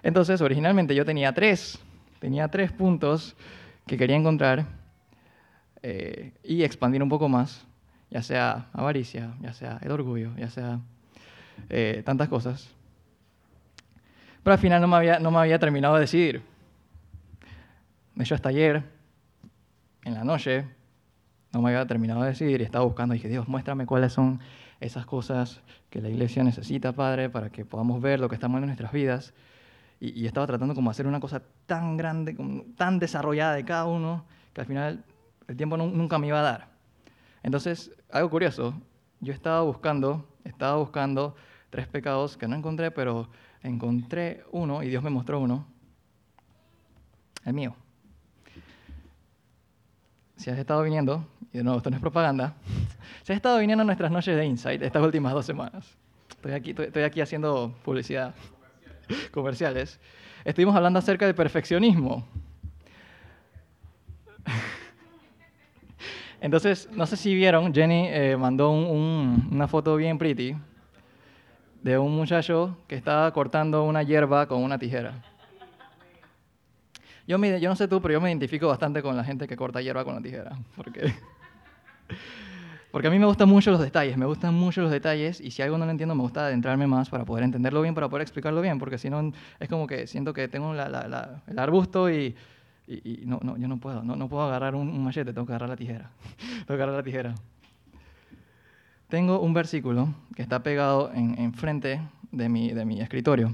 Entonces, 0.01 0.41
originalmente 0.41 0.95
yo 0.95 1.05
tenía 1.05 1.33
tres, 1.33 1.77
tenía 2.19 2.47
tres 2.47 2.71
puntos 2.71 3.35
que 3.85 3.97
quería 3.97 4.15
encontrar 4.15 4.65
eh, 5.83 6.33
y 6.43 6.63
expandir 6.63 7.01
un 7.01 7.09
poco 7.09 7.27
más, 7.29 7.65
ya 8.09 8.21
sea 8.21 8.69
avaricia, 8.73 9.33
ya 9.41 9.53
sea 9.53 9.79
el 9.81 9.91
orgullo, 9.91 10.31
ya 10.37 10.49
sea 10.49 10.79
eh, 11.69 12.01
tantas 12.05 12.29
cosas. 12.29 12.69
Pero 14.43 14.53
al 14.53 14.59
final 14.59 14.81
no 14.81 14.87
me, 14.87 14.95
había, 14.95 15.19
no 15.19 15.31
me 15.31 15.37
había 15.39 15.59
terminado 15.59 15.95
de 15.95 16.01
decidir. 16.01 16.41
De 18.15 18.23
hecho, 18.23 18.35
hasta 18.35 18.49
ayer, 18.49 18.83
en 20.03 20.13
la 20.13 20.23
noche, 20.23 20.65
no 21.53 21.61
me 21.61 21.69
había 21.69 21.85
terminado 21.85 22.21
de 22.21 22.29
decidir 22.29 22.61
y 22.61 22.63
estaba 22.63 22.85
buscando 22.85 23.13
y 23.13 23.17
dije, 23.17 23.29
Dios, 23.29 23.47
muéstrame 23.47 23.85
cuáles 23.85 24.13
son 24.13 24.39
esas 24.79 25.05
cosas 25.05 25.61
que 25.89 26.01
la 26.01 26.09
iglesia 26.09 26.43
necesita, 26.43 26.93
Padre, 26.93 27.29
para 27.29 27.49
que 27.49 27.65
podamos 27.65 28.01
ver 28.01 28.19
lo 28.19 28.29
que 28.29 28.35
está 28.35 28.47
mal 28.47 28.63
en 28.63 28.67
nuestras 28.67 28.91
vidas. 28.91 29.33
Y, 29.99 30.25
estaba 30.25 30.47
tratando 30.47 30.73
como 30.73 30.89
hacer 30.89 31.05
una 31.05 31.19
cosa 31.19 31.43
tan 31.67 31.95
grande, 31.95 32.35
tan 32.75 32.97
desarrollada 32.97 33.53
de 33.53 33.63
cada 33.63 33.85
uno, 33.85 34.25
que 34.51 34.61
al 34.61 34.67
final 34.67 35.03
el 35.47 35.57
tiempo 35.57 35.77
nunca 35.77 36.17
me 36.17 36.27
iba 36.27 36.39
a 36.39 36.43
dar. 36.43 36.67
Entonces, 37.43 37.91
algo 38.09 38.29
curioso, 38.29 38.73
yo 39.19 39.33
estaba 39.33 39.61
buscando, 39.61 40.27
estaba 40.43 40.77
buscando 40.77 41.35
tres 41.69 41.87
pecados 41.87 42.37
que 42.37 42.47
no 42.47 42.55
encontré, 42.55 42.91
pero 42.91 43.29
encontré 43.63 44.43
uno 44.51 44.83
y 44.83 44.89
Dios 44.89 45.03
me 45.03 45.09
mostró 45.09 45.39
uno, 45.39 45.65
el 47.45 47.53
mío. 47.53 47.75
Si 50.35 50.49
has 50.49 50.57
estado 50.57 50.81
viniendo, 50.83 51.27
y 51.53 51.57
de 51.57 51.63
nuevo 51.63 51.77
esto 51.77 51.89
no 51.89 51.97
es 51.97 52.01
propaganda, 52.01 52.55
si 53.23 53.31
has 53.31 53.37
estado 53.37 53.59
viniendo 53.59 53.83
a 53.83 53.85
nuestras 53.85 54.11
noches 54.11 54.35
de 54.35 54.45
Insight 54.45 54.81
estas 54.81 55.03
últimas 55.03 55.33
dos 55.33 55.45
semanas, 55.45 55.97
estoy 56.29 56.53
aquí, 56.53 56.75
estoy 56.77 57.03
aquí 57.03 57.21
haciendo 57.21 57.75
publicidad, 57.83 58.33
comerciales, 59.31 59.99
estuvimos 60.43 60.75
hablando 60.75 60.99
acerca 60.99 61.25
del 61.25 61.35
perfeccionismo. 61.35 62.27
Entonces, 66.41 66.89
no 66.91 67.05
sé 67.05 67.17
si 67.17 67.35
vieron, 67.35 67.71
Jenny 67.71 68.07
eh, 68.09 68.35
mandó 68.35 68.71
una 68.71 69.67
foto 69.67 69.95
bien 69.95 70.17
pretty 70.17 70.55
de 71.83 71.99
un 71.99 72.15
muchacho 72.15 72.77
que 72.87 72.95
estaba 72.95 73.31
cortando 73.31 73.83
una 73.83 74.01
hierba 74.01 74.47
con 74.47 74.63
una 74.63 74.79
tijera. 74.79 75.13
Yo, 77.27 77.37
me, 77.37 77.61
yo 77.61 77.69
no 77.69 77.75
sé 77.75 77.87
tú, 77.87 78.01
pero 78.01 78.15
yo 78.15 78.21
me 78.21 78.29
identifico 78.29 78.67
bastante 78.67 79.03
con 79.03 79.15
la 79.15 79.23
gente 79.23 79.47
que 79.47 79.55
corta 79.55 79.81
hierba 79.81 80.03
con 80.03 80.15
la 80.15 80.21
tijera. 80.21 80.57
Porque, 80.75 81.13
porque 82.91 83.07
a 83.07 83.11
mí 83.11 83.19
me 83.19 83.27
gustan 83.27 83.47
mucho 83.47 83.69
los 83.69 83.79
detalles, 83.79 84.17
me 84.17 84.25
gustan 84.25 84.55
mucho 84.55 84.81
los 84.81 84.89
detalles 84.89 85.39
y 85.39 85.51
si 85.51 85.61
algo 85.61 85.77
no 85.77 85.85
lo 85.85 85.91
entiendo 85.91 86.15
me 86.15 86.23
gusta 86.23 86.47
adentrarme 86.47 86.87
más 86.87 87.11
para 87.11 87.23
poder 87.23 87.43
entenderlo 87.43 87.83
bien, 87.83 87.93
para 87.93 88.09
poder 88.09 88.23
explicarlo 88.23 88.61
bien, 88.61 88.79
porque 88.79 88.97
si 88.97 89.11
no 89.11 89.31
es 89.59 89.69
como 89.69 89.85
que 89.85 90.07
siento 90.07 90.33
que 90.33 90.47
tengo 90.47 90.73
el 90.73 91.59
arbusto 91.59 92.09
y, 92.09 92.35
y, 92.93 93.23
no, 93.25 93.39
yo 93.57 93.67
no 93.67 93.77
puedo, 93.77 94.03
no, 94.03 94.15
no 94.15 94.27
puedo 94.27 94.43
agarrar 94.43 94.75
un, 94.75 94.89
un, 94.89 95.03
machete, 95.03 95.33
tengo 95.33 95.45
que 95.47 95.53
agarrar 95.53 95.69
la 95.69 95.75
tijera. 95.75 96.11
tengo 96.37 96.65
que 96.65 96.73
agarrar 96.73 96.95
la 96.95 97.03
tijera. 97.03 97.35
Tengo 99.07 99.39
un 99.39 99.53
versículo 99.53 100.13
que 100.35 100.41
está 100.41 100.63
pegado 100.63 101.11
en, 101.13 101.37
en 101.39 101.53
frente 101.53 102.01
de 102.31 102.49
mi, 102.49 102.71
de 102.71 102.85
mi 102.85 103.01
escritorio. 103.01 103.53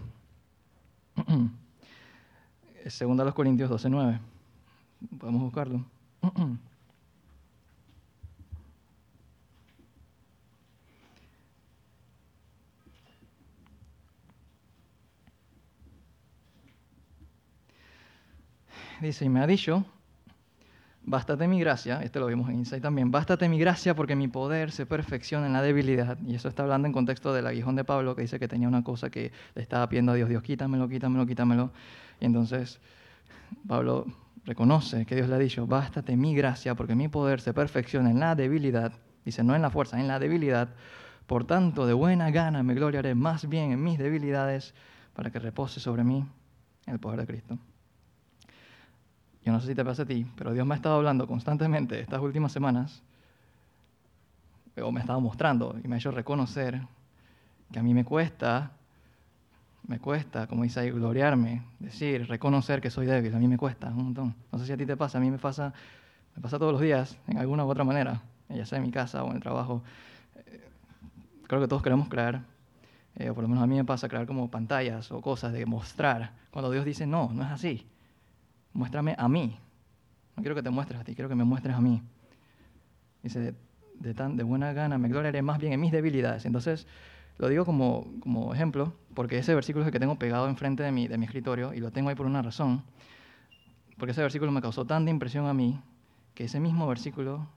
Segunda 2.88 3.24
a 3.24 3.26
los 3.26 3.34
Corintios 3.34 3.70
12.9. 3.70 4.20
Podemos 5.20 5.42
buscarlo. 5.42 5.84
Dice, 19.02 19.26
y 19.26 19.30
me 19.30 19.41
ha 19.41 19.48
dicho, 19.48 19.86
Bástate 21.10 21.48
mi 21.48 21.58
gracia, 21.58 22.02
este 22.04 22.20
lo 22.20 22.28
vimos 22.28 22.50
en 22.50 22.56
Insight 22.56 22.84
también, 22.84 23.12
bástate 23.12 23.48
mi 23.48 23.58
gracia 23.58 23.95
porque 23.95 24.14
mi 24.14 24.28
poder 24.28 24.72
se 24.72 24.86
perfecciona 24.86 25.48
en 25.48 25.54
la 25.54 25.62
debilidad. 25.62 26.18
Y 26.28 26.36
eso 26.36 26.50
está 26.50 26.64
hablando 26.64 26.86
en 26.86 26.91
contexto 26.91 27.34
del 27.34 27.48
aguijón 27.48 27.78
de 27.78 27.86
Pablo 27.86 28.14
que 28.14 28.24
dice 28.24 28.39
que 28.39 28.50
tenía 28.50 28.68
una 28.68 28.84
cosa 28.84 29.10
que 29.10 29.32
le 29.56 29.62
estaba 29.62 29.88
pidiendo 29.88 30.12
a 30.12 30.16
Dios, 30.16 30.28
Dios 30.28 30.43
quítamelo, 30.43 30.89
quítamelo, 30.89 31.26
quítamelo. 31.26 31.72
Y 32.20 32.26
entonces 32.26 32.82
Pablo 33.70 34.06
reconoce 34.43 35.06
que 35.06 35.16
Dios 35.16 35.30
le 35.30 35.36
ha 35.36 35.39
dicho, 35.39 35.66
bástate 35.66 36.18
mi 36.18 36.36
gracia 36.36 36.76
porque 36.76 36.93
mi 36.93 37.08
poder 37.08 37.39
se 37.39 37.54
perfecciona 37.54 38.12
en 38.12 38.20
la 38.20 38.36
debilidad. 38.36 38.91
Dice, 39.24 39.45
no 39.45 39.56
en 39.56 39.62
la 39.62 39.70
fuerza, 39.70 39.98
en 39.98 40.10
la 40.10 40.20
debilidad. 40.20 40.76
Por 41.26 41.45
tanto, 41.45 41.86
de 41.86 41.93
buena 41.93 42.32
gana 42.32 42.64
me 42.64 42.74
gloriaré 42.74 43.16
más 43.16 43.48
bien 43.48 43.72
en 43.72 43.82
mis 43.82 43.98
debilidades 43.98 44.74
para 45.14 45.32
que 45.32 45.39
repose 45.39 45.80
sobre 45.80 46.04
mí 46.04 46.26
el 46.86 47.00
poder 47.00 47.22
de 47.22 47.28
Cristo. 47.28 47.58
Yo 49.48 49.54
no 49.54 49.62
sé 49.62 49.68
si 49.68 49.76
te 49.76 49.86
pasa 49.86 50.04
a 50.04 50.06
ti, 50.06 50.28
pero 50.36 50.52
Dios 50.52 50.68
me 50.68 50.74
ha 50.74 50.76
estado 50.76 50.95
hablando 50.98 51.26
constantemente 51.26 52.02
estas 52.02 52.20
últimas 52.20 52.52
semanas, 52.52 53.02
o 54.76 54.91
me 54.91 55.00
ha 55.00 55.04
estado 55.04 55.22
mostrando 55.22 55.74
y 55.82 55.88
me 55.88 55.95
ha 55.95 56.00
hecho 56.00 56.12
reconocer 56.12 56.82
que 57.72 57.80
a 57.80 57.82
mí 57.82 57.93
me 57.93 58.04
cuesta, 58.04 58.72
me 59.88 60.00
cuesta, 60.00 60.48
como 60.48 60.64
dice 60.64 60.82
ahí, 60.82 60.91
gloriarme, 60.91 61.64
decir, 61.80 62.28
reconocer 62.28 62.82
que 62.82 62.89
soy 62.89 63.06
débil, 63.06 63.34
a 63.34 63.39
mí 63.39 63.48
me 63.48 63.58
cuesta 63.58 63.88
un 63.88 64.04
montón. 64.04 64.36
No 64.52 64.60
sé 64.60 64.66
si 64.66 64.74
a 64.74 64.78
ti 64.78 64.86
te 64.86 64.98
pasa, 64.98 65.18
a 65.18 65.22
mí 65.22 65.32
me 65.32 65.38
pasa, 65.38 65.74
me 66.36 66.41
pasa 66.41 66.60
todos 66.60 66.74
los 66.74 66.82
días, 66.82 67.18
en 67.28 67.38
alguna 67.38 67.64
u 67.64 67.70
otra 67.70 67.86
manera, 67.86 68.22
ya 68.50 68.66
sea 68.66 68.80
en 68.80 68.84
mi 68.84 68.91
casa 68.91 69.24
o 69.24 69.30
en 69.30 69.38
el 69.38 69.41
trabajo. 69.41 69.82
Eh, 70.36 70.68
creo 71.48 71.62
que 71.62 71.70
todos 71.70 71.82
queremos 71.82 72.10
crear, 72.10 72.41
eh, 73.16 73.30
o 73.30 73.34
por 73.34 73.43
lo 73.43 73.48
menos 73.48 73.64
a 73.64 73.68
mí 73.68 73.78
me 73.78 73.86
pasa 73.86 74.10
crear 74.10 74.28
como 74.28 74.52
pantallas 74.52 75.10
o 75.10 75.22
cosas 75.22 75.54
de 75.54 75.66
mostrar, 75.66 76.34
cuando 76.52 76.70
Dios 76.70 76.84
dice, 76.84 77.08
no, 77.08 77.32
no 77.32 77.43
es 77.43 77.50
así 77.50 77.88
muéstrame 78.78 79.15
a 79.17 79.28
mí. 79.28 79.57
No 80.36 80.43
quiero 80.43 80.55
que 80.55 80.61
te 80.61 80.69
muestres 80.69 81.01
a 81.01 81.03
ti, 81.03 81.15
quiero 81.15 81.28
que 81.28 81.36
me 81.36 81.43
muestres 81.43 81.75
a 81.75 81.82
mí. 81.82 82.01
Dice, 83.23 83.55
de, 83.95 84.13
tan, 84.13 84.38
de 84.38 84.43
buena 84.43 84.71
gana 84.71 84.99
me 84.99 85.09
gloriaré 85.09 85.41
más 85.41 85.57
bien 85.57 85.73
en 85.73 85.82
mis 85.82 85.91
debilidades. 85.91 86.45
Entonces, 86.45 86.86
lo 87.39 87.49
digo 87.49 87.65
como, 87.65 88.07
como 88.19 88.53
ejemplo, 88.53 88.93
porque 89.15 89.39
ese 89.39 89.55
versículo 89.55 89.84
es 89.84 89.88
el 89.88 89.93
que 89.93 89.99
tengo 89.99 90.19
pegado 90.19 90.47
enfrente 90.47 90.84
de 90.84 90.91
mi, 90.91 91.07
de 91.07 91.17
mi 91.17 91.25
escritorio 91.25 91.73
y 91.73 91.80
lo 91.80 91.91
tengo 91.91 92.09
ahí 92.09 92.15
por 92.15 92.28
una 92.28 92.43
razón. 92.43 92.84
Porque 93.97 94.11
ese 94.11 94.21
versículo 94.21 94.51
me 94.51 94.61
causó 94.61 94.86
tanta 94.86 95.09
impresión 95.09 95.47
a 95.47 95.55
mí 95.55 95.82
que 96.36 96.43
ese 96.43 96.59
mismo 96.59 96.88
versículo, 96.88 97.47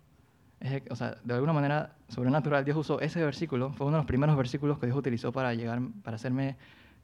es, 0.59 0.83
o 0.89 0.97
sea, 0.97 1.17
de 1.23 1.35
alguna 1.35 1.53
manera 1.53 1.97
sobrenatural, 2.09 2.65
Dios 2.65 2.79
usó 2.79 2.99
ese 2.99 3.23
versículo, 3.23 3.75
fue 3.75 3.87
uno 3.87 3.99
de 3.99 4.01
los 4.01 4.07
primeros 4.07 4.39
versículos 4.39 4.79
que 4.79 4.87
Dios 4.87 4.97
utilizó 4.97 5.33
para, 5.33 5.53
llegar, 5.53 5.83
para 6.03 6.15
hacerme 6.15 6.57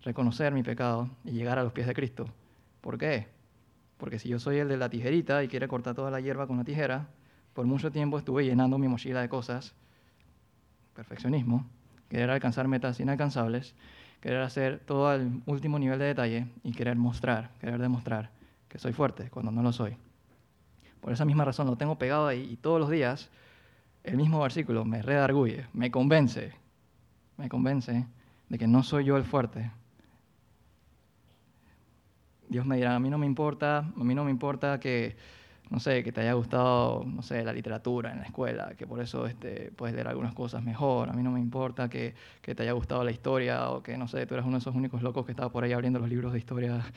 reconocer 0.02 0.54
mi 0.54 0.62
pecado 0.62 1.10
y 1.22 1.32
llegar 1.32 1.58
a 1.58 1.64
los 1.64 1.74
pies 1.74 1.86
de 1.86 1.92
Cristo. 1.92 2.26
¿Por 2.80 2.96
qué? 2.96 3.35
Porque 3.98 4.18
si 4.18 4.28
yo 4.28 4.38
soy 4.38 4.58
el 4.58 4.68
de 4.68 4.76
la 4.76 4.90
tijerita 4.90 5.42
y 5.42 5.48
quiere 5.48 5.68
cortar 5.68 5.94
toda 5.94 6.10
la 6.10 6.20
hierba 6.20 6.46
con 6.46 6.56
una 6.56 6.64
tijera, 6.64 7.08
por 7.54 7.66
mucho 7.66 7.90
tiempo 7.90 8.18
estuve 8.18 8.44
llenando 8.44 8.78
mi 8.78 8.88
mochila 8.88 9.22
de 9.22 9.28
cosas, 9.28 9.74
perfeccionismo, 10.94 11.66
querer 12.08 12.30
alcanzar 12.30 12.68
metas 12.68 13.00
inalcanzables, 13.00 13.74
querer 14.20 14.42
hacer 14.42 14.80
todo 14.80 15.08
al 15.08 15.42
último 15.46 15.78
nivel 15.78 15.98
de 15.98 16.06
detalle 16.06 16.46
y 16.62 16.72
querer 16.72 16.96
mostrar, 16.96 17.50
querer 17.60 17.80
demostrar 17.80 18.30
que 18.68 18.78
soy 18.78 18.92
fuerte 18.92 19.30
cuando 19.30 19.50
no 19.52 19.62
lo 19.62 19.72
soy. 19.72 19.96
Por 21.00 21.12
esa 21.12 21.24
misma 21.24 21.44
razón 21.44 21.66
lo 21.66 21.76
tengo 21.76 21.96
pegado 21.96 22.26
ahí 22.26 22.48
y 22.50 22.56
todos 22.56 22.80
los 22.80 22.90
días 22.90 23.30
el 24.04 24.16
mismo 24.16 24.40
versículo 24.40 24.84
me 24.84 25.02
redarguye, 25.02 25.66
me 25.72 25.90
convence, 25.90 26.52
me 27.36 27.48
convence 27.48 28.06
de 28.48 28.58
que 28.58 28.66
no 28.66 28.82
soy 28.82 29.04
yo 29.04 29.16
el 29.16 29.24
fuerte, 29.24 29.70
Dios 32.48 32.66
me 32.66 32.76
dirá, 32.76 32.94
a 32.94 33.00
mí 33.00 33.10
no 33.10 33.18
me 33.18 33.26
importa, 33.26 33.78
a 33.78 34.04
mí 34.04 34.14
no 34.14 34.24
me 34.24 34.30
importa 34.30 34.78
que, 34.78 35.16
no 35.70 35.80
sé, 35.80 36.04
que 36.04 36.12
te 36.12 36.20
haya 36.20 36.34
gustado, 36.34 37.04
no 37.04 37.22
sé, 37.22 37.42
la 37.44 37.52
literatura 37.52 38.12
en 38.12 38.20
la 38.20 38.24
escuela, 38.24 38.74
que 38.76 38.86
por 38.86 39.00
eso 39.00 39.26
este, 39.26 39.72
puedes 39.74 39.94
leer 39.94 40.08
algunas 40.08 40.32
cosas 40.34 40.62
mejor. 40.62 41.08
A 41.08 41.12
mí 41.12 41.22
no 41.22 41.30
me 41.30 41.40
importa 41.40 41.88
que, 41.88 42.14
que, 42.40 42.54
te 42.54 42.62
haya 42.62 42.72
gustado 42.72 43.02
la 43.02 43.10
historia 43.10 43.70
o 43.70 43.82
que, 43.82 43.96
no 43.98 44.06
sé, 44.06 44.26
tú 44.26 44.34
eres 44.34 44.46
uno 44.46 44.56
de 44.56 44.60
esos 44.60 44.74
únicos 44.74 45.02
locos 45.02 45.26
que 45.26 45.32
estaba 45.32 45.50
por 45.50 45.64
ahí 45.64 45.72
abriendo 45.72 45.98
los 45.98 46.08
libros 46.08 46.32
de 46.32 46.38
historia. 46.38 46.80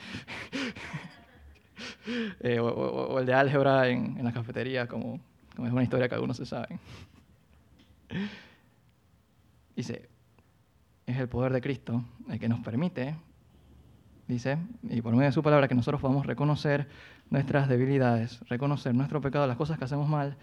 Eh, 2.40 2.58
o, 2.60 3.18
el 3.18 3.26
de 3.26 3.32
álgebra 3.32 3.88
en, 3.88 4.18
en 4.18 4.24
la 4.24 4.32
cafetería, 4.32 4.86
como, 4.86 5.20
como 5.54 5.66
es 5.66 5.72
una 5.72 5.82
historia 5.82 6.08
que 6.08 6.14
algunos 6.14 6.36
se 6.36 6.44
saben. 6.44 6.78
Dice, 9.76 10.08
es 11.06 11.16
el 11.16 11.28
poder 11.28 11.52
de 11.52 11.60
Cristo 11.60 12.04
el 12.28 12.38
que 12.38 12.48
nos 12.48 12.60
permite 12.60 13.16
dice, 14.30 14.58
y 14.88 15.02
por 15.02 15.12
medio 15.12 15.26
de 15.26 15.32
su 15.32 15.42
palabra, 15.42 15.68
que 15.68 15.74
nosotros 15.74 16.00
podamos 16.00 16.24
reconocer 16.24 16.88
nuestras 17.28 17.68
debilidades, 17.68 18.40
reconocer 18.48 18.94
nuestro 18.94 19.20
pecado, 19.20 19.46
las 19.46 19.56
cosas 19.56 19.78
que 19.78 19.84
hacemos 19.84 20.08
mal, 20.08 20.36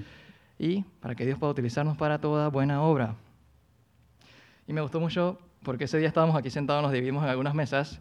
y 0.59 0.83
para 0.99 1.15
que 1.15 1.25
Dios 1.25 1.39
pueda 1.39 1.51
utilizarnos 1.51 1.97
para 1.97 2.19
toda 2.19 2.49
buena 2.49 2.81
obra. 2.81 3.15
Y 4.67 4.73
me 4.73 4.81
gustó 4.81 4.99
mucho 4.99 5.39
porque 5.63 5.85
ese 5.85 5.97
día 5.97 6.07
estábamos 6.07 6.35
aquí 6.35 6.49
sentados, 6.49 6.83
nos 6.83 6.91
dividimos 6.91 7.23
en 7.23 7.29
algunas 7.29 7.53
mesas, 7.53 7.99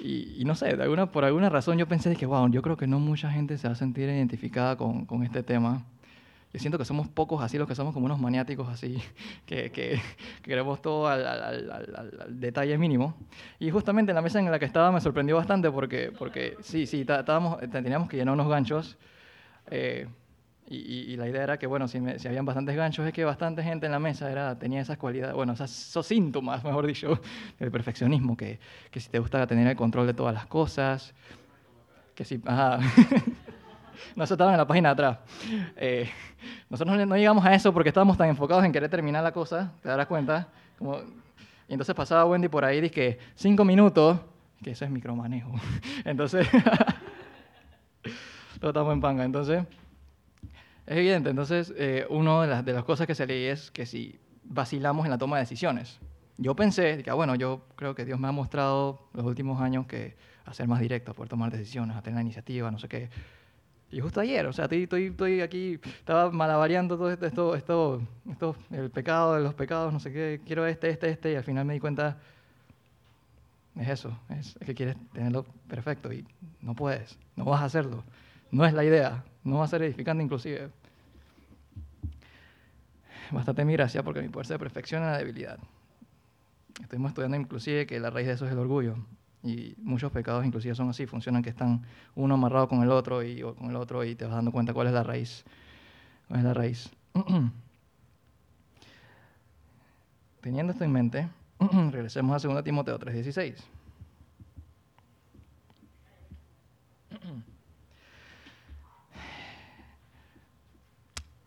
y, 0.00 0.44
no 0.44 0.54
sé, 0.54 0.76
de 0.76 0.82
alguna, 0.82 1.10
por 1.10 1.24
alguna 1.24 1.48
razón 1.48 1.76
yo 1.76 1.88
pensé 1.88 2.14
que, 2.14 2.24
wow, 2.24 2.48
yo 2.50 2.62
creo 2.62 2.76
que 2.76 2.86
no 2.86 3.00
mucha 3.00 3.30
gente 3.30 3.58
se 3.58 3.66
va 3.66 3.72
a 3.72 3.76
sentir 3.76 4.08
identificada 4.08 4.76
con, 4.76 5.06
con 5.06 5.24
este 5.24 5.42
tema. 5.42 5.84
Yo 6.52 6.58
siento 6.58 6.78
que 6.78 6.84
somos 6.84 7.08
pocos 7.08 7.42
así, 7.42 7.58
los 7.58 7.68
que 7.68 7.74
somos 7.74 7.92
como 7.92 8.06
unos 8.06 8.18
maniáticos 8.18 8.68
así, 8.68 9.02
que, 9.46 9.70
que, 9.70 10.00
queremos 10.42 10.80
todo 10.80 11.06
al, 11.06 11.26
al, 11.26 11.70
al, 11.70 12.40
detalle 12.40 12.78
mínimo. 12.78 13.14
Y 13.58 13.70
justamente 13.70 14.12
en 14.12 14.16
la 14.16 14.22
mesa 14.22 14.38
en 14.38 14.50
la 14.50 14.58
que 14.58 14.64
estaba 14.64 14.90
me 14.90 15.00
sorprendió 15.00 15.36
bastante 15.36 15.70
porque, 15.70 16.10
porque 16.18 16.56
sí, 16.60 16.86
sí, 16.86 17.02
estábamos, 17.02 17.58
teníamos 17.70 18.08
que 18.08 18.16
llenar 18.16 18.34
unos 18.34 18.48
ganchos. 18.48 18.96
Eh, 19.70 20.08
y, 20.70 21.12
y, 21.12 21.16
la 21.16 21.26
idea 21.26 21.42
era 21.42 21.58
que, 21.58 21.66
bueno, 21.66 21.88
si, 21.88 21.98
si, 22.18 22.28
habían 22.28 22.44
bastantes 22.44 22.76
ganchos, 22.76 23.06
es 23.06 23.12
que 23.14 23.24
bastante 23.24 23.62
gente 23.62 23.86
en 23.86 23.92
la 23.92 23.98
mesa 23.98 24.30
era, 24.30 24.58
tenía 24.58 24.82
esas 24.82 24.98
cualidades, 24.98 25.34
bueno, 25.34 25.54
esos 25.54 26.06
síntomas, 26.06 26.62
mejor 26.64 26.86
dicho, 26.86 27.20
del 27.58 27.70
perfeccionismo, 27.70 28.36
que, 28.36 28.58
que 28.90 29.00
si 29.00 29.08
te 29.08 29.18
gusta 29.18 29.46
tener 29.46 29.66
el 29.66 29.76
control 29.76 30.06
de 30.06 30.14
todas 30.14 30.34
las 30.34 30.46
cosas, 30.46 31.14
que 32.14 32.24
si, 32.24 32.40
ajá. 32.44 32.80
Nosotros 34.16 34.32
estábamos 34.32 34.54
en 34.54 34.58
la 34.58 34.66
página 34.66 34.88
de 34.88 34.92
atrás. 34.92 35.18
Eh, 35.76 36.10
nosotros 36.70 37.06
no, 37.06 37.16
llegamos 37.16 37.44
a 37.44 37.54
eso 37.54 37.72
porque 37.72 37.90
estábamos 37.90 38.16
tan 38.16 38.28
enfocados 38.28 38.64
en 38.64 38.72
querer 38.72 38.90
terminar 38.90 39.22
la 39.22 39.32
cosa, 39.32 39.72
te 39.82 39.88
darás 39.88 40.06
cuenta. 40.06 40.48
Como, 40.78 40.98
y 41.68 41.72
entonces 41.72 41.94
pasaba 41.94 42.24
Wendy 42.24 42.48
por 42.48 42.64
ahí 42.64 42.80
dije, 42.80 43.18
cinco 43.34 43.64
minutos, 43.64 44.18
que 44.62 44.70
eso 44.70 44.84
es 44.84 44.90
micromanejo. 44.90 45.52
Entonces, 46.04 46.48
todo 48.60 48.70
estamos 48.70 48.92
en 48.92 49.00
panga. 49.00 49.24
Entonces, 49.24 49.64
es 50.86 50.96
evidente. 50.96 51.30
Entonces, 51.30 51.72
eh, 51.76 52.06
una 52.08 52.42
de 52.42 52.48
las, 52.48 52.64
de 52.64 52.72
las 52.72 52.84
cosas 52.84 53.06
que 53.06 53.14
se 53.14 53.26
leí 53.26 53.44
es 53.44 53.70
que 53.70 53.86
si 53.86 54.18
vacilamos 54.44 55.04
en 55.04 55.10
la 55.10 55.18
toma 55.18 55.36
de 55.36 55.42
decisiones. 55.42 55.98
Yo 56.38 56.54
pensé, 56.54 57.02
que, 57.02 57.10
ah, 57.10 57.14
bueno, 57.14 57.34
yo 57.34 57.66
creo 57.76 57.94
que 57.94 58.04
Dios 58.04 58.18
me 58.18 58.28
ha 58.28 58.32
mostrado 58.32 59.08
los 59.12 59.26
últimos 59.26 59.60
años 59.60 59.86
que 59.86 60.16
a 60.44 60.54
ser 60.54 60.66
más 60.66 60.80
directo, 60.80 61.12
poder 61.12 61.28
tomar 61.28 61.50
decisiones, 61.50 61.96
a 61.96 62.02
tener 62.02 62.16
la 62.16 62.22
iniciativa, 62.22 62.70
no 62.70 62.78
sé 62.78 62.88
qué. 62.88 63.10
Y 63.90 64.00
justo 64.00 64.20
ayer, 64.20 64.46
o 64.46 64.52
sea, 64.52 64.66
estoy, 64.66 64.82
estoy, 64.82 65.06
estoy 65.06 65.40
aquí, 65.40 65.80
estaba 65.82 66.30
malavariando 66.30 66.98
todo 66.98 67.10
esto, 67.10 67.24
esto, 67.26 67.54
esto, 67.54 68.02
esto, 68.30 68.56
el 68.70 68.90
pecado 68.90 69.34
de 69.34 69.40
los 69.40 69.54
pecados, 69.54 69.92
no 69.92 69.98
sé 69.98 70.12
qué, 70.12 70.40
quiero 70.44 70.66
este, 70.66 70.90
este, 70.90 71.08
este, 71.08 71.32
y 71.32 71.36
al 71.36 71.44
final 71.44 71.64
me 71.64 71.72
di 71.72 71.80
cuenta, 71.80 72.18
es 73.76 73.88
eso, 73.88 74.18
es, 74.28 74.58
que 74.64 74.74
quieres 74.74 74.96
tenerlo 75.14 75.46
perfecto 75.68 76.12
y 76.12 76.26
no 76.60 76.74
puedes, 76.74 77.18
no 77.34 77.46
vas 77.46 77.62
a 77.62 77.64
hacerlo, 77.64 78.04
no 78.50 78.66
es 78.66 78.74
la 78.74 78.84
idea, 78.84 79.24
no 79.42 79.58
va 79.58 79.64
a 79.64 79.68
ser 79.68 79.82
edificante 79.82 80.22
inclusive. 80.22 80.68
Bastante 83.30 83.64
mi 83.64 83.72
gracia 83.72 84.02
porque 84.02 84.20
mi 84.20 84.28
poder 84.28 84.46
se 84.46 84.58
perfecciona 84.58 85.06
en 85.06 85.12
la 85.12 85.18
debilidad. 85.18 85.58
Estuvimos 86.82 87.10
estudiando 87.10 87.36
inclusive 87.36 87.86
que 87.86 88.00
la 88.00 88.10
raíz 88.10 88.26
de 88.26 88.34
eso 88.34 88.46
es 88.46 88.52
el 88.52 88.58
orgullo. 88.58 88.96
Y 89.42 89.74
muchos 89.78 90.10
pecados 90.10 90.44
inclusive 90.44 90.74
son 90.74 90.88
así, 90.88 91.06
funcionan 91.06 91.42
que 91.42 91.50
están 91.50 91.82
uno 92.14 92.34
amarrado 92.34 92.68
con 92.68 92.82
el 92.82 92.90
otro 92.90 93.22
y 93.22 93.40
con 93.40 93.70
el 93.70 93.76
otro 93.76 94.04
y 94.04 94.14
te 94.14 94.24
vas 94.24 94.34
dando 94.34 94.52
cuenta 94.52 94.74
cuál 94.74 94.88
es 94.88 94.92
la 94.92 95.04
raíz. 95.04 95.44
¿Cuál 96.26 96.40
es 96.40 96.44
la 96.44 96.54
raíz? 96.54 96.90
Teniendo 100.40 100.72
esto 100.72 100.84
en 100.84 100.92
mente, 100.92 101.28
regresemos 101.90 102.44
a 102.44 102.48
2 102.48 102.64
Timoteo 102.64 102.98
3:16. 102.98 103.54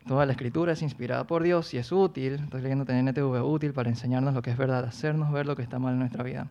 Toda 0.08 0.26
la 0.26 0.32
escritura 0.32 0.74
es 0.74 0.82
inspirada 0.82 1.26
por 1.26 1.44
Dios 1.44 1.74
y 1.74 1.78
es 1.78 1.92
útil, 1.92 2.34
estoy 2.34 2.62
leyendo 2.62 2.86
TNTV, 2.86 3.44
útil 3.44 3.72
para 3.72 3.89
enseñarnos 3.89 4.34
lo 4.34 4.42
que 4.42 4.50
es 4.50 4.58
verdad, 4.58 4.84
hacernos 4.84 5.32
ver 5.32 5.46
lo 5.46 5.56
que 5.56 5.62
está 5.62 5.80
mal 5.80 5.94
en 5.94 6.00
nuestra 6.00 6.24
vida. 6.24 6.50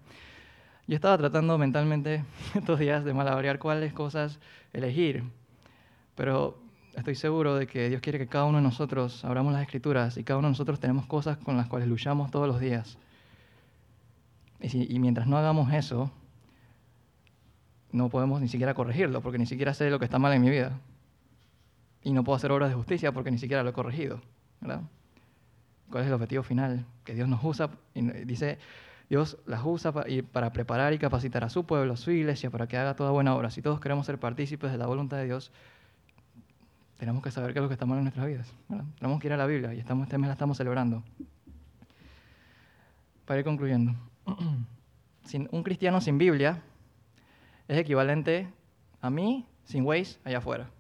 Yo 0.91 0.97
estaba 0.97 1.17
tratando 1.17 1.57
mentalmente 1.57 2.25
estos 2.57 2.81
días 2.81 3.05
de 3.05 3.15
malabarear 3.15 3.61
cuáles 3.61 3.93
cosas 3.93 4.41
elegir, 4.73 5.23
pero 6.17 6.59
estoy 6.97 7.15
seguro 7.15 7.55
de 7.55 7.69
que 7.69 7.89
Dios 7.89 8.01
quiere 8.01 8.19
que 8.19 8.27
cada 8.27 8.47
uno 8.47 8.59
de 8.59 8.65
nosotros 8.65 9.25
abramos 9.25 9.53
las 9.53 9.63
escrituras 9.63 10.17
y 10.17 10.25
cada 10.25 10.39
uno 10.39 10.49
de 10.49 10.51
nosotros 10.51 10.81
tenemos 10.81 11.07
cosas 11.07 11.39
con 11.39 11.57
las 11.57 11.69
cuales 11.69 11.87
luchamos 11.87 12.33
todos 12.33 12.49
los 12.49 12.59
días. 12.59 12.99
Y, 14.61 14.99
mientras 14.99 15.29
no 15.29 15.39
hagamos 15.39 15.73
eso, 15.73 16.11
no 17.93 18.09
podemos 18.09 18.41
ni 18.41 18.49
siquiera 18.49 18.75
corregirlo, 18.75 19.21
porque 19.21 19.39
ni 19.39 19.47
siquiera 19.47 19.75
sé 19.75 19.91
lo 19.91 20.01
que 20.01 20.07
está 20.07 20.19
mal 20.19 20.33
en 20.33 20.43
mi 20.43 20.51
vida 20.51 20.77
y 22.03 22.13
no 22.13 22.25
puedo 22.25 22.35
hacer 22.35 22.51
obras 22.51 22.69
de 22.69 22.75
justicia 22.75 23.13
porque 23.13 23.31
ni 23.31 23.39
siquiera 23.39 23.63
lo 23.63 23.71
he 23.71 23.73
corregido. 23.73 24.21
¿verdad? 24.61 24.83
¿Cuál 25.89 26.03
es 26.03 26.09
el 26.09 26.15
objetivo 26.15 26.43
final? 26.43 26.85
Que 27.05 27.15
Dios 27.15 27.29
nos 27.29 27.45
usa, 27.45 27.71
y 27.95 28.03
dice, 28.25 28.59
Dios 29.11 29.39
las 29.45 29.61
usa 29.65 29.93
para, 29.93 30.53
preparar 30.53 30.93
y 30.93 30.99
capacitar 30.99 31.43
a 31.43 31.49
su 31.49 31.67
pueblo, 31.67 31.95
a 31.95 31.97
su 31.97 32.13
iglesia, 32.13 32.49
para 32.49 32.69
que 32.69 32.77
haga 32.77 32.95
toda 32.95 33.11
buena 33.11 33.35
obra. 33.35 33.51
Si 33.51 33.61
todos 33.61 33.81
queremos 33.81 34.07
ser 34.07 34.21
partícipes 34.21 34.71
de 34.71 34.79
la 34.79 34.87
voluntad 34.87 35.17
de 35.17 35.25
Dios, 35.25 35.51
tenemos 36.97 37.21
que 37.21 37.33
saber 37.33 37.53
qué 37.53 37.59
es 37.59 37.63
lo 37.65 37.69
que 37.69 37.73
está 37.73 37.87
mal 37.87 37.99
en 37.99 38.05
nuestras 38.05 38.25
vidas. 38.29 38.55
Tenemos 39.01 39.21
que 39.21 39.27
ir 39.27 39.33
a 39.33 39.37
la 39.37 39.47
Biblia 39.47 39.75
y 39.75 39.81
estamos, 39.81 40.05
este 40.05 40.17
mes 40.17 40.29
la 40.29 40.35
estamos 40.35 40.57
celebrando. 40.57 41.03
Para 43.25 43.41
ir 43.41 43.45
concluyendo, 43.45 43.97
sin, 45.25 45.49
un 45.51 45.65
cristiano 45.65 46.01
sin 46.01 46.17
Biblia 46.17 46.63
es 47.67 47.79
equivalente 47.79 48.49
a 49.01 49.11
mí 49.11 49.45
sin 49.65 49.85
Waze 49.85 50.19
allá 50.23 50.39
afuera 50.39 50.71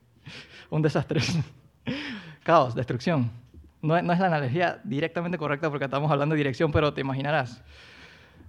un 0.70 0.82
desastre. 0.82 1.22
Caos, 2.42 2.74
destrucción. 2.74 3.41
No, 3.82 3.96
es 3.96 4.04
la 4.04 4.26
analogía 4.26 4.80
directamente 4.84 5.36
correcta 5.36 5.68
porque 5.68 5.86
estamos 5.86 6.10
hablando 6.10 6.34
de 6.34 6.38
dirección, 6.38 6.70
pero 6.70 6.94
te 6.94 7.00
imaginarás. 7.00 7.60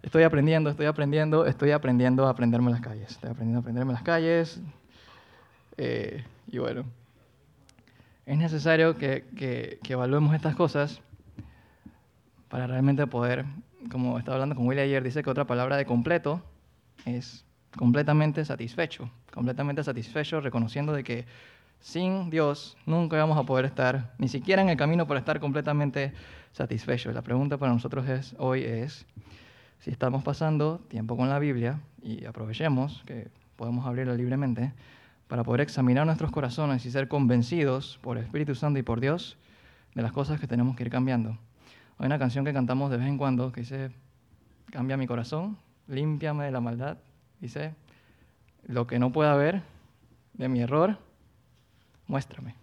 Estoy 0.03 0.23
aprendiendo, 0.23 0.69
estoy 0.69 0.85
aprendiendo, 0.85 1.47
estoy 1.47 1.71
aprendiendo 1.71 2.27
a 2.27 2.29
aprenderme 2.29 2.69
las 2.69 2.81
calles. 2.81 3.09
Estoy 3.11 3.31
aprendiendo 3.31 3.57
a 3.57 3.61
aprenderme 3.61 3.93
las 3.93 4.03
calles. 4.03 4.61
Eh, 5.77 6.23
y 6.47 6.59
bueno, 6.59 6.85
es 8.27 8.37
necesario 8.37 8.95
que, 8.95 9.79
evaluemos 9.89 10.35
estas 10.35 10.55
cosas 10.55 11.01
para 12.47 12.67
realmente 12.67 13.07
poder, 13.07 13.45
como 13.91 14.19
estaba 14.19 14.35
hablando 14.35 14.55
con 14.55 14.67
Willy 14.67 14.81
ayer, 14.81 15.03
dice 15.03 15.23
que 15.23 15.29
otra 15.31 15.47
palabra 15.47 15.77
de 15.77 15.85
completo 15.85 16.43
es 17.05 17.43
completamente 17.75 18.45
satisfecho. 18.45 19.09
Completamente 19.33 19.83
satisfecho, 19.83 20.41
reconociendo 20.41 20.93
de 20.93 21.03
que 21.03 21.25
sin 21.83 22.29
Dios 22.29 22.77
nunca 22.85 23.17
vamos 23.17 23.37
a 23.37 23.43
poder 23.43 23.65
estar, 23.65 24.13
ni 24.17 24.29
siquiera 24.29 24.61
en 24.61 24.69
el 24.69 24.77
camino 24.77 25.05
para 25.05 25.19
estar 25.19 25.41
completamente 25.41 26.13
satisfechos. 26.53 27.13
La 27.13 27.21
pregunta 27.21 27.57
para 27.57 27.73
nosotros 27.73 28.07
es, 28.07 28.35
hoy 28.39 28.63
es 28.63 29.05
si 29.79 29.91
estamos 29.91 30.23
pasando 30.23 30.79
tiempo 30.87 31.17
con 31.17 31.29
la 31.29 31.39
Biblia 31.39 31.81
y 32.01 32.23
aprovechemos 32.23 33.03
que 33.05 33.27
podemos 33.57 33.85
abrirla 33.85 34.13
libremente 34.13 34.71
para 35.27 35.43
poder 35.43 35.59
examinar 35.59 36.05
nuestros 36.05 36.31
corazones 36.31 36.85
y 36.85 36.91
ser 36.91 37.09
convencidos 37.09 37.99
por 38.01 38.17
el 38.17 38.23
Espíritu 38.23 38.55
Santo 38.55 38.79
y 38.79 38.83
por 38.83 39.01
Dios 39.01 39.37
de 39.93 40.01
las 40.01 40.13
cosas 40.13 40.39
que 40.39 40.47
tenemos 40.47 40.77
que 40.77 40.83
ir 40.83 40.89
cambiando. 40.89 41.37
Hay 41.97 42.05
una 42.05 42.17
canción 42.17 42.45
que 42.45 42.53
cantamos 42.53 42.91
de 42.91 42.97
vez 42.97 43.07
en 43.07 43.17
cuando 43.17 43.51
que 43.51 43.59
dice, 43.59 43.91
cambia 44.71 44.95
mi 44.95 45.05
corazón, 45.05 45.57
límpiame 45.87 46.45
de 46.45 46.51
la 46.51 46.61
maldad. 46.61 46.97
Dice, 47.41 47.75
lo 48.65 48.87
que 48.87 48.99
no 48.99 49.11
pueda 49.11 49.35
ver 49.35 49.63
de 50.33 50.47
mi 50.47 50.61
error, 50.61 50.97
muéstrame. 52.07 52.55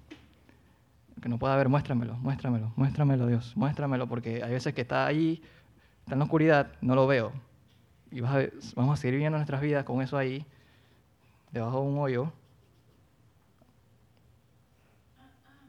Que 1.20 1.28
no 1.28 1.38
pueda 1.38 1.57
ver, 1.57 1.68
muéstramelo, 1.68 2.16
muéstramelo, 2.16 2.72
muéstramelo, 2.76 3.26
Dios, 3.26 3.57
muéstramelo, 3.57 4.07
porque 4.07 4.43
hay 4.43 4.53
veces 4.53 4.72
que 4.74 4.80
está 4.80 5.07
ahí, 5.07 5.43
está 6.01 6.14
en 6.14 6.20
la 6.20 6.24
oscuridad, 6.24 6.72
no 6.80 6.95
lo 6.95 7.07
veo. 7.07 7.32
Y 8.11 8.20
vamos 8.20 8.95
a 8.95 8.97
seguir 8.97 9.14
viviendo 9.14 9.36
nuestras 9.38 9.61
vidas 9.61 9.84
con 9.84 10.01
eso 10.03 10.16
ahí, 10.16 10.45
debajo 11.53 11.80
de 11.82 11.86
un 11.86 11.99
hoyo, 11.99 12.32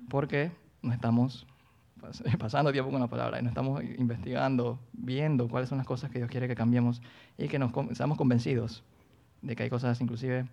porque 0.09 0.51
no 0.82 0.93
estamos 0.93 1.45
pasando 2.39 2.72
tiempo 2.72 2.91
con 2.91 2.99
la 2.99 3.07
palabra 3.07 3.39
y 3.39 3.43
no 3.43 3.49
estamos 3.49 3.84
investigando, 3.97 4.80
viendo 4.93 5.47
cuáles 5.47 5.69
son 5.69 5.78
las 5.78 5.88
cosas 5.88 6.11
que 6.11 6.19
Dios 6.19 6.30
quiere 6.30 6.47
que 6.47 6.55
cambiemos 6.55 7.01
y 7.38 7.47
que 7.47 7.59
nos 7.59 7.72
seamos 7.95 8.17
convencidos 8.17 8.84
de 9.41 9.55
que 9.55 9.63
hay 9.63 9.69
cosas 9.69 9.99
inclusive 10.01 10.45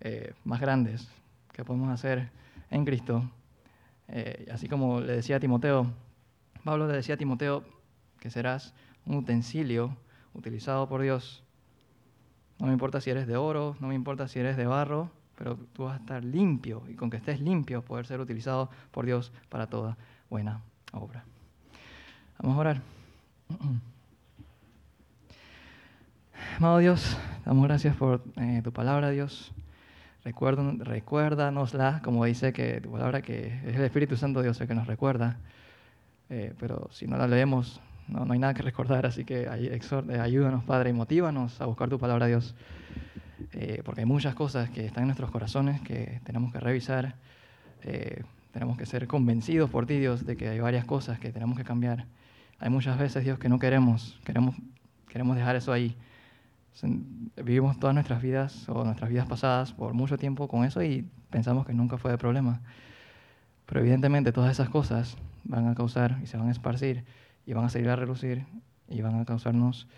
eh, 0.00 0.34
más 0.44 0.60
grandes 0.60 1.08
que 1.52 1.64
podemos 1.64 1.90
hacer 1.90 2.30
en 2.72 2.84
Cristo. 2.84 3.22
Eh, 4.08 4.48
así 4.52 4.68
como 4.68 5.00
le 5.00 5.14
decía 5.14 5.36
a 5.36 5.40
Timoteo, 5.40 5.86
Pablo 6.64 6.88
le 6.88 6.94
decía 6.94 7.14
a 7.14 7.18
Timoteo 7.18 7.64
que 8.18 8.30
serás 8.30 8.74
un 9.06 9.16
utensilio 9.16 9.96
utilizado 10.34 10.88
por 10.88 11.02
Dios. 11.02 11.44
No 12.58 12.66
me 12.66 12.72
importa 12.72 13.00
si 13.00 13.10
eres 13.10 13.26
de 13.26 13.36
oro, 13.36 13.76
no 13.80 13.88
me 13.88 13.94
importa 13.94 14.28
si 14.28 14.38
eres 14.38 14.56
de 14.56 14.66
barro, 14.66 15.10
pero 15.36 15.56
tú 15.72 15.84
vas 15.84 15.98
a 15.98 16.00
estar 16.00 16.24
limpio 16.24 16.82
y 16.88 16.94
con 16.94 17.10
que 17.10 17.16
estés 17.16 17.40
limpio 17.40 17.82
poder 17.82 18.06
ser 18.06 18.20
utilizado 18.20 18.70
por 18.90 19.06
Dios 19.06 19.32
para 19.48 19.66
toda 19.66 19.96
buena 20.30 20.62
obra. 20.92 21.24
Vamos 22.38 22.56
a 22.56 22.60
orar. 22.60 22.82
Amado 26.58 26.78
Dios, 26.78 27.16
damos 27.44 27.64
gracias 27.64 27.96
por 27.96 28.22
eh, 28.36 28.60
tu 28.62 28.72
palabra, 28.72 29.10
Dios 29.10 29.52
recuérdanosla, 30.24 32.00
como 32.02 32.24
dice 32.24 32.52
que 32.52 32.80
tu 32.80 32.92
palabra 32.92 33.22
que 33.22 33.60
es 33.66 33.76
el 33.76 33.82
Espíritu 33.82 34.16
Santo 34.16 34.42
Dios 34.42 34.60
el 34.60 34.68
que 34.68 34.74
nos 34.74 34.86
recuerda, 34.86 35.38
eh, 36.30 36.54
pero 36.58 36.88
si 36.92 37.06
no 37.06 37.16
la 37.16 37.26
leemos 37.26 37.80
no, 38.08 38.30
hay 38.30 38.38
nada 38.38 38.54
que 38.54 38.62
recordar, 38.62 39.06
así 39.06 39.24
que 39.24 39.42
eh, 39.42 40.20
ayúdanos 40.20 40.64
Padre 40.64 40.90
y 40.90 40.92
motívanos 40.92 41.60
a 41.60 41.66
buscar 41.66 41.88
tu 41.88 41.98
palabra 41.98 42.26
Dios, 42.26 42.54
eh, 43.52 43.82
porque 43.84 44.02
hay 44.02 44.06
muchas 44.06 44.34
cosas 44.34 44.70
que 44.70 44.86
están 44.86 45.04
en 45.04 45.08
nuestros 45.08 45.30
corazones 45.30 45.80
que 45.80 46.20
tenemos 46.24 46.52
que 46.52 46.60
revisar, 46.60 47.16
tenemos 48.52 48.78
que 48.78 48.86
ser 48.86 49.08
convencidos 49.08 49.70
por 49.70 49.86
ti, 49.86 49.98
Dios, 49.98 50.24
de 50.24 50.36
que 50.36 50.48
hay 50.48 50.60
varias 50.60 50.84
cosas 50.84 51.18
que 51.18 51.32
tenemos 51.32 51.56
que 51.58 51.64
cambiar. 51.64 52.06
Hay 52.60 52.70
muchas 52.70 52.96
veces, 52.96 53.24
Dios, 53.24 53.40
que 53.40 53.48
no 53.48 53.58
queremos, 53.58 54.20
queremos, 54.24 54.54
queremos 55.08 55.36
dejar 55.36 55.56
eso 55.56 55.72
ahí. 55.72 55.96
Vivimos 57.36 57.78
todas 57.78 57.94
nuestras 57.94 58.22
vidas 58.22 58.68
o 58.68 58.84
nuestras 58.84 59.10
vidas 59.10 59.26
pasadas 59.26 59.72
por 59.72 59.94
mucho 59.94 60.16
tiempo 60.16 60.48
con 60.48 60.64
eso 60.64 60.82
y 60.82 61.08
pensamos 61.30 61.66
que 61.66 61.74
nunca 61.74 61.98
fue 61.98 62.10
de 62.10 62.18
problema. 62.18 62.60
Pero 63.66 63.80
evidentemente 63.80 64.32
todas 64.32 64.50
esas 64.50 64.68
cosas 64.68 65.16
van 65.44 65.68
a 65.68 65.74
causar 65.74 66.18
y 66.22 66.26
se 66.26 66.36
van 66.36 66.48
a 66.48 66.52
esparcir 66.52 67.04
y 67.46 67.52
van 67.52 67.64
a 67.64 67.68
seguir 67.68 67.90
a 67.90 67.96
relucir 67.96 68.44
y 68.88 69.00
van 69.00 69.20
a 69.20 69.24
causarnos 69.24 69.88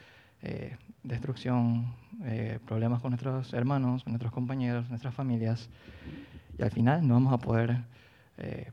eh, 0.43 0.77
destrucción, 1.03 1.95
eh, 2.25 2.59
problemas 2.67 3.01
con 3.01 3.11
nuestros 3.11 3.53
hermanos, 3.53 4.05
con 4.05 4.13
nuestros 4.13 4.33
compañeros, 4.33 4.89
nuestras 4.89 5.15
familias. 5.15 5.69
Y 6.59 6.63
al 6.63 6.71
final 6.71 7.07
no 7.07 7.15
vamos 7.15 7.33
a 7.33 7.39
poder, 7.39 7.83
eh, 8.39 8.71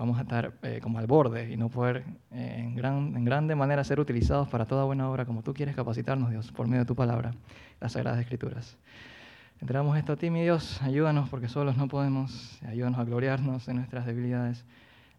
vamos 0.00 0.16
a 0.16 0.22
estar 0.22 0.54
como 0.80 0.98
al 0.98 1.06
borde 1.06 1.52
y 1.52 1.58
no 1.58 1.68
poder 1.68 2.04
en, 2.30 2.74
gran, 2.74 3.14
en 3.14 3.22
grande 3.22 3.54
manera 3.54 3.84
ser 3.84 4.00
utilizados 4.00 4.48
para 4.48 4.64
toda 4.64 4.84
buena 4.84 5.10
obra 5.10 5.26
como 5.26 5.42
tú 5.42 5.52
quieres 5.52 5.76
capacitarnos, 5.76 6.30
Dios, 6.30 6.50
por 6.52 6.66
medio 6.66 6.84
de 6.84 6.86
tu 6.86 6.94
palabra, 6.94 7.34
las 7.80 7.92
Sagradas 7.92 8.18
Escrituras. 8.18 8.78
Entramos 9.60 9.98
esto 9.98 10.14
a 10.14 10.16
ti, 10.16 10.30
mi 10.30 10.40
Dios, 10.40 10.80
ayúdanos 10.80 11.28
porque 11.28 11.48
solos 11.48 11.76
no 11.76 11.86
podemos, 11.86 12.58
ayúdanos 12.62 12.98
a 12.98 13.04
gloriarnos 13.04 13.68
en 13.68 13.76
nuestras 13.76 14.06
debilidades, 14.06 14.64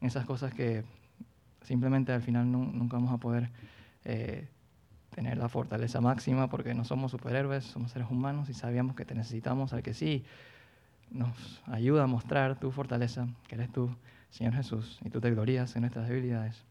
en 0.01 0.07
esas 0.07 0.25
cosas 0.25 0.51
que 0.51 0.83
simplemente 1.61 2.11
al 2.11 2.23
final 2.23 2.51
nunca 2.51 2.97
vamos 2.97 3.13
a 3.13 3.17
poder 3.17 3.51
eh, 4.03 4.47
tener 5.11 5.37
la 5.37 5.47
fortaleza 5.47 6.01
máxima 6.01 6.49
porque 6.49 6.73
no 6.73 6.85
somos 6.85 7.11
superhéroes, 7.11 7.65
somos 7.65 7.91
seres 7.91 8.09
humanos 8.09 8.49
y 8.49 8.55
sabíamos 8.55 8.95
que 8.95 9.05
te 9.05 9.13
necesitamos 9.13 9.73
al 9.73 9.83
que 9.83 9.93
sí 9.93 10.25
nos 11.11 11.61
ayuda 11.67 12.05
a 12.05 12.07
mostrar 12.07 12.59
tu 12.59 12.71
fortaleza, 12.71 13.27
que 13.47 13.53
eres 13.53 13.71
tú, 13.71 13.95
Señor 14.31 14.53
Jesús, 14.53 14.99
y 15.05 15.09
tú 15.09 15.21
te 15.21 15.29
glorías 15.29 15.75
en 15.75 15.81
nuestras 15.81 16.07
debilidades. 16.07 16.63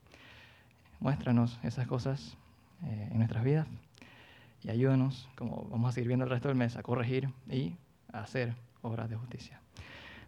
Muéstranos 0.99 1.59
esas 1.63 1.87
cosas 1.87 2.37
eh, 2.85 3.09
en 3.11 3.19
nuestras 3.19 3.45
vidas 3.45 3.67
y 4.63 4.71
ayúdanos, 4.71 5.29
como 5.37 5.67
vamos 5.71 5.91
a 5.91 5.93
seguir 5.93 6.09
viendo 6.09 6.25
el 6.25 6.31
resto 6.31 6.49
del 6.49 6.57
mes, 6.57 6.77
a 6.77 6.83
corregir 6.83 7.31
y 7.49 7.75
a 8.13 8.21
hacer 8.21 8.55
obras 8.83 9.09
de 9.09 9.17
justicia. 9.17 9.61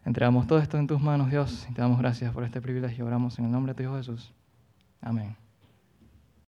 Entregamos 0.05 0.47
todo 0.47 0.59
esto 0.59 0.78
en 0.78 0.87
tus 0.87 1.01
manos, 1.01 1.30
Dios, 1.30 1.66
y 1.70 1.74
te 1.74 1.80
damos 1.80 1.99
gracias 1.99 2.33
por 2.33 2.45
este 2.45 2.61
privilegio. 2.61 3.07
Oramos 3.07 3.39
en 3.39 3.47
el 3.47 3.53
nombre 3.53 3.72
de 3.72 3.76
tu 3.76 3.83
Hijo 3.83 3.97
Jesús. 3.97 4.33
Amén. 5.01 5.41